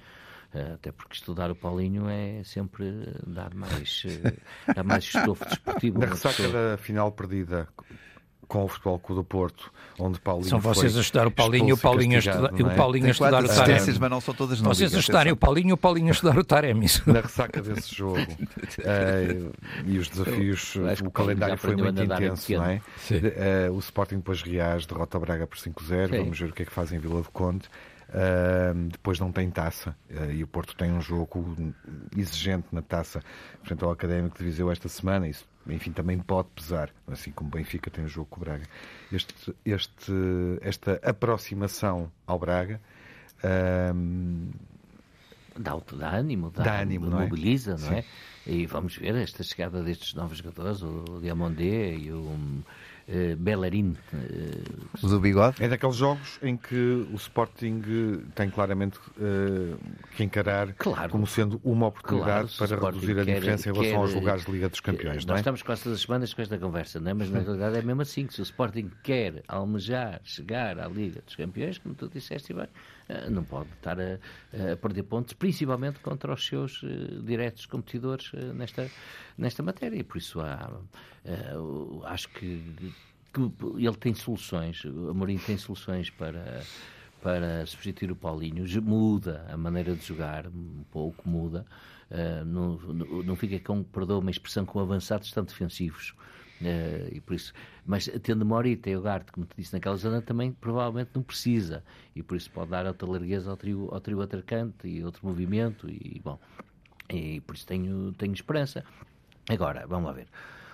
Eh, 0.53 0.73
até 0.73 0.91
porque 0.91 1.15
estudar 1.15 1.49
o 1.49 1.55
Paulinho 1.55 2.09
é 2.09 2.43
sempre 2.43 3.07
dar 3.25 3.53
mais, 3.53 4.03
eh, 4.05 4.33
dar 4.75 4.83
mais 4.83 5.05
estofo 5.05 5.45
desportivo. 5.45 5.99
Na 5.99 6.07
ressaca 6.07 6.49
da 6.49 6.77
final 6.77 7.11
perdida 7.11 7.67
com 8.51 8.65
o 8.65 8.67
Futebol 8.67 8.99
Clube 8.99 9.21
do 9.21 9.23
Porto, 9.23 9.71
onde 9.97 10.19
Paulinho 10.19 10.49
São 10.49 10.59
vocês 10.59 10.97
a 10.97 10.99
estudar 10.99 11.25
o 11.25 11.31
Paulinho 11.31 11.69
e 11.69 11.73
o 11.73 11.77
Paulinho 11.77 12.17
a 12.17 12.19
estudar, 12.19 12.51
é? 12.51 12.63
o 12.63 12.75
Paulinho 12.75 13.07
a 13.07 13.11
estudar 13.11 13.41
o 13.45 13.47
Taremi. 13.47 13.97
mas 13.97 14.11
não 14.11 14.19
são 14.19 14.33
todas 14.33 14.59
Vocês 14.59 14.93
a 14.93 14.99
estudarem 14.99 15.31
o 15.31 15.37
Paulinho 15.37 15.69
e 15.69 15.71
o 15.71 15.77
Paulinho 15.77 16.09
a 16.09 16.11
estudar 16.11 16.37
o 16.37 16.43
Taremi. 16.43 16.87
Na 17.07 17.21
ressaca 17.21 17.61
desse 17.61 17.95
jogo. 17.95 18.19
uh, 18.19 19.53
e 19.85 19.97
os 19.97 20.09
desafios, 20.09 20.75
o, 20.75 21.07
o 21.07 21.11
calendário 21.11 21.57
foi 21.57 21.77
muito 21.77 22.03
intenso, 22.03 22.51
não 22.51 22.65
é? 22.65 22.81
Uh, 23.69 23.73
o 23.73 23.79
Sporting 23.79 24.17
depois 24.17 24.41
reage, 24.41 24.85
derrota 24.85 25.17
Braga 25.17 25.47
por 25.47 25.57
5-0. 25.57 26.09
Vamos 26.09 26.37
ver 26.37 26.49
o 26.49 26.53
que 26.53 26.63
é 26.63 26.65
que 26.65 26.73
faz 26.73 26.91
em 26.91 26.99
Vila 26.99 27.21
do 27.21 27.31
Conde. 27.31 27.69
Uh, 28.09 28.89
depois 28.89 29.17
não 29.17 29.31
tem 29.31 29.49
taça 29.49 29.95
uh, 30.09 30.29
e 30.29 30.43
o 30.43 30.47
Porto 30.47 30.75
tem 30.75 30.91
um 30.91 30.99
jogo 30.99 31.73
exigente 32.17 32.67
na 32.69 32.81
taça 32.81 33.23
frente 33.63 33.81
ao 33.81 33.91
Académico 33.91 34.37
de 34.37 34.43
Viseu 34.43 34.69
esta 34.69 34.89
semana. 34.89 35.29
Isso 35.29 35.45
enfim, 35.67 35.91
também 35.91 36.17
pode 36.19 36.49
pesar, 36.55 36.91
assim 37.07 37.31
como 37.31 37.49
o 37.49 37.51
Benfica 37.51 37.89
tem 37.89 38.03
o 38.03 38.07
jogo 38.07 38.27
com 38.29 38.37
o 38.37 38.43
Braga. 38.43 38.65
Este, 39.11 39.55
este, 39.65 40.13
esta 40.61 40.99
aproximação 41.03 42.11
ao 42.25 42.39
Braga 42.39 42.81
dá, 45.57 45.77
dá 45.93 46.15
ânimo, 46.15 46.51
dá, 46.51 46.63
dá 46.63 46.81
ânimo, 46.81 47.07
não 47.07 47.19
é? 47.19 47.23
mobiliza, 47.23 47.75
não 47.77 47.93
é? 47.93 48.05
E 48.45 48.65
vamos 48.65 48.97
ver 48.97 49.15
esta 49.15 49.43
chegada 49.43 49.83
destes 49.83 50.13
novos 50.13 50.37
jogadores, 50.37 50.81
o 50.81 51.19
Diamondé 51.21 51.93
e 51.95 52.11
o 52.11 52.63
uh, 53.07 53.35
Bellerin. 53.37 53.95
Uh, 54.13 55.07
do 55.07 55.19
bigode? 55.19 55.63
É 55.63 55.67
daqueles 55.67 55.95
jogos 55.95 56.39
em 56.41 56.55
que 56.55 57.07
o 57.11 57.15
Sporting 57.15 57.81
tem 58.35 58.49
claramente 58.49 58.97
uh, 58.97 59.77
que 60.15 60.23
encarar 60.23 60.73
claro. 60.73 61.09
como 61.09 61.27
sendo 61.27 61.59
uma 61.63 61.87
oportunidade 61.87 62.55
claro, 62.55 62.77
para 62.77 62.91
reduzir 62.91 63.19
a 63.19 63.23
diferença 63.23 63.69
em 63.69 63.73
relação 63.73 63.91
quer, 63.91 64.01
aos 64.01 64.13
lugares 64.13 64.45
de 64.45 64.51
Liga 64.51 64.69
dos 64.69 64.79
Campeões. 64.79 65.25
Nós 65.25 65.37
é? 65.37 65.39
estamos 65.39 65.61
quase 65.61 65.83
todas 65.83 65.99
as 65.99 66.05
semanas 66.05 66.33
com 66.33 66.41
esta 66.41 66.57
conversa, 66.57 66.99
não 66.99 67.11
é? 67.11 67.13
mas 67.13 67.29
na 67.29 67.39
realidade 67.41 67.77
é 67.77 67.81
mesmo 67.81 68.01
assim: 68.01 68.25
que 68.25 68.33
se 68.33 68.41
o 68.41 68.43
Sporting 68.43 68.91
quer 69.03 69.43
almejar 69.47 70.21
chegar 70.23 70.79
à 70.79 70.87
Liga 70.87 71.21
dos 71.25 71.35
Campeões, 71.35 71.77
como 71.77 71.95
tu 71.95 72.07
disseste, 72.07 72.53
bem, 72.53 72.67
não 73.29 73.43
pode 73.43 73.69
estar 73.73 73.99
a, 73.99 74.19
a, 74.73 74.77
perder 74.77 75.03
pontos, 75.03 75.33
principalmente 75.33 75.99
contra 75.99 76.33
os 76.33 76.45
seus 76.45 76.81
uh, 76.83 77.21
diretos 77.23 77.65
competidores 77.65 78.31
uh, 78.33 78.53
nesta, 78.53 78.89
nesta 79.37 79.63
matéria. 79.63 79.97
E 79.97 80.03
por 80.03 80.17
isso 80.17 80.39
há, 80.39 80.71
uh, 81.25 82.01
acho 82.05 82.29
que, 82.29 82.63
que, 83.33 83.51
ele 83.77 83.95
tem 83.97 84.13
soluções, 84.13 84.83
o 84.85 85.09
Amorim 85.09 85.37
tem 85.37 85.57
soluções 85.57 86.09
para, 86.09 86.61
para 87.21 87.65
substituir 87.65 88.11
o 88.11 88.15
Paulinho, 88.15 88.65
muda 88.81 89.45
a 89.51 89.57
maneira 89.57 89.95
de 89.95 90.05
jogar, 90.05 90.47
um 90.47 90.83
pouco 90.91 91.27
muda. 91.27 91.65
não, 92.45 92.77
não 93.23 93.35
fica 93.35 93.59
com, 93.59 93.83
perdoa 93.83 94.19
uma 94.19 94.31
expressão, 94.31 94.65
com 94.65 94.79
avançados 94.79 95.31
tão 95.31 95.43
defensivos. 95.43 96.13
Uh, 96.61 97.09
e 97.11 97.19
por 97.19 97.33
isso, 97.33 97.53
mas 97.85 98.07
tendo 98.21 98.45
Morita 98.45 98.89
e 98.89 98.95
o 98.95 99.01
Garte, 99.01 99.31
como 99.31 99.47
te 99.47 99.55
disse, 99.57 99.73
naquela 99.73 99.95
zona 99.95 100.21
também 100.21 100.51
provavelmente 100.51 101.09
não 101.15 101.23
precisa 101.23 101.83
e 102.15 102.21
por 102.21 102.37
isso 102.37 102.51
pode 102.51 102.69
dar 102.69 102.85
outra 102.85 103.09
largueza 103.09 103.49
ao 103.49 103.57
trio, 103.57 103.89
ao 103.91 103.99
trio 103.99 104.21
atacante 104.21 104.87
e 104.87 105.03
outro 105.03 105.25
movimento 105.25 105.89
e 105.89 106.21
bom, 106.23 106.39
e 107.09 107.41
por 107.41 107.55
isso 107.55 107.65
tenho, 107.65 108.13
tenho 108.13 108.33
esperança. 108.33 108.83
Agora, 109.49 109.87
vamos 109.87 110.05
lá 110.05 110.13
ver. 110.13 110.27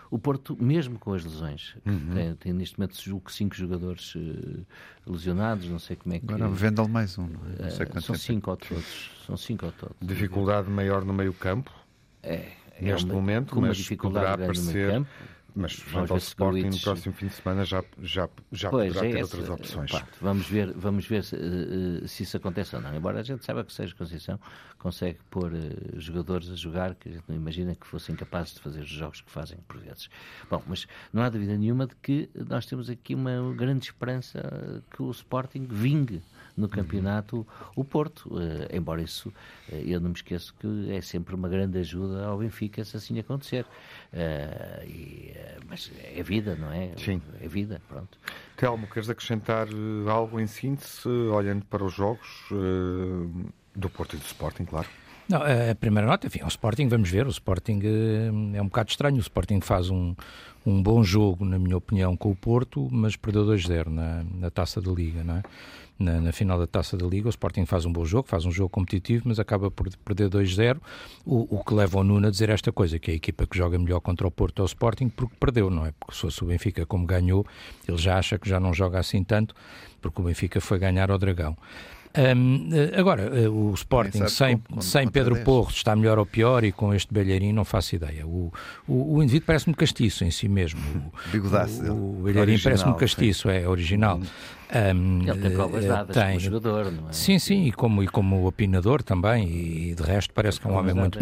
O 0.09 0.17
Porto, 0.17 0.57
mesmo 0.61 0.97
com 0.99 1.13
as 1.13 1.23
lesões, 1.23 1.75
uhum. 1.85 2.13
tem, 2.13 2.35
tem, 2.35 2.53
neste 2.53 2.79
momento 2.79 3.01
julgo 3.01 3.31
cinco 3.31 3.55
jogadores 3.55 4.15
uh, 4.15 4.65
lesionados, 5.05 5.69
não 5.69 5.79
sei 5.79 5.95
como 5.95 6.15
é 6.15 6.19
que. 6.19 6.25
Agora 6.25 6.49
vendam 6.49 6.87
mais 6.87 7.17
um, 7.17 7.27
não 7.27 7.65
é? 7.65 7.69
sei 7.69 7.85
uh, 7.85 8.01
São 8.01 8.15
cinco 8.15 8.51
ou 8.51 8.57
todos. 8.57 9.11
São 9.25 9.35
cinco 9.35 9.65
ou 9.65 9.71
todos. 9.73 9.95
Dificuldade 10.01 10.69
maior 10.69 11.03
no 11.03 11.13
meio 11.13 11.33
campo? 11.33 11.73
É. 12.23 12.51
Neste 12.79 13.05
é 13.05 13.09
uma, 13.09 13.13
momento, 13.13 13.53
com 13.53 13.59
uma 13.59 13.69
mas 13.69 13.77
dificuldade 13.77 14.25
poderá 14.25 14.45
aparecer. 14.45 15.05
Mas 15.59 15.73
frente 15.73 16.11
ao 16.11 16.17
Sporting 16.17 16.69
no 16.69 16.79
próximo 16.79 17.15
fim 17.15 17.25
de 17.25 17.33
semana 17.33 17.65
já, 17.65 17.83
já, 17.99 18.29
já 18.51 18.69
pois, 18.69 18.93
poderá 18.93 19.07
é 19.07 19.11
ter 19.11 19.19
essa, 19.21 19.37
outras 19.37 19.49
opções. 19.49 19.91
Pá, 19.91 20.07
vamos 20.21 20.47
ver, 20.47 20.71
vamos 20.73 21.07
ver 21.07 21.23
se, 21.23 21.35
uh, 21.35 22.07
se, 22.07 22.21
isso 22.21 22.37
acontece 22.37 22.75
ou 22.75 22.81
não. 22.81 22.93
Embora 22.93 23.21
a 23.21 23.23
gente 23.23 23.43
saiba 23.43 23.63
que 23.63 23.73
Sérgio 23.73 23.95
Conceição 23.97 24.39
consegue 24.77 25.17
pôr 25.31 25.51
uh, 25.51 25.99
jogadores 25.99 26.51
a 26.51 26.55
jogar 26.55 26.93
que 26.93 27.09
a 27.09 27.11
gente 27.11 27.23
não 27.27 27.35
imagina 27.35 27.73
que 27.73 27.87
fossem 27.87 28.15
capazes 28.15 28.53
de 28.53 28.61
fazer 28.61 28.81
os 28.81 28.89
jogos 28.89 29.21
que 29.21 29.31
fazem 29.31 29.57
por 29.67 29.79
vezes. 29.79 30.09
Bom, 30.47 30.61
mas 30.67 30.87
não 31.11 31.23
há 31.23 31.29
dúvida 31.29 31.57
nenhuma 31.57 31.87
de 31.87 31.95
que 31.95 32.29
nós 32.47 32.67
temos 32.67 32.87
aqui 32.87 33.15
uma 33.15 33.51
grande 33.55 33.85
esperança 33.85 34.83
que 34.91 35.01
o 35.01 35.09
Sporting 35.09 35.65
vingue 35.67 36.21
no 36.57 36.67
campeonato 36.67 37.45
o 37.75 37.85
Porto. 37.85 38.27
Uh, 38.33 38.75
embora 38.75 39.01
isso, 39.01 39.29
uh, 39.29 39.75
eu 39.75 39.99
não 40.01 40.09
me 40.09 40.15
esqueço 40.15 40.53
que 40.59 40.91
é 40.91 40.99
sempre 40.99 41.35
uma 41.35 41.47
grande 41.47 41.77
ajuda 41.77 42.25
ao 42.25 42.39
Benfica 42.39 42.83
se 42.83 42.97
assim 42.97 43.17
acontecer. 43.19 43.65
Uh, 44.11 44.85
e, 44.85 45.33
mas 45.69 45.91
é 46.03 46.23
vida, 46.23 46.55
não 46.55 46.71
é? 46.71 46.91
Sim. 46.97 47.21
É 47.39 47.47
vida, 47.47 47.79
pronto. 47.87 48.17
Telmo, 48.55 48.87
queres 48.87 49.09
acrescentar 49.09 49.67
algo 50.09 50.39
em 50.39 50.47
síntese, 50.47 51.07
olhando 51.07 51.63
para 51.65 51.83
os 51.83 51.93
jogos 51.93 52.49
do 53.75 53.89
Porto 53.89 54.15
e 54.15 54.19
do 54.19 54.25
Sporting, 54.25 54.65
claro? 54.65 54.87
Não, 55.29 55.41
a 55.41 55.75
primeira 55.75 56.07
nota, 56.07 56.27
enfim, 56.27 56.41
o 56.43 56.47
Sporting, 56.47 56.87
vamos 56.87 57.09
ver, 57.09 57.27
o 57.27 57.29
Sporting 57.29 57.81
é 58.55 58.61
um 58.61 58.67
bocado 58.67 58.89
estranho, 58.89 59.17
o 59.17 59.19
Sporting 59.19 59.59
faz 59.59 59.89
um, 59.89 60.15
um 60.65 60.81
bom 60.81 61.03
jogo, 61.03 61.43
na 61.43 61.59
minha 61.59 61.75
opinião, 61.75 62.15
com 62.15 62.31
o 62.31 62.35
Porto, 62.35 62.87
mas 62.89 63.15
perdeu 63.17 63.45
2-0 63.45 63.87
na, 63.87 64.23
na 64.23 64.49
Taça 64.49 64.81
da 64.81 64.89
Liga, 64.89 65.23
não 65.23 65.35
é? 65.35 65.43
na, 65.99 66.21
na, 66.21 66.31
final 66.31 66.59
da 66.59 66.67
Taça 66.67 66.95
da 66.95 67.05
Liga. 67.05 67.27
O 67.27 67.29
Sporting 67.29 67.65
faz 67.65 67.85
um 67.85 67.91
bom 67.91 68.05
jogo, 68.05 68.27
faz 68.27 68.45
um 68.45 68.51
jogo 68.51 68.69
competitivo, 68.69 69.23
mas 69.27 69.39
acaba 69.39 69.71
por 69.71 69.89
perder 69.97 70.29
2-0, 70.29 70.77
o, 71.25 71.57
o, 71.57 71.63
que 71.63 71.73
leva 71.73 71.99
o 71.99 72.03
Nuno 72.03 72.27
a 72.27 72.31
dizer 72.31 72.49
esta 72.49 72.71
coisa, 72.71 72.99
que 72.99 73.11
é 73.11 73.13
a 73.13 73.17
equipa 73.17 73.47
que 73.47 73.57
joga 73.57 73.77
melhor 73.77 73.99
contra 73.99 74.27
o 74.27 74.31
Porto 74.31 74.59
ou 74.59 74.65
o 74.65 74.67
Sporting 74.67 75.09
porque 75.09 75.35
perdeu, 75.39 75.69
não 75.69 75.85
é? 75.85 75.93
Porque 75.99 76.15
se 76.15 76.21
fosse 76.21 76.43
o 76.43 76.47
Benfica 76.47 76.85
como 76.85 77.05
ganhou, 77.05 77.45
ele 77.87 77.97
já 77.97 78.17
acha 78.17 78.37
que 78.37 78.47
já 78.47 78.59
não 78.59 78.73
joga 78.73 78.99
assim 78.99 79.23
tanto, 79.23 79.55
porque 80.01 80.21
o 80.21 80.25
Benfica 80.25 80.61
foi 80.61 80.79
ganhar 80.79 81.09
ao 81.09 81.17
Dragão. 81.17 81.57
Um, 82.17 82.69
eh, 82.73 82.99
agora, 82.99 83.23
eh, 83.23 83.47
o 83.47 83.71
Sporting 83.75 84.27
sem, 84.27 84.57
como, 84.57 84.81
sem 84.81 85.07
Pedro 85.07 85.35
Porro 85.43 85.69
está 85.69 85.95
melhor 85.95 86.17
ou 86.17 86.25
pior 86.25 86.63
e 86.63 86.71
com 86.71 86.91
este 86.91 87.13
Belheirinho 87.13 87.53
não 87.53 87.63
faço 87.63 87.95
ideia. 87.95 88.25
O, 88.25 88.51
o, 88.87 89.17
o 89.17 89.23
indivíduo 89.23 89.45
parece-me 89.45 89.75
castiço 89.75 90.23
em 90.23 90.31
si 90.31 90.47
mesmo. 90.49 90.81
O, 91.87 91.91
o, 91.91 92.19
o 92.19 92.23
Belheirinho 92.23 92.59
parece-me 92.61 92.95
castiço, 92.95 93.49
é 93.49 93.67
original. 93.67 94.19
Um, 94.69 95.21
ele 95.25 95.41
tem 95.41 95.51
provas 95.51 95.85
eh, 95.85 95.87
dadas 95.87 96.13
tem, 96.13 96.27
como 96.27 96.39
jogador, 96.41 96.91
não 96.91 97.09
é? 97.09 97.13
Sim, 97.13 97.39
sim, 97.39 97.67
e 97.67 97.71
como, 97.71 98.03
e 98.03 98.07
como 98.07 98.45
opinador 98.45 99.01
também, 99.01 99.47
e 99.47 99.95
de 99.95 100.03
resto 100.03 100.33
parece 100.33 100.59
que 100.59 100.67
é 100.67 100.69
um 100.69 100.75
homem 100.75 100.93
muito 100.93 101.17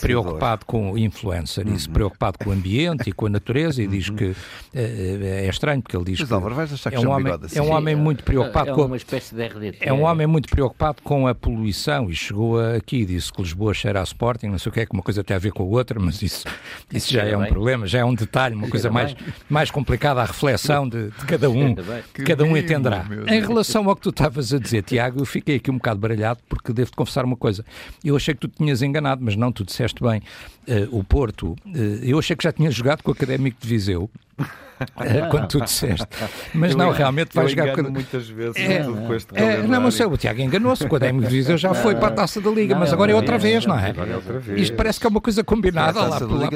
preocupado 0.00 0.64
com 0.64 0.96
influencer, 0.96 1.66
uhum. 1.66 1.74
isso, 1.74 1.90
preocupado 1.90 2.38
com 2.38 2.50
o 2.50 2.52
ambiente 2.52 3.10
e 3.10 3.12
com 3.12 3.26
a 3.26 3.28
natureza, 3.28 3.82
e 3.82 3.88
diz 3.88 4.08
uhum. 4.08 4.16
que 4.16 4.36
é, 4.72 5.44
é 5.44 5.48
estranho, 5.48 5.82
porque 5.82 5.96
ele 5.96 6.04
diz 6.04 6.20
Mas, 6.20 6.28
que, 6.28 6.34
Álvaro, 6.34 6.54
é, 6.54 6.98
um 7.00 7.10
homem, 7.10 7.32
é 7.52 7.62
um 7.62 7.72
homem 7.72 7.96
muito 7.96 8.22
preocupado 8.22 8.70
é, 8.70 8.74
com... 8.74 8.82
uma 8.82 8.96
espécie 8.96 9.34
de 9.34 9.44
RDT. 9.44 9.78
É 9.80 9.92
um 9.92 10.02
homem 10.02 10.28
muito 10.28 10.48
preocupado 10.48 11.02
com 11.02 11.26
a 11.26 11.34
poluição, 11.34 12.08
e 12.08 12.14
chegou 12.14 12.60
aqui 12.60 12.98
e 12.98 13.06
disse 13.06 13.32
que 13.32 13.42
Lisboa 13.42 13.74
cheira 13.74 14.00
a 14.00 14.04
Sporting, 14.04 14.46
não 14.46 14.58
sei 14.58 14.70
o 14.70 14.72
que 14.72 14.80
é, 14.80 14.86
que 14.86 14.92
uma 14.92 15.02
coisa 15.02 15.24
tem 15.24 15.34
a 15.34 15.40
ver 15.40 15.50
com 15.50 15.64
a 15.64 15.66
outra, 15.66 15.98
mas 15.98 16.22
isso, 16.22 16.46
isso 16.92 17.12
já 17.12 17.24
é 17.24 17.36
um 17.36 17.46
problema, 17.46 17.88
já 17.88 17.98
é 17.98 18.04
um 18.04 18.14
detalhe, 18.14 18.54
uma 18.54 18.68
coisa 18.68 18.88
mais, 18.88 19.16
mais 19.50 19.68
complicada, 19.68 20.22
a 20.22 20.24
reflexão 20.24 20.88
de, 20.88 21.10
de 21.10 21.24
cada 21.26 21.50
um, 21.50 21.74
de 21.74 22.24
cada 22.24 22.44
um 22.44 22.56
Em 23.28 23.40
relação 23.40 23.88
ao 23.88 23.96
que 23.96 24.02
tu 24.02 24.10
estavas 24.10 24.52
a 24.52 24.58
dizer, 24.58 24.82
Tiago, 24.82 25.20
eu 25.20 25.24
fiquei 25.26 25.56
aqui 25.56 25.70
um 25.70 25.74
bocado 25.74 26.00
baralhado 26.00 26.40
porque 26.48 26.72
devo-te 26.72 26.96
confessar 26.96 27.24
uma 27.24 27.36
coisa. 27.36 27.64
Eu 28.04 28.16
achei 28.16 28.34
que 28.34 28.40
tu 28.40 28.48
tinhas 28.48 28.82
enganado, 28.82 29.22
mas 29.24 29.36
não, 29.36 29.50
tu 29.52 29.64
disseste 29.64 30.02
bem. 30.02 30.22
Uh, 30.66 30.98
o 30.98 31.04
Porto, 31.04 31.52
uh, 31.52 31.78
eu 32.02 32.18
achei 32.18 32.34
que 32.34 32.42
já 32.42 32.52
tinha 32.52 32.70
jogado 32.70 33.02
com 33.02 33.10
o 33.10 33.12
Académico 33.12 33.58
de 33.60 33.68
Viseu. 33.68 34.10
É, 34.96 35.28
quando 35.28 35.48
tu 35.48 35.60
disseste. 35.60 36.06
Mas 36.54 36.72
eu 36.72 36.78
não, 36.78 36.90
realmente 36.90 37.30
vai 37.32 37.48
jogar. 37.48 37.74
com... 37.74 37.82
muitas 37.82 38.28
vezes 38.28 38.56
é, 38.56 38.82
com 38.82 39.14
este 39.14 39.36
é, 39.36 39.62
Não, 39.62 39.80
mas 39.80 39.98
o 40.00 40.16
Tiago 40.16 40.40
enganou-se. 40.40 40.84
O 40.84 40.96
Adémio 40.96 41.28
Viseu 41.28 41.56
já 41.56 41.72
foi 41.74 41.94
para 41.94 42.08
a 42.08 42.10
taça 42.10 42.40
da 42.40 42.50
Liga, 42.50 42.74
mas 42.76 42.92
agora 42.92 43.12
é 43.12 43.14
outra 43.14 43.38
vez, 43.38 43.66
não 43.66 43.78
é? 43.78 43.90
é 43.90 44.16
outra 44.16 44.38
vez. 44.38 44.60
Isto 44.60 44.76
parece 44.76 45.00
que 45.00 45.06
é 45.06 45.08
uma 45.08 45.20
coisa 45.20 45.42
combinada 45.42 46.00
lá, 46.00 46.18
por, 46.18 46.30
lá, 46.32 46.48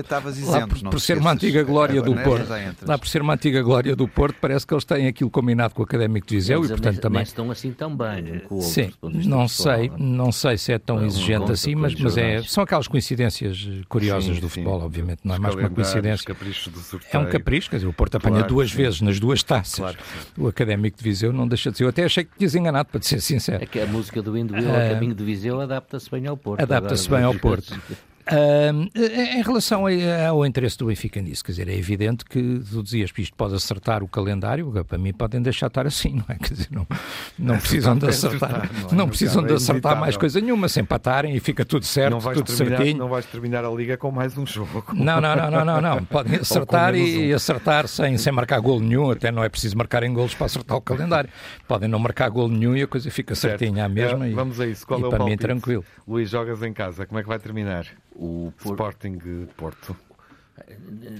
lá 0.46 0.66
por, 0.66 0.90
por 0.90 1.00
ser 1.00 1.18
uma 1.18 1.32
antiga 1.32 1.62
glória 1.62 2.02
do 2.02 2.14
Porto. 2.14 2.48
Lá 2.86 2.98
por 2.98 3.08
ser 3.08 3.22
uma 3.22 3.34
antiga 3.34 3.62
glória 3.62 3.94
do 3.94 4.08
Porto, 4.08 4.36
parece 4.40 4.66
que 4.66 4.74
eles 4.74 4.84
têm 4.84 5.06
aquilo 5.06 5.30
combinado 5.30 5.74
com 5.74 5.82
o 5.82 5.84
Académico 5.84 6.26
de 6.26 6.36
Viseu 6.36 6.64
e, 6.64 6.68
portanto, 6.68 7.00
também. 7.00 7.22
estão 7.22 7.50
assim 7.50 7.72
tão 7.72 7.94
bem 7.94 8.42
um 8.50 8.60
Sim, 8.60 8.92
não 9.02 9.48
sei, 9.48 9.90
não 9.96 10.32
sei 10.32 10.58
se 10.58 10.72
é 10.72 10.78
tão 10.78 11.04
exigente 11.04 11.50
assim, 11.52 11.74
mas, 11.74 11.94
mas 11.94 12.16
é, 12.16 12.42
são 12.42 12.64
aquelas 12.64 12.88
coincidências 12.88 13.68
curiosas 13.98 14.40
do 14.40 14.48
futebol, 14.48 14.80
obviamente, 14.82 15.20
não 15.24 15.34
é 15.34 15.38
mais 15.38 15.54
uma 15.54 15.70
coincidência. 15.70 16.36
É 17.12 17.18
um 17.18 17.28
capricho, 17.28 17.70
quer 17.70 17.76
dizer, 17.76 17.88
o 17.88 17.92
Porto 17.92 18.16
apanha 18.16 18.42
duas 18.42 18.72
vezes 18.72 18.88
vezes 18.88 19.00
nas 19.00 19.20
duas 19.20 19.42
taças. 19.42 19.78
Claro. 19.78 19.98
O 20.36 20.48
Académico 20.48 20.96
de 20.98 21.04
Viseu 21.04 21.32
não 21.32 21.46
deixa 21.46 21.70
de 21.70 21.78
ser. 21.78 21.84
Eu 21.84 21.88
até 21.88 22.04
achei 22.04 22.24
que 22.24 22.36
tinhas 22.36 22.54
enganado, 22.54 22.88
para 22.88 23.00
te 23.00 23.06
ser 23.06 23.20
sincero. 23.20 23.62
É 23.62 23.66
que 23.66 23.80
a 23.80 23.86
música 23.86 24.22
do 24.22 24.36
Induil, 24.36 24.68
uh, 24.68 24.94
Caminho 24.94 25.14
de 25.14 25.24
Viseu, 25.24 25.60
adapta-se 25.60 26.10
bem 26.10 26.26
ao 26.26 26.36
Porto. 26.36 26.62
Adapta-se 26.62 27.08
bem 27.08 27.22
ao 27.22 27.34
Porto. 27.34 27.78
Em 28.30 29.42
relação 29.42 29.84
ao 30.28 30.44
interesse 30.44 30.76
do 30.76 30.86
Benfica 30.86 31.20
nisso, 31.20 31.44
quer 31.44 31.52
dizer, 31.52 31.68
é 31.68 31.74
evidente 31.74 32.24
que 32.24 32.60
tu 32.70 32.82
dizias 32.82 33.10
que 33.10 33.22
isto 33.22 33.34
pode 33.34 33.54
acertar 33.54 34.02
o 34.02 34.08
calendário, 34.08 34.70
para 34.84 34.98
mim 34.98 35.12
podem 35.12 35.40
deixar 35.40 35.68
estar 35.68 35.86
assim, 35.86 36.14
não 36.16 36.24
é? 36.28 36.34
Quer 36.36 36.54
dizer, 36.54 36.68
não, 36.70 36.86
não 37.38 37.54
é, 37.54 37.58
precisam 37.58 37.96
de 37.96 38.06
acertar, 38.06 38.70
não, 38.82 38.90
é? 38.90 38.94
não 38.94 39.08
precisam 39.08 39.42
de 39.42 39.52
acertar 39.52 39.98
mais 39.98 40.16
coisa 40.16 40.40
nenhuma, 40.40 40.68
se 40.68 40.80
empatarem 40.80 41.34
e 41.34 41.40
fica 41.40 41.64
tudo 41.64 41.84
certo, 41.84 42.18
tudo 42.18 42.42
terminar, 42.44 42.76
certinho. 42.78 42.98
Não 42.98 43.08
vais 43.08 43.26
terminar 43.26 43.64
a 43.64 43.70
liga 43.70 43.96
com 43.96 44.10
mais 44.10 44.36
um 44.36 44.46
jogo. 44.46 44.84
Não, 44.92 45.20
não, 45.20 45.34
não, 45.36 45.50
não, 45.50 45.64
não, 45.64 45.80
não. 45.80 46.04
podem 46.04 46.36
acertar 46.40 46.94
e, 46.94 47.32
um. 47.32 47.36
acertar 47.36 47.88
sem, 47.88 48.16
sem 48.18 48.32
marcar 48.32 48.60
gol 48.60 48.80
nenhum, 48.80 49.10
até 49.10 49.30
não 49.30 49.42
é 49.42 49.48
preciso 49.48 49.76
marcarem 49.76 50.12
golos 50.12 50.34
para 50.34 50.46
acertar 50.46 50.76
o 50.76 50.80
calendário. 50.80 51.30
Podem 51.66 51.88
não 51.88 51.98
marcar 51.98 52.28
gol 52.28 52.48
nenhum 52.48 52.76
e 52.76 52.82
a 52.82 52.86
coisa 52.86 53.10
fica 53.10 53.34
certinha 53.34 53.84
à 53.84 53.88
mesma. 53.88 54.26
É, 54.26 54.30
e, 54.30 54.34
vamos 54.34 54.60
a 54.60 54.66
isso, 54.66 54.86
qual 54.86 55.00
e 55.00 55.02
é 55.02 55.06
o 55.06 55.10
para 55.10 55.18
palpite? 55.18 55.36
mim 55.36 55.38
tranquilo. 55.38 55.84
Luís, 56.06 56.30
jogas 56.30 56.62
em 56.62 56.72
casa, 56.72 57.06
como 57.06 57.18
é 57.18 57.22
que 57.22 57.28
vai 57.28 57.38
terminar? 57.38 57.86
O 58.18 58.52
Por... 58.58 58.72
Sporting 58.72 59.18
Porto. 59.56 59.96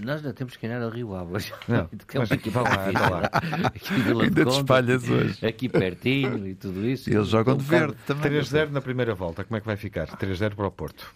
Nós 0.04 0.16
ainda 0.16 0.32
temos 0.32 0.56
que 0.56 0.66
ir 0.66 0.72
ao 0.72 0.90
Rio 0.90 1.14
Ave. 1.14 1.32
Não, 1.68 1.86
que 2.06 2.16
é 2.16 2.20
mas 2.20 2.30
aqui, 2.32 2.50
lá, 2.50 2.62
lá. 2.62 3.20
aqui 3.66 3.94
Ainda 3.94 4.44
te 4.44 4.50
espalhas 4.50 5.08
hoje. 5.08 5.46
Aqui 5.46 5.68
pertinho 5.68 6.46
e 6.46 6.54
tudo 6.54 6.84
isso. 6.84 7.08
Eles 7.08 7.28
jogam 7.28 7.56
de 7.56 7.64
verde 7.64 7.96
também. 8.04 8.32
3-0 8.32 8.70
na 8.70 8.80
primeira 8.80 9.14
volta, 9.14 9.44
como 9.44 9.56
é 9.56 9.60
que 9.60 9.66
vai 9.66 9.76
ficar? 9.76 10.08
3-0 10.08 10.54
para 10.56 10.66
o 10.66 10.70
Porto. 10.70 11.14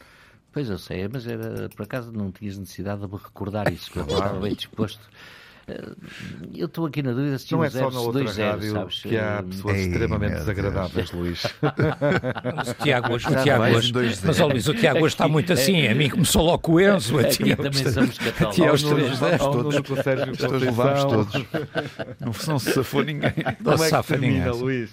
Pois 0.52 0.68
eu 0.68 0.78
sei, 0.78 1.08
mas 1.08 1.26
era, 1.26 1.68
por 1.70 1.82
acaso 1.82 2.12
não 2.12 2.30
tinhas 2.30 2.58
necessidade 2.58 3.00
de 3.00 3.08
me 3.08 3.18
recordar 3.18 3.72
isso, 3.72 3.90
porque 3.90 4.12
eu 4.12 4.16
estava 4.18 4.38
bem 4.38 4.54
disposto. 4.54 5.00
Eu 6.54 6.66
estou 6.66 6.86
aqui 6.86 7.02
na 7.02 7.12
dúvida 7.12 7.38
se 7.38 7.46
tinha 7.46 7.58
Não 7.58 7.64
é 7.64 7.70
só 7.70 7.90
na 7.90 8.00
outra 8.00 8.26
0, 8.26 8.50
rádio 8.52 8.72
sabes? 8.72 9.02
que 9.02 9.16
há 9.16 9.42
pessoas 9.48 9.76
Ei, 9.76 9.82
extremamente 9.86 10.32
desagradáveis, 10.34 11.12
Luís. 11.12 11.42
Mas 12.56 12.68
o 12.68 12.74
Tiago 12.74 13.12
hoje, 13.14 13.26
o 13.28 13.42
Tiago 13.42 13.64
hoje, 13.76 13.92
mas 14.24 14.40
ó 14.40 14.46
Luís, 14.46 14.66
o 14.68 14.74
Tiago 14.74 14.98
hoje 15.04 15.14
está 15.14 15.28
muito 15.28 15.52
assim. 15.52 15.86
A 15.86 15.94
mim 15.94 16.08
começou 16.08 16.44
logo 16.44 16.58
com 16.58 16.72
o 16.72 16.80
Enzo, 16.80 17.18
a 17.18 17.24
ti 17.24 17.54
também 17.56 17.92
somos 17.92 18.18
católicos. 18.18 18.54
Ti 18.56 18.64
aos 18.64 18.84
Ao 18.84 19.54
Nuno- 19.54 19.82
três 19.82 20.02
Sérgio 20.02 20.36
Todos 20.36 20.62
levámos 20.62 21.04
todos. 21.04 21.44
Não, 22.46 22.58
se 22.58 22.72
safou 22.72 23.02
ninguém. 23.04 23.32
Não 23.60 23.72
Como 23.72 23.82
é 23.82 23.86
que 23.86 23.90
safa 23.90 24.18
termina, 24.18 24.46
ninguém. 24.46 24.60
Luís? 24.60 24.90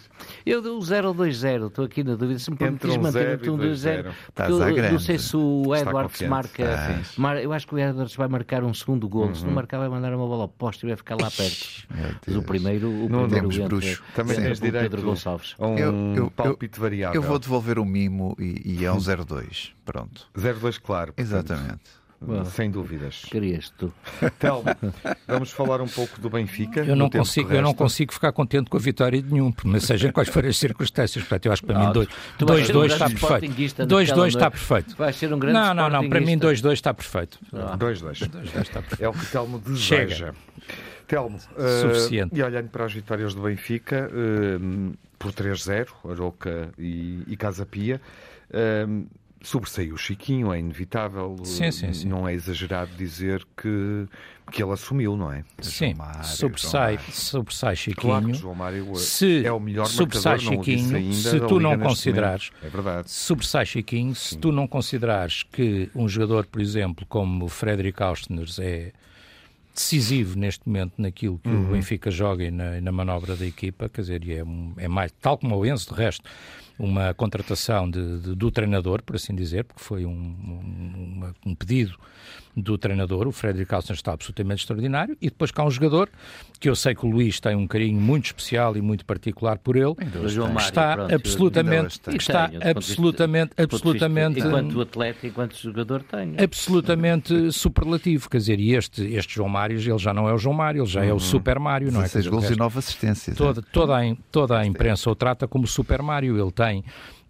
Eu 0.49 0.61
dou 0.61 0.81
0 0.81 1.09
ou 1.09 1.13
2-0, 1.15 1.67
estou 1.67 1.85
aqui 1.85 2.03
na 2.03 2.15
dúvida. 2.15 2.39
Se 2.39 2.49
me 2.49 2.55
Entre 2.55 2.67
permites 2.67 2.97
um 2.97 3.01
manter 3.01 3.49
um 3.51 3.57
dois 3.57 3.71
2-0. 3.71 3.75
zero. 3.75 4.09
Estás 4.29 4.49
Porque 4.49 4.63
à 4.63 4.69
eu 4.69 4.75
grande. 4.75 4.91
não 4.93 4.99
sei 4.99 5.17
se 5.19 5.37
o 5.37 5.75
Edwards 5.75 6.11
confiante. 6.13 6.29
marca. 6.29 6.63
Estás. 6.63 7.17
mar- 7.17 7.43
eu 7.43 7.53
acho 7.53 7.67
que 7.67 7.75
o 7.75 7.77
Edwards 7.79 8.15
vai 8.15 8.27
marcar 8.27 8.63
um 8.63 8.73
segundo 8.73 9.07
gol. 9.07 9.33
Se 9.35 9.45
não 9.45 9.51
marcar, 9.51 9.77
vai 9.77 9.89
mandar 9.89 10.13
uma 10.13 10.25
bola 10.25 10.43
ao 10.43 10.47
poste 10.49 10.85
e 10.85 10.87
vai 10.89 10.97
ficar 10.97 11.15
lá 11.21 11.29
perto. 11.29 11.87
Mas 12.25 12.35
o 12.35 12.41
primeiro, 12.41 12.87
o 12.89 13.09
Não 13.09 13.27
primeiro 13.27 13.49
temos 13.49 13.57
bruxo. 13.59 14.03
Também 14.15 14.35
tens 14.37 14.57
o 14.57 14.61
direito 14.61 14.83
Pedro 14.91 15.01
Gonçalves. 15.03 15.55
a 15.59 15.67
um 15.67 15.77
Eu- 15.77 15.93
eu- 15.93 16.15
eu- 16.15 16.31
palpite 16.31 16.79
variável. 16.79 17.21
Eu 17.21 17.27
vou 17.27 17.37
devolver 17.37 17.77
o 17.77 17.85
mimo 17.85 18.35
e, 18.39 18.79
e 18.79 18.85
é 18.85 18.91
um 18.91 18.99
0-2. 18.99 19.71
Pronto. 19.85 20.27
0-2, 20.37 20.77
claro. 20.79 21.13
portanto, 21.13 21.19
Exatamente. 21.51 21.98
Sem 22.53 22.69
dúvidas. 22.69 23.21
Querias 23.29 23.69
tu. 23.77 23.93
Telmo, 24.37 24.63
vamos 25.27 25.51
falar 25.51 25.81
um 25.81 25.87
pouco 25.87 26.19
do 26.19 26.29
Benfica. 26.29 26.81
Eu 26.81 26.95
não, 26.95 27.09
consigo, 27.09 27.51
eu 27.53 27.61
não 27.61 27.73
consigo 27.73 28.13
ficar 28.13 28.31
contente 28.33 28.69
com 28.69 28.77
a 28.77 28.79
vitória 28.79 29.21
de 29.21 29.31
nenhum, 29.31 29.53
mas 29.63 29.83
seja 29.83 30.11
quais 30.11 30.27
forem 30.29 30.49
as 30.49 30.57
circunstâncias. 30.57 31.23
Portanto, 31.23 31.45
eu 31.45 31.51
acho 31.53 31.61
que 31.61 31.67
para 31.67 31.79
mim 31.79 32.07
tu 32.37 32.45
vais 32.45 32.67
ser 32.67 32.75
um 32.75 32.81
2-2 32.81 32.87
grande 32.87 32.93
está 32.93 33.05
perfeito. 33.09 33.23
sportinguista 33.23 33.87
2-2 33.87 34.07
naquela 34.07 34.27
está 34.27 34.51
perfeito. 34.51 34.95
Vai 34.97 35.13
ser 35.13 35.33
um 35.33 35.39
grande 35.39 35.53
Não, 35.53 35.73
não, 35.73 35.89
não. 35.89 36.09
Para 36.09 36.19
mim 36.19 36.33
sportinguista. 36.33 36.69
2-2 36.69 36.73
está 36.73 36.93
perfeito. 36.93 37.39
2-2. 37.53 38.29
2-2 38.29 38.61
está 38.61 38.81
perfeito. 38.81 39.03
É 39.03 39.07
o 39.09 39.13
que 39.13 39.23
o 39.23 39.27
Telmo 39.27 39.61
Chega. 39.77 40.05
deseja. 40.05 40.33
Telmo, 41.07 41.39
eh, 41.57 41.81
Suficiente. 41.81 42.35
e 42.37 42.43
olhando 42.43 42.69
para 42.69 42.85
as 42.85 42.93
vitórias 42.93 43.33
do 43.33 43.41
Benfica, 43.41 44.11
eh, 44.13 44.93
por 45.17 45.31
3-0, 45.33 45.87
Aroca 46.07 46.69
e, 46.77 47.23
e 47.27 47.35
Casa 47.35 47.65
Pia, 47.65 47.99
eh, 48.51 48.85
sobressaiu 49.41 49.95
o 49.95 49.97
Chiquinho, 49.97 50.51
é 50.53 50.59
inevitável. 50.59 51.35
Sim, 51.43 51.71
sim, 51.71 51.93
sim. 51.93 52.07
Não 52.07 52.27
é 52.27 52.33
exagerado 52.33 52.91
dizer 52.95 53.45
que, 53.55 54.07
que 54.51 54.61
ele 54.61 54.71
assumiu, 54.71 55.15
não 55.15 55.31
é? 55.31 55.43
Sim, 55.61 55.93
Mário, 55.93 56.23
sobressai, 56.25 56.99
sobressai 57.09 57.75
Claro 57.95 58.25
que 58.25 58.31
Chiquinho. 58.31 58.33
João 58.35 58.55
Mário 58.55 58.91
eh, 58.93 58.95
Se 58.95 59.45
é 59.45 59.51
o 59.51 59.59
melhor 59.59 59.85
sobressai 59.87 60.37
marcador, 60.37 60.63
Chiquinho, 60.65 60.95
ainda, 60.97 61.13
se 61.15 61.39
tu 61.41 61.59
não 61.59 61.77
considerares-. 61.79 62.51
É 62.61 62.69
verdade. 62.69 63.09
Sobressai 63.09 63.65
Chiquinho, 63.65 64.13
se 64.15 64.37
tu 64.37 64.51
não 64.51 64.67
considerares 64.67 65.43
que 65.43 65.89
um 65.95 66.07
jogador, 66.07 66.45
por 66.45 66.61
exemplo, 66.61 67.05
como 67.07 67.45
o 67.45 67.49
Frederic 67.49 68.01
Austners 68.03 68.59
é 68.59 68.91
decisivo 69.73 70.37
neste 70.37 70.67
momento 70.67 70.93
naquilo 70.97 71.39
que 71.39 71.49
Uhum. 71.49 71.69
o 71.69 71.71
Benfica 71.71 72.11
joga 72.11 72.43
e 72.43 72.51
na, 72.51 72.81
na 72.81 72.91
manobra 72.91 73.37
da 73.37 73.45
equipa, 73.45 73.87
quer 73.87 74.01
dizer, 74.01 74.29
é, 74.29 74.43
um- 74.43 74.73
é 74.77 74.87
mais, 74.89 75.11
tal 75.21 75.37
como 75.37 75.55
o 75.55 75.65
Enzo, 75.65 75.93
de 75.93 75.95
resto, 75.95 76.29
uma 76.79 77.13
contratação 77.13 77.89
de- 77.91 78.19
de- 78.19 78.35
do 78.35 78.49
treinador, 78.49 79.03
por 79.03 79.17
assim 79.17 79.35
dizer, 79.35 79.65
porque 79.65 79.83
foi 79.83 80.05
um, 80.05 80.11
um- 80.11 81.33
um 81.45 81.55
pedido 81.55 81.95
do 82.55 82.77
treinador, 82.77 83.27
o 83.27 83.31
Frederic 83.31 83.73
Alsen 83.73 83.93
está 83.93 84.11
absolutamente 84.13 84.61
extraordinário, 84.63 85.15
e 85.21 85.29
depois 85.29 85.51
cá 85.51 85.63
um 85.63 85.71
jogador 85.71 86.09
que 86.59 86.67
eu 86.69 86.75
sei 86.75 86.93
que 86.93 87.05
o 87.05 87.09
Luís 87.09 87.39
tem 87.39 87.55
um 87.55 87.65
carinho 87.65 87.99
muito 88.01 88.25
especial 88.25 88.75
e 88.75 88.81
muito 88.81 89.05
particular 89.05 89.57
por 89.57 89.75
ele, 89.77 89.95
que 89.95 90.57
está 90.59 90.93
absolutamente, 91.15 91.99
que 92.01 92.17
está 92.17 92.47
tenho, 92.49 92.59
vista- 92.59 92.71
absolutamente, 92.71 93.49
vista- 93.57 93.63
absolutamente 93.63 94.39
Enquanto 94.39 94.81
atleta, 94.81 95.27
enquanto 95.27 95.55
jogador, 95.57 96.03
tenho. 96.03 96.35
absolutamente 96.43 97.51
superlativo. 97.51 98.29
Quer 98.29 98.37
dizer, 98.37 98.59
e 98.59 98.75
este, 98.75 99.03
este 99.13 99.35
João 99.35 99.49
Mário, 99.49 99.77
ele 99.79 99.97
já 99.97 100.13
não 100.13 100.27
é 100.27 100.33
o 100.33 100.37
João 100.37 100.55
Mário, 100.55 100.81
ele 100.83 100.89
já 100.89 101.03
é 101.03 101.13
o 101.13 101.19
Super 101.19 101.59
Mário, 101.59 101.91
não 101.91 102.01
é? 102.01 102.09
Quer 102.09 102.19
16 102.19 102.23
dizer, 102.25 102.29
o 102.29 102.39
gols 102.39 102.51
e 102.51 102.55
9 102.57 102.79
assistências. 102.79 103.37
toda, 103.37 103.61
toda, 103.61 103.97
a, 103.97 104.15
toda 104.31 104.57
a 104.59 104.65
imprensa 104.65 105.09
o 105.09 105.15
trata 105.15 105.47
como 105.47 105.65
Super 105.67 106.01
Mário. 106.01 106.37
Ele 106.39 106.51
tem, 106.51 106.83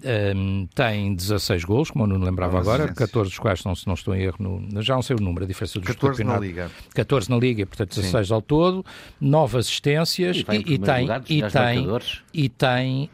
ehm, 0.04 0.66
tem 0.74 1.14
16 1.14 1.64
gols, 1.64 1.92
como 1.92 2.06
eu 2.06 2.08
não 2.08 2.26
lembrava 2.26 2.54
Nove 2.54 2.70
agora, 2.70 2.84
assistências. 2.86 3.10
14 3.12 3.30
dos 3.30 3.40
quais, 3.40 3.64
não, 3.64 3.76
se 3.76 3.88
não 3.88 3.94
estou 3.94 4.16
em 4.16 4.22
erro, 4.22 4.38
no, 4.40 4.82
já 4.82 4.96
não 4.96 5.02
sei 5.02 5.16
o 5.16 5.20
número, 5.22 5.46
a 5.46 5.48
diferença 5.48 5.80
dos 5.80 5.88
14 5.88 6.24
na. 6.24 6.40
Liga. 6.40 6.72
14 6.94 7.30
na 7.30 7.38
Liga, 7.38 7.66
portanto 7.66 7.96
16 7.96 8.32
ao 8.32 8.42
todo, 8.42 8.86
9 9.20 9.58
assistências 9.58 10.38
E 10.38 10.40
e, 10.40 10.74
e 10.74 10.80
tem, 10.80 11.02
lugar 11.02 11.24
e 11.28 11.42
tem, 11.44 11.88
e 12.34 12.50
tem 12.50 13.10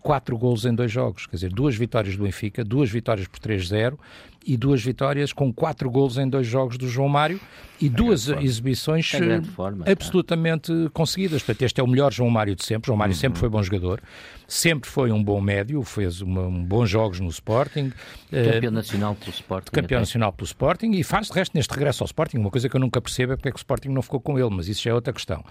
4 0.00 0.38
gols 0.38 0.64
em 0.64 0.74
dois 0.74 0.90
jogos, 0.90 1.26
quer 1.26 1.36
dizer, 1.36 1.52
duas 1.52 1.76
vitórias 1.76 2.16
do 2.16 2.24
Benfica, 2.24 2.64
duas 2.64 2.90
vitórias 2.90 3.26
por 3.28 3.38
3-0 3.40 3.96
e 4.46 4.56
duas 4.56 4.82
vitórias 4.82 5.32
com 5.32 5.52
quatro 5.52 5.90
gols 5.90 6.16
em 6.18 6.28
dois 6.28 6.46
jogos 6.46 6.78
do 6.78 6.88
João 6.88 7.08
Mário 7.08 7.40
e 7.80 7.88
duas 7.90 8.28
exibições 8.28 9.12
eh, 9.12 9.42
forma, 9.54 9.84
tá. 9.84 9.92
absolutamente 9.92 10.72
conseguidas. 10.94 11.42
Portanto, 11.42 11.62
este 11.62 11.80
é 11.80 11.84
o 11.84 11.86
melhor 11.86 12.12
João 12.12 12.30
Mário 12.30 12.54
de 12.54 12.64
sempre. 12.64 12.86
João 12.86 12.96
Mário 12.96 13.12
Uhum. 13.14 13.20
sempre 13.20 13.38
foi 13.38 13.48
bom 13.50 13.62
jogador, 13.62 14.00
sempre 14.48 14.88
foi 14.88 15.12
um 15.12 15.22
bom 15.22 15.40
médio, 15.40 15.82
fez 15.82 16.22
uma, 16.22 16.42
um 16.42 16.64
bons 16.64 16.88
jogos 16.88 17.20
no 17.20 17.28
Sporting. 17.28 17.92
eh, 18.32 18.52
Campeão 18.52 18.72
nacional 18.72 19.14
pelo 19.14 19.30
Sporting. 19.32 19.70
campeão 19.72 19.98
até. 19.98 20.02
nacional 20.06 20.32
pelo 20.32 20.46
Sporting 20.46 20.92
e 20.92 21.02
faz 21.04 21.26
de 21.26 21.32
resto 21.34 21.54
neste 21.54 21.72
regresso 21.74 22.02
ao 22.02 22.06
Sporting. 22.06 22.38
Uma 22.38 22.50
coisa 22.50 22.68
que 22.68 22.76
eu 22.76 22.80
nunca 22.80 23.00
percebo 23.00 23.34
é 23.34 23.36
porque 23.36 23.48
é 23.48 23.52
que 23.52 23.56
o 23.56 23.60
Sporting 23.60 23.88
não 23.88 24.00
ficou 24.00 24.20
com 24.20 24.38
ele, 24.38 24.50
mas 24.50 24.68
isso 24.68 24.82
já 24.82 24.90
é 24.90 24.94
outra 24.94 25.12
questão. 25.12 25.44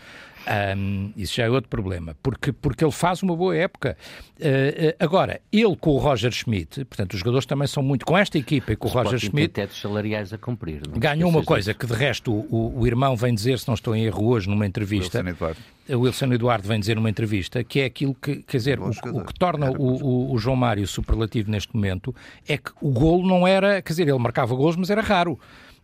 Ahm, 0.48 1.12
isso 1.18 1.36
já 1.36 1.44
é 1.46 1.50
outro 1.50 1.70
problema, 1.70 2.16
porque, 2.22 2.52
porque 2.52 2.84
ele 2.84 2.92
faz 2.92 3.24
uma 3.24 3.36
boa 3.36 3.56
época. 3.56 3.98
Ah, 4.40 4.96
agora, 5.04 5.42
ele 5.52 5.76
com 5.76 5.92
o 5.92 5.98
Roger 5.98 6.32
Schmidt, 6.32 6.86
portanto, 6.86 7.14
os 7.14 7.20
jogadores 7.20 7.46
também 7.46 7.68
são 7.68 7.82
muito 7.82 8.06
com 8.06 8.18
esta 8.18 8.38
equipa 8.38 8.72
e 8.74 8.76
com 8.76 8.85
o 8.86 8.90
Roger 9.04 9.20
Schmidt. 9.20 9.48
tem 9.54 9.64
tetos 9.66 9.80
salariais 9.82 10.32
a 10.34 10.38
cumprir. 10.38 10.82
não 10.90 11.00
Ganhou 11.00 11.30
uma 11.30 11.44
coisa 11.44 11.74
disso. 11.74 11.80
que 11.80 11.86
de 11.88 11.94
resto 11.94 12.32
o, 12.32 12.80
o- 12.80 12.88
irmão 12.88 13.16
vem 13.16 13.34
dizer, 13.34 13.60
se 13.60 13.68
não 13.68 13.74
estou 13.76 13.96
em 13.96 14.06
erro 14.06 14.26
hoje, 14.28 14.50
numa 14.50 14.66
entrevista, 14.66 15.20
Wilson 15.20 15.30
Eduardo. 15.30 15.60
o 15.90 16.00
Wilson 16.00 16.34
Eduardo 16.34 16.68
vem 16.68 16.80
dizer 16.80 16.96
numa 16.96 17.10
entrevista 17.10 17.64
que 17.64 17.80
é 17.82 17.86
aquilo 17.86 18.14
que, 18.16 18.38
quer 18.44 18.58
dizer, 18.58 18.80
o, 18.80 18.90
o 18.90 19.24
que 19.26 19.34
torna 19.34 19.72
o- 19.72 20.32
o 20.34 20.38
João 20.38 20.56
Mário 20.56 20.86
superlativo 20.88 21.50
neste 21.52 21.74
momento 21.76 22.14
é 22.48 22.58
que 22.58 22.72
o 22.82 22.92
golo 22.92 23.28
não 23.28 23.48
era, 23.48 23.82
quer 23.82 23.92
dizer, 23.94 24.08
ele 24.08 24.18
marcava 24.20 24.54
golos, 24.56 24.76
mas 24.76 24.90
era 24.90 25.02
raro. 25.02 25.40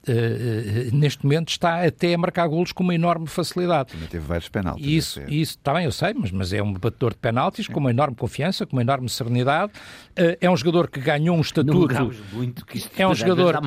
Eh, 0.08 0.88
eh, 0.88 0.90
neste 0.94 1.24
momento 1.24 1.50
está 1.50 1.86
até 1.86 2.14
a 2.14 2.18
marcar 2.18 2.48
golos 2.48 2.72
com 2.72 2.82
uma 2.84 2.96
enorme 2.96 3.28
facilidade. 3.28 3.92
Também 3.92 4.08
teve 4.08 4.26
vários 4.26 4.50
penaltis. 4.50 4.84
E 4.86 4.98
isso, 4.98 5.20
isso 5.28 5.58
está 5.58 5.74
bem, 5.74 5.86
eu 5.86 5.92
sei, 5.92 6.14
mas, 6.16 6.32
mas 6.32 6.52
é 6.54 6.62
um 6.64 6.74
batedor 6.74 7.12
de 7.12 7.18
penaltis 7.20 7.68
com 7.68 7.80
uma 7.80 7.92
enorme 7.92 8.16
confiança, 8.16 8.66
com 8.66 8.76
uma 8.76 8.82
enorme 8.82 9.08
serenidade. 9.10 9.72
Eh, 10.16 10.40
é 10.42 10.50
um 10.50 10.58
jogador 10.58 10.90
que 10.90 11.00
ganhou 11.00 11.38
um 11.38 11.42
estatuto. 11.42 12.12
muito, 12.34 12.66
que 12.66 12.78
isto 12.80 12.90
É 12.98 13.08
um 13.08 13.14
jogador-. 13.14 13.60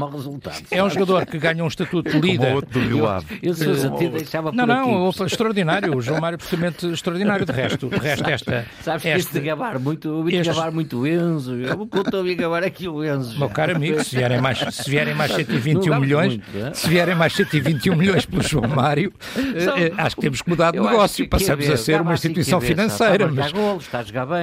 É 0.70 0.82
um 0.82 0.90
jogador 0.90 1.24
que 1.26 1.38
ganhou 1.38 1.64
um 1.64 1.68
estatuto 1.68 2.08
de 2.10 2.16
Como 2.18 2.24
líder. 2.26 2.54
outro 2.54 2.70
do 2.80 2.80
Rio 2.86 3.06
Ave. 3.06 3.38
Eu, 3.42 3.54
fosse 3.54 3.86
a 3.86 3.90
ti, 3.92 4.08
deixava 4.08 4.50
Não, 4.52 4.66
por 4.66 4.74
não, 4.74 5.06
aqui. 5.06 5.18
opa, 5.18 5.26
extraordinário. 5.26 5.96
O 5.96 6.00
João 6.00 6.20
Mário 6.20 6.34
absolutamente 6.36 6.86
extraordinário. 6.86 7.46
De 7.46 7.52
resto, 7.52 7.88
de 7.88 7.96
resto 7.96 8.28
esta, 8.28 8.66
Sabes 8.82 9.02
que 9.02 9.08
este 9.08 9.32
de 9.34 9.40
gabar 9.40 9.78
muito, 9.78 10.08
eu 10.08 10.28
estes- 10.28 10.48
gabar 10.56 10.72
muito 10.72 10.98
o 11.00 11.06
Enzo. 11.06 11.54
Eu 11.54 11.84
estou 11.84 12.20
a 12.28 12.34
gabar 12.34 12.64
aqui 12.64 12.88
o 12.88 13.04
Enzo. 13.04 13.38
Meu 13.38 13.48
caro 13.48 13.76
amigo, 13.76 14.02
se 14.02 14.16
vierem 14.16 14.40
mais, 14.40 14.58
se 14.58 14.90
vierem 14.90 15.14
mais 15.14 15.30
121 15.32 15.74
Não 15.74 16.00
gabes 16.00 16.08
milhões, 16.28 16.52
muito, 16.52 16.66
é? 16.66 16.74
se 16.74 16.88
vierem 16.88 17.14
mais 17.14 17.32
121 17.34 17.96
milhões 17.96 18.26
pelo 18.26 18.42
João 18.42 18.68
Mário, 18.68 19.12
eh, 19.36 19.86
eh, 19.86 19.92
acho 19.96 20.16
que 20.16 20.22
temos 20.22 20.42
que 20.42 20.48
mudar 20.50 20.72
de 20.72 20.78
negócio. 20.80 21.28
Passamos 21.28 21.68
a 21.68 21.76
ser 21.76 22.00
uma 22.00 22.14
instituição 22.14 22.60
financeira, 22.60 23.26
mas 23.32 23.52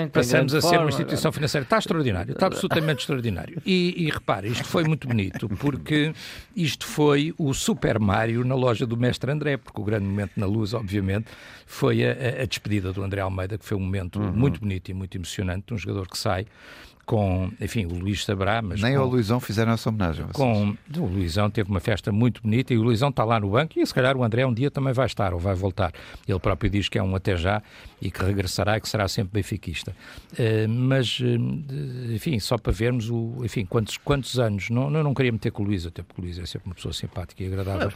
passamos 0.10 0.54
a 0.56 0.62
ser 0.62 0.78
uma 0.80 0.90
instituição 0.90 1.32
financeira. 1.32 1.64
Está 1.64 1.78
extraordinário, 1.78 2.32
está 2.34 2.48
absolutamente 2.48 3.00
extraordinário. 3.02 3.62
E, 3.66 4.06
e 4.06 4.10
repare, 4.10 4.48
isto 4.50 4.66
foi 4.66 4.84
muito 4.84 5.08
bonito, 5.08 5.50
porque 5.60 6.14
isto 6.56 6.86
foi 6.86 7.34
o 7.38 7.54
Super 7.54 8.00
Mário 8.00 8.44
na 8.44 8.56
loja 8.56 8.86
do 8.86 8.98
Mestre 8.98 9.32
André, 9.32 9.58
porque 9.58 9.80
o 9.80 9.84
grande 9.84 10.06
momento 10.06 10.32
na 10.38 10.46
luz, 10.46 10.74
obviamente, 10.74 11.26
foi 11.66 12.04
a, 12.06 12.12
a- 12.12 12.42
a 12.44 12.46
despedida 12.46 12.92
do 12.92 13.04
André 13.04 13.22
Almeida, 13.22 13.58
que 13.58 13.66
foi 13.66 13.78
um 13.78 13.82
momento 13.82 14.20
muito 14.20 14.60
bonito 14.60 14.90
e 14.90 14.94
muito 14.94 15.18
emocionante, 15.18 15.66
de 15.68 15.74
um 15.74 15.78
jogador 15.78 16.08
que 16.08 16.18
sai 16.18 16.46
com, 17.12 17.52
enfim, 17.60 17.86
o 17.88 17.94
Luís 17.94 18.24
saberá, 18.24 18.62
mas 18.62 18.82
Nem 18.82 18.94
com, 18.94 19.02
ao 19.02 19.06
Luizão 19.06 19.38
fizeram 19.42 19.74
essa 19.74 19.90
homenagem. 19.90 20.24
vocês. 20.28 20.32
com 20.32 20.78
o 20.98 21.06
Luizão 21.06 21.50
teve 21.50 21.70
uma 21.70 21.82
festa 21.82 22.10
muito 22.10 22.42
bonita 22.42 22.74
e 22.74 22.78
o 22.78 22.84
Luizão 22.84 23.10
está 23.10 23.26
lá 23.26 23.38
no 23.38 23.50
banco 23.50 23.78
e 23.78 23.86
se 23.86 23.94
calhar 23.94 24.16
o 24.16 24.24
André 24.24 24.46
um 24.46 24.54
dia 24.54 24.72
também 24.72 24.94
vai 24.94 25.08
estar 25.08 25.34
ou 25.34 25.40
vai 25.40 25.54
voltar. 25.54 25.92
Ele 26.26 26.40
próprio 26.40 26.70
diz 26.70 26.88
que 26.88 26.98
é 26.98 27.04
um 27.04 27.14
até 27.14 27.36
já 27.36 27.62
e 28.02 28.10
que 28.10 28.24
regressará 28.24 28.78
e 28.78 28.82
que 28.82 28.88
será 28.88 29.10
sempre 29.10 29.34
benfiquista. 29.34 29.94
Eh, 30.38 30.66
mas, 30.68 31.20
eh, 31.22 32.14
enfim, 32.16 32.40
só 32.40 32.58
para 32.58 32.72
vermos 32.72 33.10
o, 33.10 33.42
enfim, 33.44 33.66
quantos, 33.66 33.98
quantos 33.98 34.40
anos, 34.40 34.70
não, 34.70 34.84
eu 34.96 35.04
não 35.04 35.14
queria 35.14 35.34
meter 35.34 35.52
com 35.52 35.64
o 35.64 35.66
Luís, 35.66 35.86
até 35.86 36.02
porque 36.02 36.22
o 36.22 36.24
Luís 36.24 36.40
é 36.40 36.46
sempre 36.46 36.70
uma 36.70 36.76
pessoa 36.76 36.94
simpática 36.94 37.44
e 37.44 37.48
agradável, 37.48 37.92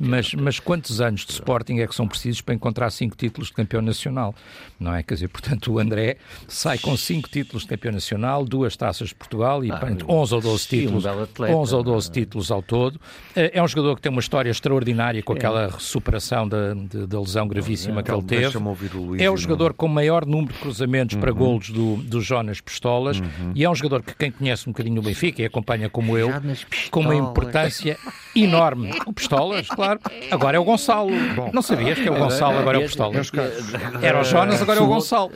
mas, 0.00 0.32
mas 0.32 0.58
quantos 0.58 1.02
anos 1.02 1.26
de 1.26 1.32
Sporting 1.32 1.80
é 1.80 1.86
que 1.86 1.94
são 1.94 2.08
precisos 2.08 2.40
para 2.40 2.54
encontrar 2.54 2.88
cinco 2.88 3.14
títulos 3.14 3.48
de 3.48 3.54
campeão 3.54 3.82
nacional? 3.82 4.34
Não 4.80 4.94
é? 4.94 5.02
Quer 5.02 5.14
dizer, 5.14 5.28
portanto, 5.28 5.70
o 5.70 5.78
André 5.78 6.16
sai 6.48 6.78
com 6.78 6.96
cinco 6.96 7.28
títulos 7.28 7.62
de 7.62 7.68
campeão 7.68 7.92
nacional, 7.92 8.44
duas 8.54 8.76
taças 8.76 9.08
de 9.08 9.14
Portugal 9.14 9.64
e 9.64 9.70
Ah, 9.70 9.76
portanto, 9.76 10.06
e- 10.08 10.12
11 10.12 10.34
ou 10.34 10.40
12 10.40 10.64
sim, 10.64 10.76
um 10.76 10.80
títulos, 10.80 11.04
belo 11.04 11.22
atleta. 11.22 11.54
11 11.56 11.74
ou 11.74 11.82
12 11.82 12.10
títulos 12.10 12.50
ao 12.50 12.62
todo. 12.62 13.00
Eh, 13.34 13.50
É 13.54 13.62
um 13.62 13.68
jogador 13.68 13.96
que 13.96 14.02
tem 14.02 14.10
uma 14.12 14.20
história 14.20 14.50
extraordinária 14.50 15.22
com 15.22 15.32
aquela 15.32 15.70
superação 15.78 16.48
da, 16.48 16.74
da 17.06 17.20
lesão 17.20 17.46
gravíssima 17.48 18.02
que 18.02 18.10
ele 18.10 18.18
Então, 18.18 18.26
teve. 18.38 18.58
ouvir 18.58 18.94
o 18.94 19.02
Luís 19.02 19.22
É 19.22 19.28
o 19.28 19.32
não- 19.32 19.36
jogador 19.36 19.74
com 19.74 19.88
maior 19.88 20.24
número 20.26 20.52
de 20.52 20.58
cruzamentos 20.60 21.16
para 21.16 21.32
Uhum. 21.32 21.38
golos 21.38 21.70
do, 21.70 21.96
do 21.96 22.20
Jonas 22.20 22.60
Pistolas 22.60 23.20
e 23.54 23.64
é 23.64 23.70
um 23.70 23.74
jogador 23.74 24.02
que 24.02 24.14
quem 24.14 24.30
conhece 24.30 24.68
um 24.68 24.72
bocadinho 24.72 25.00
o 25.00 25.04
Benfica 25.04 25.42
e 25.42 25.44
acompanha 25.44 25.88
como 25.90 26.16
eu, 26.16 26.30
com 26.90 27.00
uma 27.00 27.14
importância 27.14 27.96
enorme. 28.34 28.90
O 29.06 29.12
Pistolas, 29.12 29.66
claro. 29.68 30.00
Agora 30.30 30.56
é 30.56 30.60
o 30.60 30.64
Gonçalo. 30.64 31.10
Não 31.52 31.62
sabias 31.62 31.98
que 31.98 32.08
é 32.08 32.10
o 32.10 32.16
Gonçalo, 32.18 32.58
agora 32.58 32.78
é 32.78 32.80
o 32.80 32.84
Pistolas. 32.84 33.30
Era 34.02 34.20
o 34.20 34.24
Jonas, 34.24 34.60
agora 34.62 34.80
é 34.80 34.82
o 34.82 34.86
Gonçalo. 34.86 35.30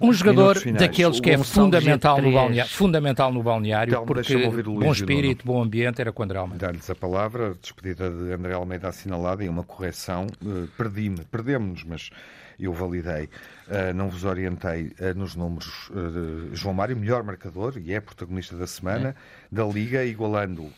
Um 0.00 0.12
jogador 0.12 0.58
daqueles 0.72 1.20
que 1.20 1.30
é 1.30 1.38
fundamental 1.38 2.20
no 2.20 2.30
G3. 2.30 2.55
Balneário, 2.56 2.72
fundamental 2.72 3.32
no 3.32 3.42
balneário 3.42 3.92
Telmo, 3.92 4.06
porque 4.06 4.22
deixa-me 4.22 4.46
ouvir 4.46 4.66
o 4.66 4.72
Luís 4.72 4.86
bom 4.86 4.92
espírito, 4.92 5.46
bom 5.46 5.62
ambiente 5.62 6.00
era 6.00 6.12
quando 6.12 6.30
era 6.32 6.40
Almeida. 6.40 6.66
Dar-lhes 6.66 6.88
a 6.90 6.94
palavra, 6.94 7.54
despedida 7.60 8.10
de 8.10 8.32
André 8.32 8.54
Almeida 8.54 8.88
assinalada 8.88 9.44
e 9.44 9.48
uma 9.48 9.62
correção. 9.62 10.26
Eh, 10.44 10.66
Perdi-me, 10.76 11.24
perdemos-nos, 11.24 11.84
mas 11.84 12.10
eu 12.58 12.72
validei. 12.72 13.28
Eh, 13.68 13.92
não 13.92 14.08
vos 14.08 14.24
orientei 14.24 14.92
eh, 14.98 15.12
nos 15.12 15.34
números. 15.34 15.90
Eh, 15.90 16.54
João 16.54 16.74
Mário, 16.74 16.96
melhor 16.96 17.22
marcador 17.22 17.74
e 17.78 17.92
é 17.92 18.00
protagonista 18.00 18.56
da 18.56 18.66
semana 18.66 19.16
da 19.50 19.64
Liga, 19.64 20.04
igualando 20.04 20.70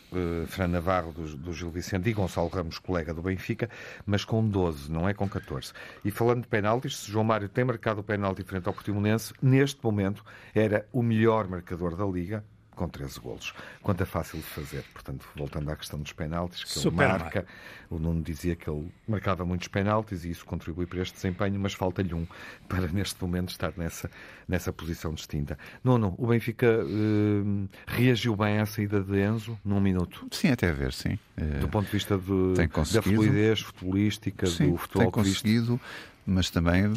Fran 0.47 0.67
Navarro 0.67 1.11
do, 1.11 1.37
do 1.37 1.53
Gil 1.53 1.69
Vicente 1.69 2.09
e 2.09 2.13
Gonçalo 2.13 2.47
Ramos, 2.47 2.79
colega 2.79 3.13
do 3.13 3.21
Benfica, 3.21 3.69
mas 4.05 4.23
com 4.25 4.47
12, 4.47 4.91
não 4.91 5.07
é 5.07 5.13
com 5.13 5.27
14. 5.27 5.73
E 6.03 6.11
falando 6.11 6.41
de 6.41 6.47
penaltis, 6.47 6.97
se 6.97 7.11
João 7.11 7.23
Mário 7.23 7.49
tem 7.49 7.63
marcado 7.63 8.01
o 8.01 8.03
penalti 8.03 8.43
frente 8.43 8.67
ao 8.67 8.73
Portimonense, 8.73 9.33
neste 9.41 9.83
momento 9.83 10.23
era 10.53 10.85
o 10.91 11.01
melhor 11.01 11.47
marcador 11.47 11.95
da 11.95 12.05
Liga, 12.05 12.43
com 12.79 12.87
13 12.87 13.19
golos. 13.19 13.53
Quanto 13.83 14.01
é 14.01 14.05
fácil 14.05 14.39
de 14.39 14.45
fazer. 14.45 14.85
Portanto, 14.93 15.27
voltando 15.35 15.69
à 15.69 15.75
questão 15.75 15.99
dos 15.99 16.13
penaltis, 16.13 16.63
que 16.63 16.71
Super 16.71 17.09
ele 17.09 17.11
marca, 17.19 17.45
o 17.89 17.99
Nuno 17.99 18.21
dizia 18.21 18.55
que 18.55 18.69
ele 18.69 18.89
marcava 19.05 19.43
muitos 19.43 19.67
penaltis 19.67 20.23
e 20.23 20.29
isso 20.29 20.45
contribui 20.45 20.85
para 20.85 21.01
este 21.01 21.13
desempenho, 21.13 21.59
mas 21.59 21.73
falta-lhe 21.73 22.13
um 22.13 22.25
para 22.69 22.87
neste 22.87 23.21
momento 23.21 23.49
estar 23.49 23.73
nessa, 23.75 24.09
nessa 24.47 24.71
posição 24.71 25.13
distinta. 25.13 25.59
Nuno, 25.83 26.15
o 26.17 26.27
Benfica 26.27 26.67
eh, 26.67 27.67
reagiu 27.85 28.33
bem 28.37 28.59
à 28.59 28.65
saída 28.65 29.01
de 29.01 29.19
Enzo 29.19 29.59
num 29.65 29.81
minuto. 29.81 30.25
Sim, 30.31 30.47
até 30.47 30.69
a 30.69 30.73
ver, 30.73 30.93
sim. 30.93 31.19
Eh, 31.35 31.59
Do 31.59 31.67
ponto 31.67 31.87
de 31.87 31.91
vista 31.91 32.17
de, 32.17 32.53
da 32.55 32.67
conseguido. 32.69 33.13
fluidez 33.13 33.59
futebolística, 33.59 34.47
sim, 34.47 34.71
do 34.71 34.77
futebol 34.77 35.11
tem 35.11 35.23
que 35.23 35.29
viste. 35.29 35.79
Mas 36.29 36.49
também 36.49 36.83
eh, 36.85 36.89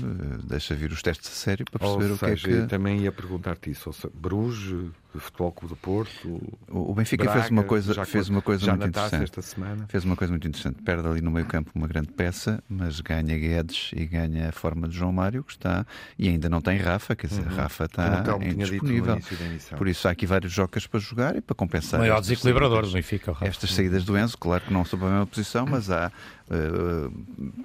deixa 0.44 0.74
vir 0.74 0.92
os 0.92 1.02
testes 1.02 1.28
a 1.30 1.32
sério 1.34 1.64
para 1.70 1.86
Ou 1.86 1.98
perceber 1.98 2.14
o 2.14 2.18
que 2.18 2.24
é 2.26 2.32
eu 2.58 2.62
que. 2.62 2.68
também 2.68 3.00
ia 3.00 3.10
perguntar-te 3.12 3.70
isso. 3.70 3.88
Ou 3.88 3.92
seja, 3.92 4.10
Bruges, 4.14 4.90
Futebol 5.14 5.52
Clube 5.52 5.74
do 5.74 5.76
Porto, 5.76 6.56
O 6.68 6.94
Benfica 6.94 7.24
Braga, 7.24 7.40
fez 7.40 7.50
uma 7.50 7.64
coisa, 7.64 7.92
já 7.92 8.04
fez 8.06 8.28
uma 8.30 8.40
coisa 8.40 8.64
já 8.64 8.74
muito 8.74 8.88
interessante. 8.88 9.24
esta 9.24 9.42
semana. 9.42 9.86
Fez 9.88 10.04
uma 10.04 10.16
coisa 10.16 10.32
muito 10.32 10.48
interessante. 10.48 10.82
Perde 10.82 11.06
ali 11.06 11.20
no 11.20 11.30
meio-campo 11.30 11.70
uma 11.74 11.86
grande 11.86 12.08
peça, 12.08 12.62
mas 12.68 13.00
ganha 13.00 13.36
Guedes 13.36 13.90
e 13.94 14.06
ganha 14.06 14.48
a 14.48 14.52
forma 14.52 14.88
de 14.88 14.96
João 14.96 15.12
Mário, 15.12 15.44
que 15.44 15.52
está. 15.52 15.84
E 16.18 16.28
ainda 16.28 16.48
não 16.48 16.60
tem 16.62 16.78
Rafa, 16.78 17.14
quer 17.14 17.26
dizer, 17.26 17.44
Rafa 17.46 17.88
Como 17.88 18.08
o 18.08 18.42
está 18.42 18.46
indisponível. 18.46 19.18
Por 19.76 19.86
isso 19.88 20.08
há 20.08 20.12
aqui 20.12 20.24
vários 20.26 20.52
jogos 20.52 20.86
para 20.86 21.00
jogar 21.00 21.36
e 21.36 21.40
para 21.42 21.54
compensar. 21.54 22.00
O 22.00 22.02
maior 22.02 22.20
desequilibrador 22.20 22.86
do. 22.86 22.92
Benfica. 22.92 23.32
Rafa. 23.32 23.46
Estas 23.46 23.74
saídas 23.74 24.04
do 24.04 24.16
Enzo, 24.16 24.38
claro 24.38 24.64
que 24.64 24.72
não 24.72 24.82
estão 24.82 24.98
para 24.98 25.08
a 25.08 25.10
mesma 25.10 25.26
posição, 25.26 25.66
mas 25.66 25.90
há. 25.90 26.10
eh, 26.50 27.10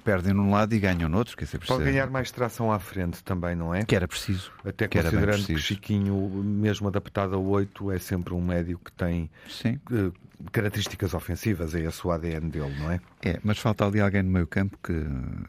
perdem 0.04 0.32
num 0.34 0.50
lado 0.50 0.74
e 0.74 0.78
ganham 0.78 1.08
no 1.08 1.18
outro. 1.18 1.36
Quer 1.36 1.44
dizer, 1.44 1.57
Pode 1.66 1.84
ganhar 1.84 2.08
mais 2.10 2.30
tração 2.30 2.70
à 2.72 2.78
frente 2.78 3.22
também, 3.24 3.54
não 3.56 3.74
é? 3.74 3.84
Que 3.84 3.96
era 3.96 4.06
preciso. 4.06 4.50
Até 4.64 4.86
que 4.88 5.00
considerando 5.00 5.38
que 5.38 5.52
preciso. 5.54 5.60
Chiquinho, 5.60 6.14
mesmo 6.44 6.88
adaptado 6.88 7.34
a 7.34 7.38
8, 7.38 7.92
é 7.92 7.98
sempre 7.98 8.34
um 8.34 8.40
médio 8.40 8.78
que 8.84 8.92
tem 8.92 9.30
Sim. 9.48 9.78
eh, 9.92 10.10
características 10.52 11.14
ofensivas, 11.14 11.74
é 11.74 11.80
esse 11.80 12.06
o 12.06 12.10
ADN 12.10 12.48
dele, 12.50 12.74
não 12.78 12.90
é? 12.90 13.00
É, 13.22 13.38
mas 13.42 13.58
falta 13.58 13.84
ali 13.86 14.00
alguém 14.00 14.22
no 14.22 14.30
meio 14.30 14.46
campo 14.46 14.78
que, 14.82 14.92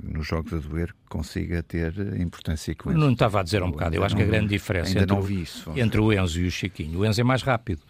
nos 0.03 0.25
jogos 0.27 0.53
a 0.53 0.57
doer, 0.57 0.93
consiga 1.07 1.61
ter 1.61 1.93
importância 2.19 2.73
com 2.75 2.91
Não 2.91 3.11
estava 3.11 3.39
a 3.39 3.43
dizer 3.43 3.61
um 3.63 3.71
bocado. 3.71 3.95
Eu 3.95 4.03
acho 4.03 4.15
que 4.15 4.23
a 4.23 4.25
grande 4.25 4.47
diferença 4.49 4.89
Ainda 4.89 5.01
entre, 5.01 5.13
não 5.15 5.19
o- 5.21 5.25
vi 5.25 5.41
isso. 5.43 5.71
entre 5.75 5.99
o 6.01 6.11
Enzo 6.11 6.39
e 6.39 6.47
o 6.47 6.51
Chiquinho. 6.51 6.99
O 6.99 7.05
Enzo 7.05 7.21
é 7.21 7.23
mais 7.23 7.43
rápido. 7.43 7.81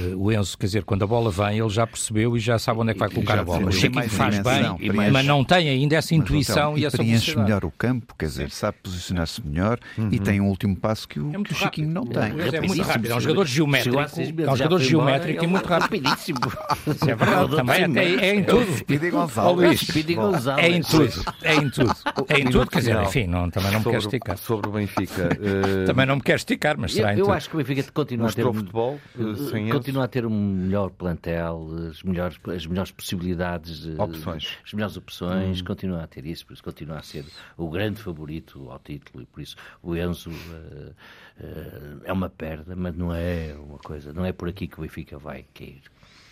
Eh, 0.00 0.14
O 0.16 0.30
Enzo, 0.32 0.56
quer 0.58 0.66
dizer, 0.66 0.84
quando 0.84 1.02
a 1.04 1.06
bola 1.06 1.30
vem, 1.30 1.58
ele 1.58 1.68
já 1.68 1.86
percebeu 1.86 2.36
e 2.36 2.40
já 2.40 2.58
sabe 2.58 2.80
onde 2.80 2.90
é 2.90 2.94
que 2.94 3.00
vai 3.00 3.08
colocar 3.10 3.36
já 3.36 3.40
a 3.40 3.44
bola. 3.44 3.66
O 3.66 3.72
Chiquinho 3.72 3.94
mais 3.94 4.12
faz 4.12 4.38
bem, 4.38 4.76
preenche. 4.76 5.10
mas 5.10 5.24
não 5.26 5.44
tem 5.44 5.68
ainda 5.68 5.96
essa 5.96 6.14
Mas, 6.14 6.22
intuição 6.24 6.70
Hotel, 6.72 6.78
e 6.78 6.84
essa 6.86 6.96
preenche 6.96 7.12
velocidade. 7.14 7.44
melhor 7.46 7.64
o 7.64 7.70
campo, 7.70 8.14
quer 8.18 8.26
dizer, 8.26 8.50
sabe 8.50 8.78
posicionar-se 8.82 9.46
melhor 9.46 9.78
e 10.10 10.18
tem 10.18 10.40
um 10.40 10.48
último 10.48 10.76
passo 10.76 11.08
que 11.08 11.18
o, 11.20 11.28
É 11.32 11.36
muito 11.36 11.48
que 11.48 11.52
o 11.54 11.56
Chiquinho 11.56 11.88
não 11.90 12.06
tem. 12.06 12.22
É 12.22 12.28
muito 12.30 12.42
Rapidíssimo. 12.44 12.84
rápido. 12.84 13.10
É 13.12 13.16
um 13.16 13.20
jogador 13.20 13.46
geométrico. 13.46 13.96
É 13.98 14.50
um 14.52 14.56
jogador 14.56 14.78
geométrico 14.80 15.44
e 15.44 15.46
muito. 15.46 15.66
Rapidíssimo. 15.68 16.38
É 17.06 17.14
verdade, 17.14 17.56
também 17.56 17.98
é, 17.98 18.26
é 18.30 18.34
em 18.34 18.44
tudo. 18.44 18.76
Speedy. 18.78 19.10
Luís, 19.10 19.80
Speedy 19.80 20.14
Gonzalez. 20.14 20.64
É 20.66 20.70
em 20.76 20.80
tudo. 20.82 21.24
É 21.42 21.54
em 21.54 21.70
tudo. 21.70 21.94
É 22.28 22.38
em 22.40 22.44
tudo, 22.50 22.66
quer 22.70 22.78
dizer, 22.78 23.00
enfim, 23.02 23.26
não, 23.26 23.48
também 23.50 23.70
não 23.72 23.78
me 23.80 23.84
quero 23.84 23.98
esticar. 23.98 24.36
sobre 24.38 24.68
o 24.68 24.72
Benfica. 24.72 25.28
eh, 25.40 25.84
Também 25.86 26.06
não 26.06 26.16
me 26.16 26.22
quero 26.22 26.36
esticar, 26.36 26.76
mas 26.78 26.90
Eu, 26.92 26.96
será 26.96 27.14
em 27.14 27.18
eu 27.18 27.24
tudo. 27.24 27.34
acho 27.34 27.48
que 27.50 27.56
o 27.56 27.58
Benfica 27.58 27.90
continua 27.92 28.28
a 28.28 28.32
ter 28.32 28.46
um, 28.46 28.52
futebol 28.52 28.98
eh, 29.18 29.22
sem 29.50 29.70
continua 29.86 30.04
a 30.04 30.08
ter 30.08 30.26
um 30.26 30.30
melhor 30.30 30.90
plantel, 30.90 31.68
as 31.88 32.02
melhores, 32.02 32.36
as 32.52 32.66
melhores 32.66 32.90
possibilidades, 32.90 33.86
eh, 33.86 34.02
Opções. 34.02 34.58
as 34.64 34.72
melhores 34.72 34.96
opções, 34.96 35.62
continua 35.62 36.02
a 36.02 36.06
ter 36.08 36.26
isso, 36.26 36.44
por 36.44 36.54
isso 36.54 36.64
continua 36.64 36.98
a 36.98 37.02
ser 37.02 37.24
o 37.56 37.70
grande 37.70 38.02
favorito 38.02 38.68
ao 38.68 38.80
título 38.80 39.22
e 39.22 39.26
por 39.26 39.40
isso 39.40 39.54
o 39.80 39.94
Enzo 39.94 40.30
eh, 40.30 40.92
eh, 41.38 41.96
é 42.02 42.12
uma 42.12 42.28
perda, 42.28 42.74
mas 42.74 42.96
não 42.96 43.14
é 43.14 43.54
uma 43.56 43.78
coisa, 43.78 44.12
não 44.12 44.24
é 44.24 44.32
por 44.32 44.48
aqui 44.48 44.66
que 44.66 44.76
o 44.76 44.82
Benfica 44.82 45.18
vai 45.18 45.44
cair, 45.54 45.82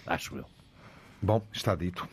acho 0.04 0.36
eu. 0.36 0.46
Bom, 1.22 1.40
está 1.52 1.76
dito. 1.76 2.08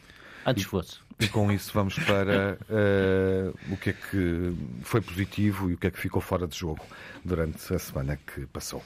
Antes 0.46 0.66
fosse. 0.66 1.00
E 1.20 1.28
com 1.28 1.52
isso 1.52 1.72
vamos 1.74 1.96
para 1.98 2.60
eh, 2.70 3.52
o 3.72 3.78
que 3.78 3.90
é 3.90 3.94
que 3.94 4.56
foi 4.84 5.02
positivo 5.02 5.72
e 5.72 5.74
o 5.74 5.78
que 5.78 5.88
é 5.88 5.92
que 5.92 6.00
ficou 6.00 6.22
fora 6.22 6.48
de 6.48 6.56
jogo 6.56 6.86
durante 7.26 7.74
a 7.74 7.80
semana 7.80 8.16
que 8.16 8.46
passou. 8.46 8.84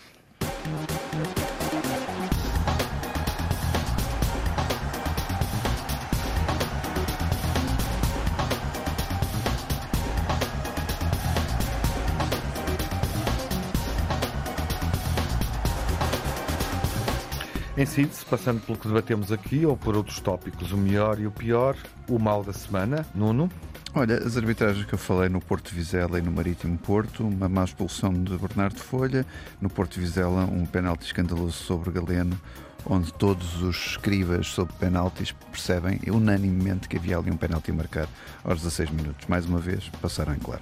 Síntese, 17.86 18.25
passando 18.25 18.61
pelo 18.61 18.77
que 18.77 18.88
debatemos 18.88 19.31
aqui 19.31 19.65
ou 19.65 19.77
por 19.77 19.95
outros 19.95 20.19
tópicos, 20.19 20.71
o 20.71 20.77
melhor 20.77 21.19
e 21.19 21.27
o 21.27 21.31
pior, 21.31 21.75
o 22.09 22.19
mal 22.19 22.43
da 22.43 22.53
semana, 22.53 23.05
Nuno. 23.13 23.49
Olha, 23.93 24.17
as 24.17 24.36
arbitragens 24.36 24.86
que 24.86 24.93
eu 24.93 24.99
falei 24.99 25.29
no 25.29 25.39
Porto 25.39 25.73
Vizela 25.73 26.19
e 26.19 26.21
no 26.21 26.31
Marítimo 26.31 26.77
Porto, 26.77 27.25
uma 27.25 27.47
má 27.47 27.63
expulsão 27.63 28.11
de 28.11 28.38
Bernardo 28.38 28.79
Folha, 28.79 29.25
no 29.61 29.69
Porto 29.69 29.99
Vizela 29.99 30.43
um 30.45 30.65
penalti 30.65 31.05
escandaloso 31.05 31.53
sobre 31.53 31.91
Galeno, 31.91 32.39
onde 32.86 33.13
todos 33.13 33.61
os 33.61 33.75
escribas 33.91 34.47
sobre 34.47 34.73
penaltis 34.75 35.31
percebem 35.51 35.99
unanimemente 36.07 36.89
que 36.89 36.97
havia 36.97 37.17
ali 37.17 37.31
um 37.31 37.38
penalti 37.38 37.71
a 37.71 37.73
marcar 37.73 38.07
aos 38.43 38.61
16 38.61 38.89
minutos. 38.91 39.27
Mais 39.27 39.45
uma 39.45 39.59
vez, 39.59 39.89
passaram 40.01 40.33
em 40.33 40.39
claro. 40.39 40.61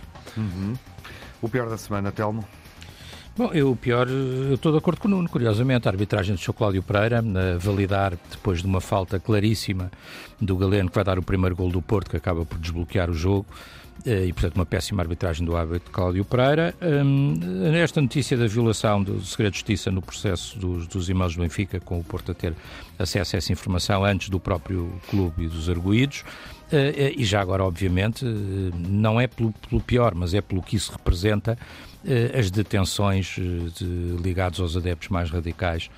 O 1.42 1.50
pior 1.50 1.70
da 1.70 1.78
semana, 1.78 2.12
Telmo. 2.12 2.48
Bom, 3.36 3.50
eu 3.52 3.72
o 3.72 3.76
pior, 3.76 4.08
eu 4.08 4.54
estou 4.54 4.72
de 4.72 4.78
acordo 4.78 5.02
com 5.02 5.08
o 5.08 5.12
Nuno, 5.12 5.28
curiosamente, 5.28 5.88
a 5.88 5.92
arbitragem 5.92 6.36
do 6.36 6.40
Sr. 6.40 6.54
Cláudio 6.54 6.84
Pereira, 6.84 7.18
a 7.18 7.58
validar 7.58 8.14
depois 8.30 8.62
de 8.62 8.68
uma 8.68 8.80
falta 8.80 9.20
claríssima 9.20 9.92
do 10.40 10.56
Galeno, 10.56 10.88
que 10.88 10.94
vai 10.94 11.04
dar 11.04 11.18
o 11.18 11.24
primeiro 11.24 11.56
gol 11.56 11.72
do 11.72 11.82
Porto, 11.82 12.12
que 12.12 12.18
acaba 12.18 12.46
por 12.46 12.60
desbloquear 12.60 13.10
o 13.10 13.14
jogo, 13.16 13.48
eh, 14.06 14.28
e 14.28 14.34
portanto 14.34 14.56
uma 14.58 14.68
péssima 14.68 15.02
arbitragem 15.02 15.44
do 15.44 15.56
árbitro 15.58 15.92
Cláudio 15.92 16.24
Pereira. 16.24 16.76
Hum, 16.80 17.34
Esta 17.74 18.00
notícia 18.00 18.38
da 18.38 18.46
violação 18.46 19.02
do 19.02 19.20
segredo 19.26 19.54
de 19.54 19.58
justiça 19.58 19.90
no 19.90 20.04
processo 20.04 20.60
dos, 20.60 20.86
dos 20.86 21.10
e-mails 21.10 21.36
do 21.36 21.42
Benfica, 21.42 21.80
com 21.80 21.98
o 22.00 22.04
Porto 22.04 22.32
a 22.32 22.36
ter 22.36 22.54
acesso 23.00 23.36
a 23.36 23.38
essa 23.40 23.52
informação 23.52 24.06
antes 24.06 24.30
do 24.30 24.40
próprio 24.40 24.94
clube 25.10 25.46
e 25.46 25.48
dos 25.48 25.70
arguídos, 25.70 26.24
e 27.18 27.24
já 27.26 27.42
agora, 27.42 27.64
obviamente, 27.64 28.26
eh, 28.26 28.30
não 28.76 29.20
é 29.20 29.28
pelo, 29.28 29.52
pelo 29.70 29.82
pior, 29.82 30.14
mas 30.16 30.34
é 30.34 30.42
pelo 30.42 30.62
que 30.62 30.76
isso 30.76 30.92
representa 30.92 31.58
eh, 32.06 32.38
as 32.38 32.50
detenções 32.52 33.36
eh, 33.38 33.42
de- 33.78 34.18
ligadas 34.22 34.60
aos 34.60 34.76
adeptos 34.76 35.10
mais 35.10 35.30
radicais 35.30 35.90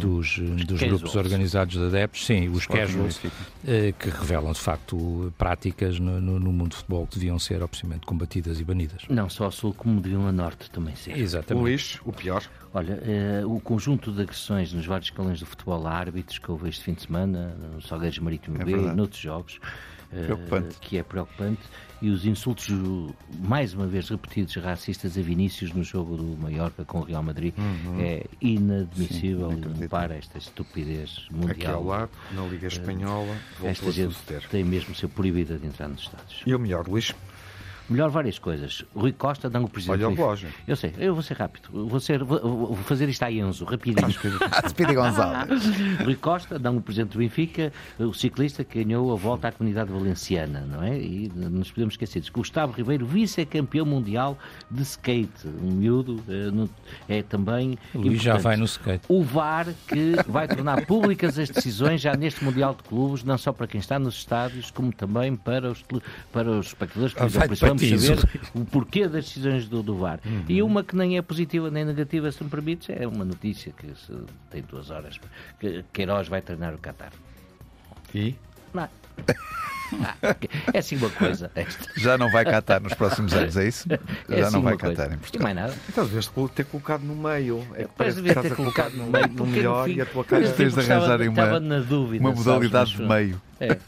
dos, 0.00 0.38
eh, 0.38 0.64
dos 0.64 0.80
grupos 0.82 1.14
organizados 1.16 1.74
de 1.76 1.84
adeptos, 1.84 2.26
sim, 2.26 2.48
os 2.48 2.66
casuals, 2.66 3.20
eh, 3.66 3.92
que 3.98 4.08
revelam 4.10 4.52
de 4.52 4.60
facto 4.60 5.32
práticas 5.38 5.98
no, 5.98 6.20
no- 6.20 6.38
no 6.40 6.52
mundo 6.52 6.70
do 6.70 6.76
futebol 6.76 7.06
que 7.06 7.14
deviam 7.18 7.38
ser, 7.38 7.62
obviamente, 7.62 8.04
combatidas 8.04 8.60
e 8.60 8.64
banidas. 8.64 9.02
Não 9.08 9.28
só 9.30 9.46
a 9.46 9.50
sul 9.50 9.72
como 9.72 10.00
deviam 10.00 10.26
a 10.26 10.32
norte 10.32 10.70
também 10.70 10.94
ser. 10.94 11.16
Exatamente. 11.16 11.62
Luís, 11.62 11.98
o 12.04 12.12
pior. 12.12 12.42
Olha, 12.74 13.00
eh, 13.02 13.42
o 13.46 13.58
conjunto 13.60 14.12
de 14.12 14.20
agressões 14.22 14.72
nos 14.72 14.84
vários 14.84 15.08
escalões 15.08 15.40
do 15.40 15.46
futebol 15.46 15.86
a 15.86 15.92
árbitros 15.92 16.38
que 16.38 16.50
houve 16.50 16.68
este 16.68 16.82
fim 16.84 16.92
de 16.92 17.02
semana, 17.02 17.56
no 17.74 17.80
Salgueiros 17.80 18.18
Marítimo 18.18 18.60
É 18.60 18.64
B 18.64 18.72
e 18.72 18.74
verdade. 18.74 18.96
noutros 18.96 19.20
jogos, 19.20 19.58
eh, 19.62 19.95
Preocupante. 20.24 20.76
que 20.80 20.98
é 20.98 21.02
preocupante, 21.02 21.60
e 22.00 22.10
os 22.10 22.26
insultos, 22.26 22.68
mais 23.40 23.72
uma 23.74 23.86
vez 23.86 24.08
repetidos, 24.08 24.54
racistas 24.56 25.16
a 25.16 25.20
Vinícius 25.22 25.72
no 25.72 25.82
jogo 25.82 26.16
do 26.16 26.36
Mallorca 26.36 26.84
com 26.84 27.00
o 27.00 27.02
Real 27.02 27.22
Madrid, 27.22 27.54
é 27.98 28.26
inadmissível 28.40 29.50
Sim, 29.50 29.84
e 29.84 29.88
para 29.88 30.14
esta 30.16 30.38
estupidez 30.38 31.26
Aqui 31.26 31.34
mundial. 31.34 31.74
ao 31.76 31.84
lado, 31.84 32.10
na 32.32 32.42
Liga 32.46 32.66
Espanhola, 32.66 33.34
voltou 33.58 33.70
Esta 33.70 33.88
a 33.88 33.92
gente 33.92 34.48
tem 34.50 34.64
mesmo 34.64 34.94
ser 34.94 35.08
proibida 35.08 35.58
de 35.58 35.66
entrar 35.66 35.88
nos 35.88 36.02
estádios. 36.02 36.42
E 36.44 36.54
o 36.54 36.58
melhor, 36.58 36.86
Luís? 36.86 37.14
Melhor 37.88 38.10
várias 38.10 38.38
coisas. 38.38 38.84
Rui 38.94 39.12
Costa, 39.12 39.48
dá 39.48 39.60
o 39.60 39.68
presidente. 39.68 40.04
Olha 40.04 40.08
o 40.08 40.14
relógio. 40.14 40.48
Eu 40.66 40.74
sei, 40.76 40.92
eu 40.98 41.14
vou 41.14 41.22
ser 41.22 41.34
rápido. 41.36 41.68
Vou, 41.86 42.00
ser, 42.00 42.22
vou, 42.24 42.40
vou 42.40 42.76
fazer 42.76 43.08
isto 43.08 43.22
a 43.24 43.30
Enzo, 43.30 43.64
rapidinho. 43.64 44.08
Speedy 44.68 44.94
Gonzalez. 44.94 45.62
Rui 46.04 46.14
Costa, 46.16 46.58
dá 46.58 46.70
um 46.70 46.80
presidente 46.80 47.12
do 47.12 47.18
Benfica, 47.18 47.72
o 47.98 48.12
ciclista 48.12 48.64
que 48.64 48.82
ganhou 48.82 49.12
a 49.12 49.16
volta 49.16 49.48
à 49.48 49.52
comunidade 49.52 49.90
valenciana, 49.92 50.60
não 50.68 50.82
é? 50.82 50.98
E 50.98 51.30
não 51.34 51.50
nos 51.50 51.70
podemos 51.70 51.94
esquecer 51.94 52.20
disso. 52.20 52.32
Gustavo 52.32 52.72
Ribeiro, 52.72 53.06
vice-campeão 53.06 53.86
mundial 53.86 54.38
de 54.70 54.82
skate. 54.82 55.46
Um 55.62 55.72
miúdo 55.72 56.22
eh, 56.28 56.50
no- 56.50 56.68
é 57.08 57.22
também. 57.22 57.78
O 57.94 57.98
Luís 57.98 58.20
já 58.22 58.36
vai 58.36 58.56
no 58.56 58.64
skate. 58.64 59.04
O 59.08 59.22
VAR 59.22 59.66
que 59.86 60.14
vai 60.26 60.48
tornar 60.48 60.84
públicas 60.86 61.38
as 61.38 61.48
decisões 61.50 62.00
já 62.00 62.14
neste 62.16 62.44
Mundial 62.44 62.74
de 62.74 62.82
Clubes, 62.82 63.22
não 63.24 63.38
só 63.38 63.52
para 63.52 63.66
quem 63.66 63.78
está 63.80 63.98
nos 63.98 64.16
estádios, 64.16 64.70
como 64.70 64.92
também 64.92 65.36
para 65.36 65.70
os, 65.70 65.84
para 66.32 66.50
os 66.50 66.66
espectadores 66.66 67.14
que 67.14 67.22
Ah, 67.22 67.26
dizem, 67.26 67.38
vai 67.38 67.48
por 67.48 67.54
de 67.54 67.60
saber 67.78 68.28
o 68.54 68.64
porquê 68.64 69.08
das 69.08 69.24
decisões 69.26 69.68
do, 69.68 69.82
do 69.82 69.96
VAR. 69.96 70.20
E 70.48 70.62
uma 70.62 70.82
que 70.84 70.94
nem 70.96 71.16
é 71.16 71.22
positiva 71.22 71.70
nem 71.70 71.84
negativa, 71.84 72.30
se 72.32 72.42
me 72.42 72.50
permites, 72.50 72.88
é 72.90 73.06
uma 73.06 73.24
notícia 73.24 73.72
que 73.72 73.86
se 73.94 74.12
tem 74.50 74.62
duas 74.62 74.90
horas, 74.90 75.18
que 75.60 75.84
Queiroz 75.92 76.28
vai 76.28 76.40
treinar 76.42 76.74
o 76.74 76.78
Qatar. 76.78 77.12
E? 78.14 78.34
Não. 78.72 78.88
Ah, 80.02 80.16
é 80.74 80.78
assim 80.80 80.96
uma 80.96 81.08
coisa. 81.10 81.48
Esta. 81.54 81.88
Já 81.96 82.18
não 82.18 82.28
vai 82.28 82.44
catar 82.44 82.80
nos 82.80 82.92
próximos 82.94 83.32
anos, 83.34 83.56
é 83.56 83.68
isso? 83.68 83.86
É 84.28 84.38
Já 84.38 84.46
assim 84.48 84.56
não 84.56 84.62
vai 84.62 84.76
catar 84.76 85.10
em 85.12 85.14
E 85.14 85.16
Portugal. 85.18 85.44
mais 85.44 85.56
nada. 85.56 85.74
Então 85.88 86.04
devias 86.04 86.26
ter 86.54 86.64
colocado 86.64 87.02
no 87.02 87.14
meio. 87.14 87.64
É 87.74 87.84
que 87.84 87.90
Parece 87.96 88.20
que 88.20 88.28
estás 88.28 88.46
ter 88.46 88.52
a 88.52 88.56
colocado 88.56 88.90
colocar 88.90 89.06
no 89.06 89.12
meio. 89.12 89.28
no 89.28 89.46
melhor 89.46 89.84
fim- 89.88 89.94
e 89.94 90.00
a 90.00 90.06
tua 90.06 90.24
cara. 90.24 90.42
fim 90.50 90.54
Tens 90.56 90.74
de 90.74 90.80
arranjarem 90.80 91.28
uma- 91.28 91.40
Estava 91.40 91.60
na 91.60 91.78
dúvida. 91.78 92.20
Uma 92.20 92.30
sabes, 92.30 92.46
modalidade 92.46 92.96
mas- 92.98 93.08
de 93.08 93.14
meio. 93.14 93.42
É. 93.60 93.78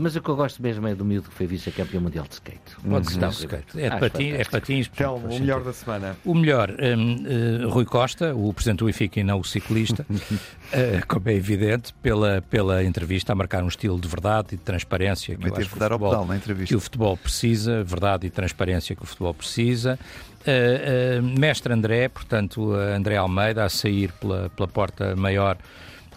Mas 0.00 0.14
o 0.14 0.20
que 0.20 0.28
eu 0.28 0.36
gosto 0.36 0.62
mesmo 0.62 0.86
é 0.86 0.94
do 0.94 1.04
miúdo 1.04 1.28
que 1.28 1.34
foi 1.34 1.46
vice-campeão 1.46 2.02
mundial 2.02 2.26
de 2.26 2.34
skate. 2.34 2.60
Pode 2.76 2.82
ser 2.82 2.90
no 2.90 3.00
Gustavo 3.00 3.32
skate. 3.32 3.78
É 3.78 3.80
de 3.80 3.86
Acho 3.86 3.98
patins, 3.98 4.34
é 4.34 4.44
patins. 4.44 4.86
Faz 4.92 5.10
o 5.10 5.18
melhor 5.18 5.32
sentido. 5.32 5.64
da 5.64 5.72
semana. 5.72 6.16
O 6.24 6.34
melhor, 6.34 6.70
hum, 6.70 7.24
eh, 7.26 7.66
Rui 7.66 7.84
Costa, 7.84 8.34
o 8.34 8.52
presidente 8.52 8.80
do 8.80 8.86
Benfica 8.86 9.20
e 9.20 9.24
não 9.24 9.40
o 9.40 9.44
ciclista, 9.44 10.06
eh, 10.72 11.00
como 11.08 11.28
é 11.28 11.34
evidente, 11.34 11.94
pela, 11.94 12.42
pela 12.42 12.84
entrevista 12.84 13.32
a 13.32 13.34
marcar 13.34 13.62
um 13.62 13.68
estilo 13.68 13.98
de 13.98 14.08
verdade 14.08 14.48
e 14.52 14.56
de 14.56 14.62
transparência 14.62 15.36
que 15.36 15.48
eu 15.48 15.56
acho 15.56 15.70
que 15.70 15.78
dar 15.78 15.92
o 15.92 15.94
ao 15.94 16.00
futebol, 16.00 16.26
na 16.26 16.36
entrevista. 16.36 16.66
que 16.66 16.76
o 16.76 16.80
futebol 16.80 17.16
precisa, 17.16 17.82
verdade 17.82 18.26
e 18.26 18.30
transparência 18.30 18.94
que 18.94 19.02
o 19.02 19.06
futebol 19.06 19.32
precisa. 19.32 19.98
Eh, 20.46 21.20
mestre 21.22 21.72
André, 21.72 22.08
portanto, 22.08 22.74
André 22.74 23.16
Almeida, 23.16 23.64
a 23.64 23.68
sair 23.70 24.12
pela, 24.12 24.50
pela 24.50 24.68
porta 24.68 25.16
maior 25.16 25.56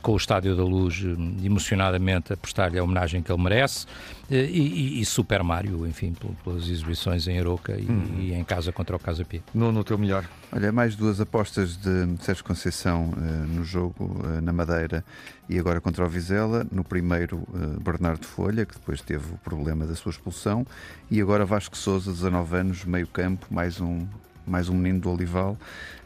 com 0.02 0.14
o 0.14 0.18
Estádio 0.18 0.56
da 0.56 0.64
Luz 0.64 1.04
hum, 1.04 1.38
emocionadamente 1.43 2.32
a 2.34 2.38
prestar-lhe 2.38 2.78
a 2.80 2.84
homenagem 2.84 3.22
que 3.22 3.32
ele 3.32 3.41
merece 3.41 3.86
eh, 4.30 4.45
e, 4.45 4.98
e- 4.98 5.02
e 5.02 5.06
Super 5.06 5.43
Mário, 5.43 5.86
enfim, 5.88 6.14
pel- 6.14 6.36
pelas 6.43 6.68
exibições 6.68 7.28
em 7.28 7.39
Aroca 7.39 7.76
e, 7.78 7.86
e 8.20 8.34
em 8.34 8.43
casa 8.43 8.72
contra 8.72 8.95
o 8.95 9.00
Casa 9.00 9.26
Pia. 9.26 9.41
No, 9.54 9.72
no 9.72 9.84
teu 9.84 9.98
melhor. 9.98 10.26
Olha, 10.52 10.72
mais 10.72 10.95
duas 10.95 11.20
apostas 11.20 11.76
de 11.78 12.08
Sérgio 12.24 12.43
Conceição 12.43 13.12
eh, 13.18 13.22
no 13.48 13.64
jogo 13.64 14.22
eh, 14.26 14.41
na 14.41 14.54
Madeira 14.54 15.04
e 15.50 15.58
agora 15.60 15.82
contra 15.82 16.06
o 16.06 16.10
Vizela. 16.10 16.66
No 16.72 16.84
primeiro, 16.84 17.48
eh, 17.54 17.80
Bernardo 17.82 18.26
Folha, 18.26 18.66
que 18.66 18.74
depois 18.76 19.02
teve 19.02 19.34
o 19.34 19.38
problema 19.38 19.86
da 19.86 19.95
sua 19.95 20.10
expulsão, 20.12 20.66
e 21.12 21.20
agora 21.22 21.45
Vasco 21.45 21.78
Souza, 21.78 22.12
19 22.12 22.56
anos, 22.58 22.86
meio 22.86 23.08
campo, 23.08 23.45
mais 23.50 23.80
um, 23.82 24.06
mais 24.45 24.70
um 24.70 24.74
menino 24.76 25.00
do 25.02 25.12
Olival. 25.12 25.58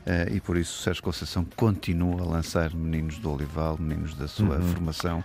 Eh, 0.05 0.29
e 0.33 0.39
por 0.39 0.57
isso 0.57 0.81
Sérgio 0.81 1.03
Conceição 1.03 1.45
continua 1.55 2.21
a 2.21 2.25
lançar 2.25 2.73
meninos 2.73 3.17
do 3.17 3.31
Olival, 3.31 3.77
meninos 3.79 4.13
da 4.15 4.27
sua 4.27 4.59
formação, 4.61 5.23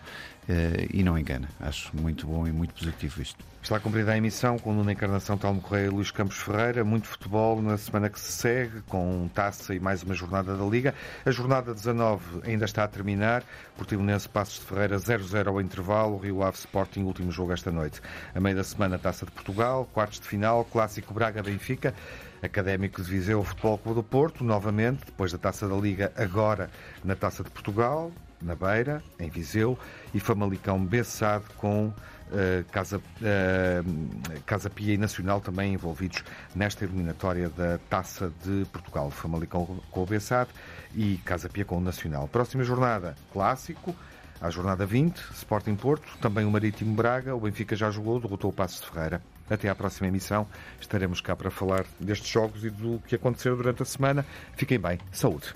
eh, 0.48 0.88
e 0.92 1.02
não 1.02 1.18
engana. 1.18 1.48
Acho 1.60 1.90
muito 1.96 2.26
bom 2.26 2.46
e 2.46 2.52
muito 2.52 2.74
positivo 2.74 3.20
isto. 3.20 3.44
Está 3.66 3.80
cumprida 3.80 4.12
a 4.12 4.16
emissão 4.16 4.56
com 4.60 4.72
Nuno 4.72 4.92
Encarnação, 4.92 5.36
Telmo 5.36 5.60
Correia 5.60 5.86
e 5.86 5.88
Luís 5.88 6.12
Campos 6.12 6.36
Ferreira. 6.36 6.84
Muito 6.84 7.08
futebol 7.08 7.60
na 7.60 7.76
semana 7.76 8.08
que 8.08 8.20
se 8.20 8.30
segue, 8.30 8.80
com 8.82 9.28
taça 9.34 9.74
e 9.74 9.80
mais 9.80 10.04
uma 10.04 10.14
jornada 10.14 10.56
da 10.56 10.64
Liga. 10.64 10.94
A 11.24 11.32
jornada 11.32 11.74
19 11.74 12.42
ainda 12.44 12.64
está 12.64 12.84
a 12.84 12.88
terminar. 12.88 13.42
Portimonense 13.76 14.28
Passos 14.28 14.60
de 14.60 14.66
Ferreira 14.66 14.96
0-0 14.98 15.48
ao 15.48 15.60
intervalo. 15.60 16.16
Rio 16.16 16.44
Ave 16.44 16.58
Sporting, 16.58 17.00
último 17.00 17.32
jogo 17.32 17.52
esta 17.52 17.72
noite. 17.72 18.00
A 18.32 18.38
meio 18.38 18.54
da 18.54 18.62
semana, 18.62 19.00
Taça 19.00 19.26
de 19.26 19.32
Portugal, 19.32 19.88
quartos 19.92 20.20
de 20.20 20.28
final, 20.28 20.64
Clássico 20.64 21.12
Braga-Benfica. 21.12 21.92
Académico 22.42 23.02
de 23.02 23.10
Viseu, 23.10 23.42
Futebol 23.42 23.78
Clube 23.78 24.00
do 24.00 24.02
Porto, 24.02 24.44
novamente, 24.44 25.04
depois 25.06 25.32
da 25.32 25.38
Taça 25.38 25.68
da 25.68 25.76
Liga, 25.76 26.12
agora 26.16 26.70
na 27.04 27.14
Taça 27.14 27.42
de 27.42 27.50
Portugal, 27.50 28.12
na 28.40 28.54
Beira, 28.54 29.02
em 29.18 29.28
Viseu, 29.28 29.78
e 30.14 30.20
Famalicão 30.20 30.84
Bessade 30.84 31.44
com 31.56 31.92
eh, 32.32 32.64
Casa, 32.72 33.00
eh, 33.22 33.82
Casa 34.44 34.68
Pia 34.68 34.94
e 34.94 34.98
Nacional 34.98 35.40
também 35.40 35.74
envolvidos 35.74 36.24
nesta 36.54 36.84
eliminatória 36.84 37.48
da 37.48 37.78
Taça 37.88 38.32
de 38.44 38.64
Portugal. 38.66 39.10
Famalicão 39.10 39.80
com 39.90 40.02
o 40.02 40.06
Bessade 40.06 40.50
e 40.94 41.18
Casa 41.24 41.48
Pia 41.48 41.64
com 41.64 41.78
o 41.78 41.80
Nacional. 41.80 42.28
Próxima 42.28 42.64
jornada, 42.64 43.14
clássico. 43.32 43.94
À 44.38 44.50
jornada 44.50 44.84
20, 44.84 45.16
Sporting 45.32 45.76
Porto, 45.76 46.18
também 46.20 46.44
o 46.44 46.50
Marítimo 46.50 46.94
Braga, 46.94 47.34
o 47.34 47.40
Benfica 47.40 47.74
já 47.74 47.90
jogou, 47.90 48.20
derrotou 48.20 48.50
o 48.50 48.52
Passos 48.52 48.82
de 48.82 48.90
Ferreira. 48.90 49.22
Até 49.48 49.68
à 49.68 49.74
próxima 49.74 50.08
emissão. 50.08 50.46
Estaremos 50.80 51.20
cá 51.20 51.36
para 51.36 51.50
falar 51.50 51.84
destes 52.00 52.28
jogos 52.28 52.64
e 52.64 52.70
do 52.70 53.00
que 53.06 53.14
aconteceu 53.14 53.56
durante 53.56 53.82
a 53.82 53.86
semana. 53.86 54.24
Fiquem 54.56 54.78
bem. 54.78 54.98
Saúde. 55.12 55.54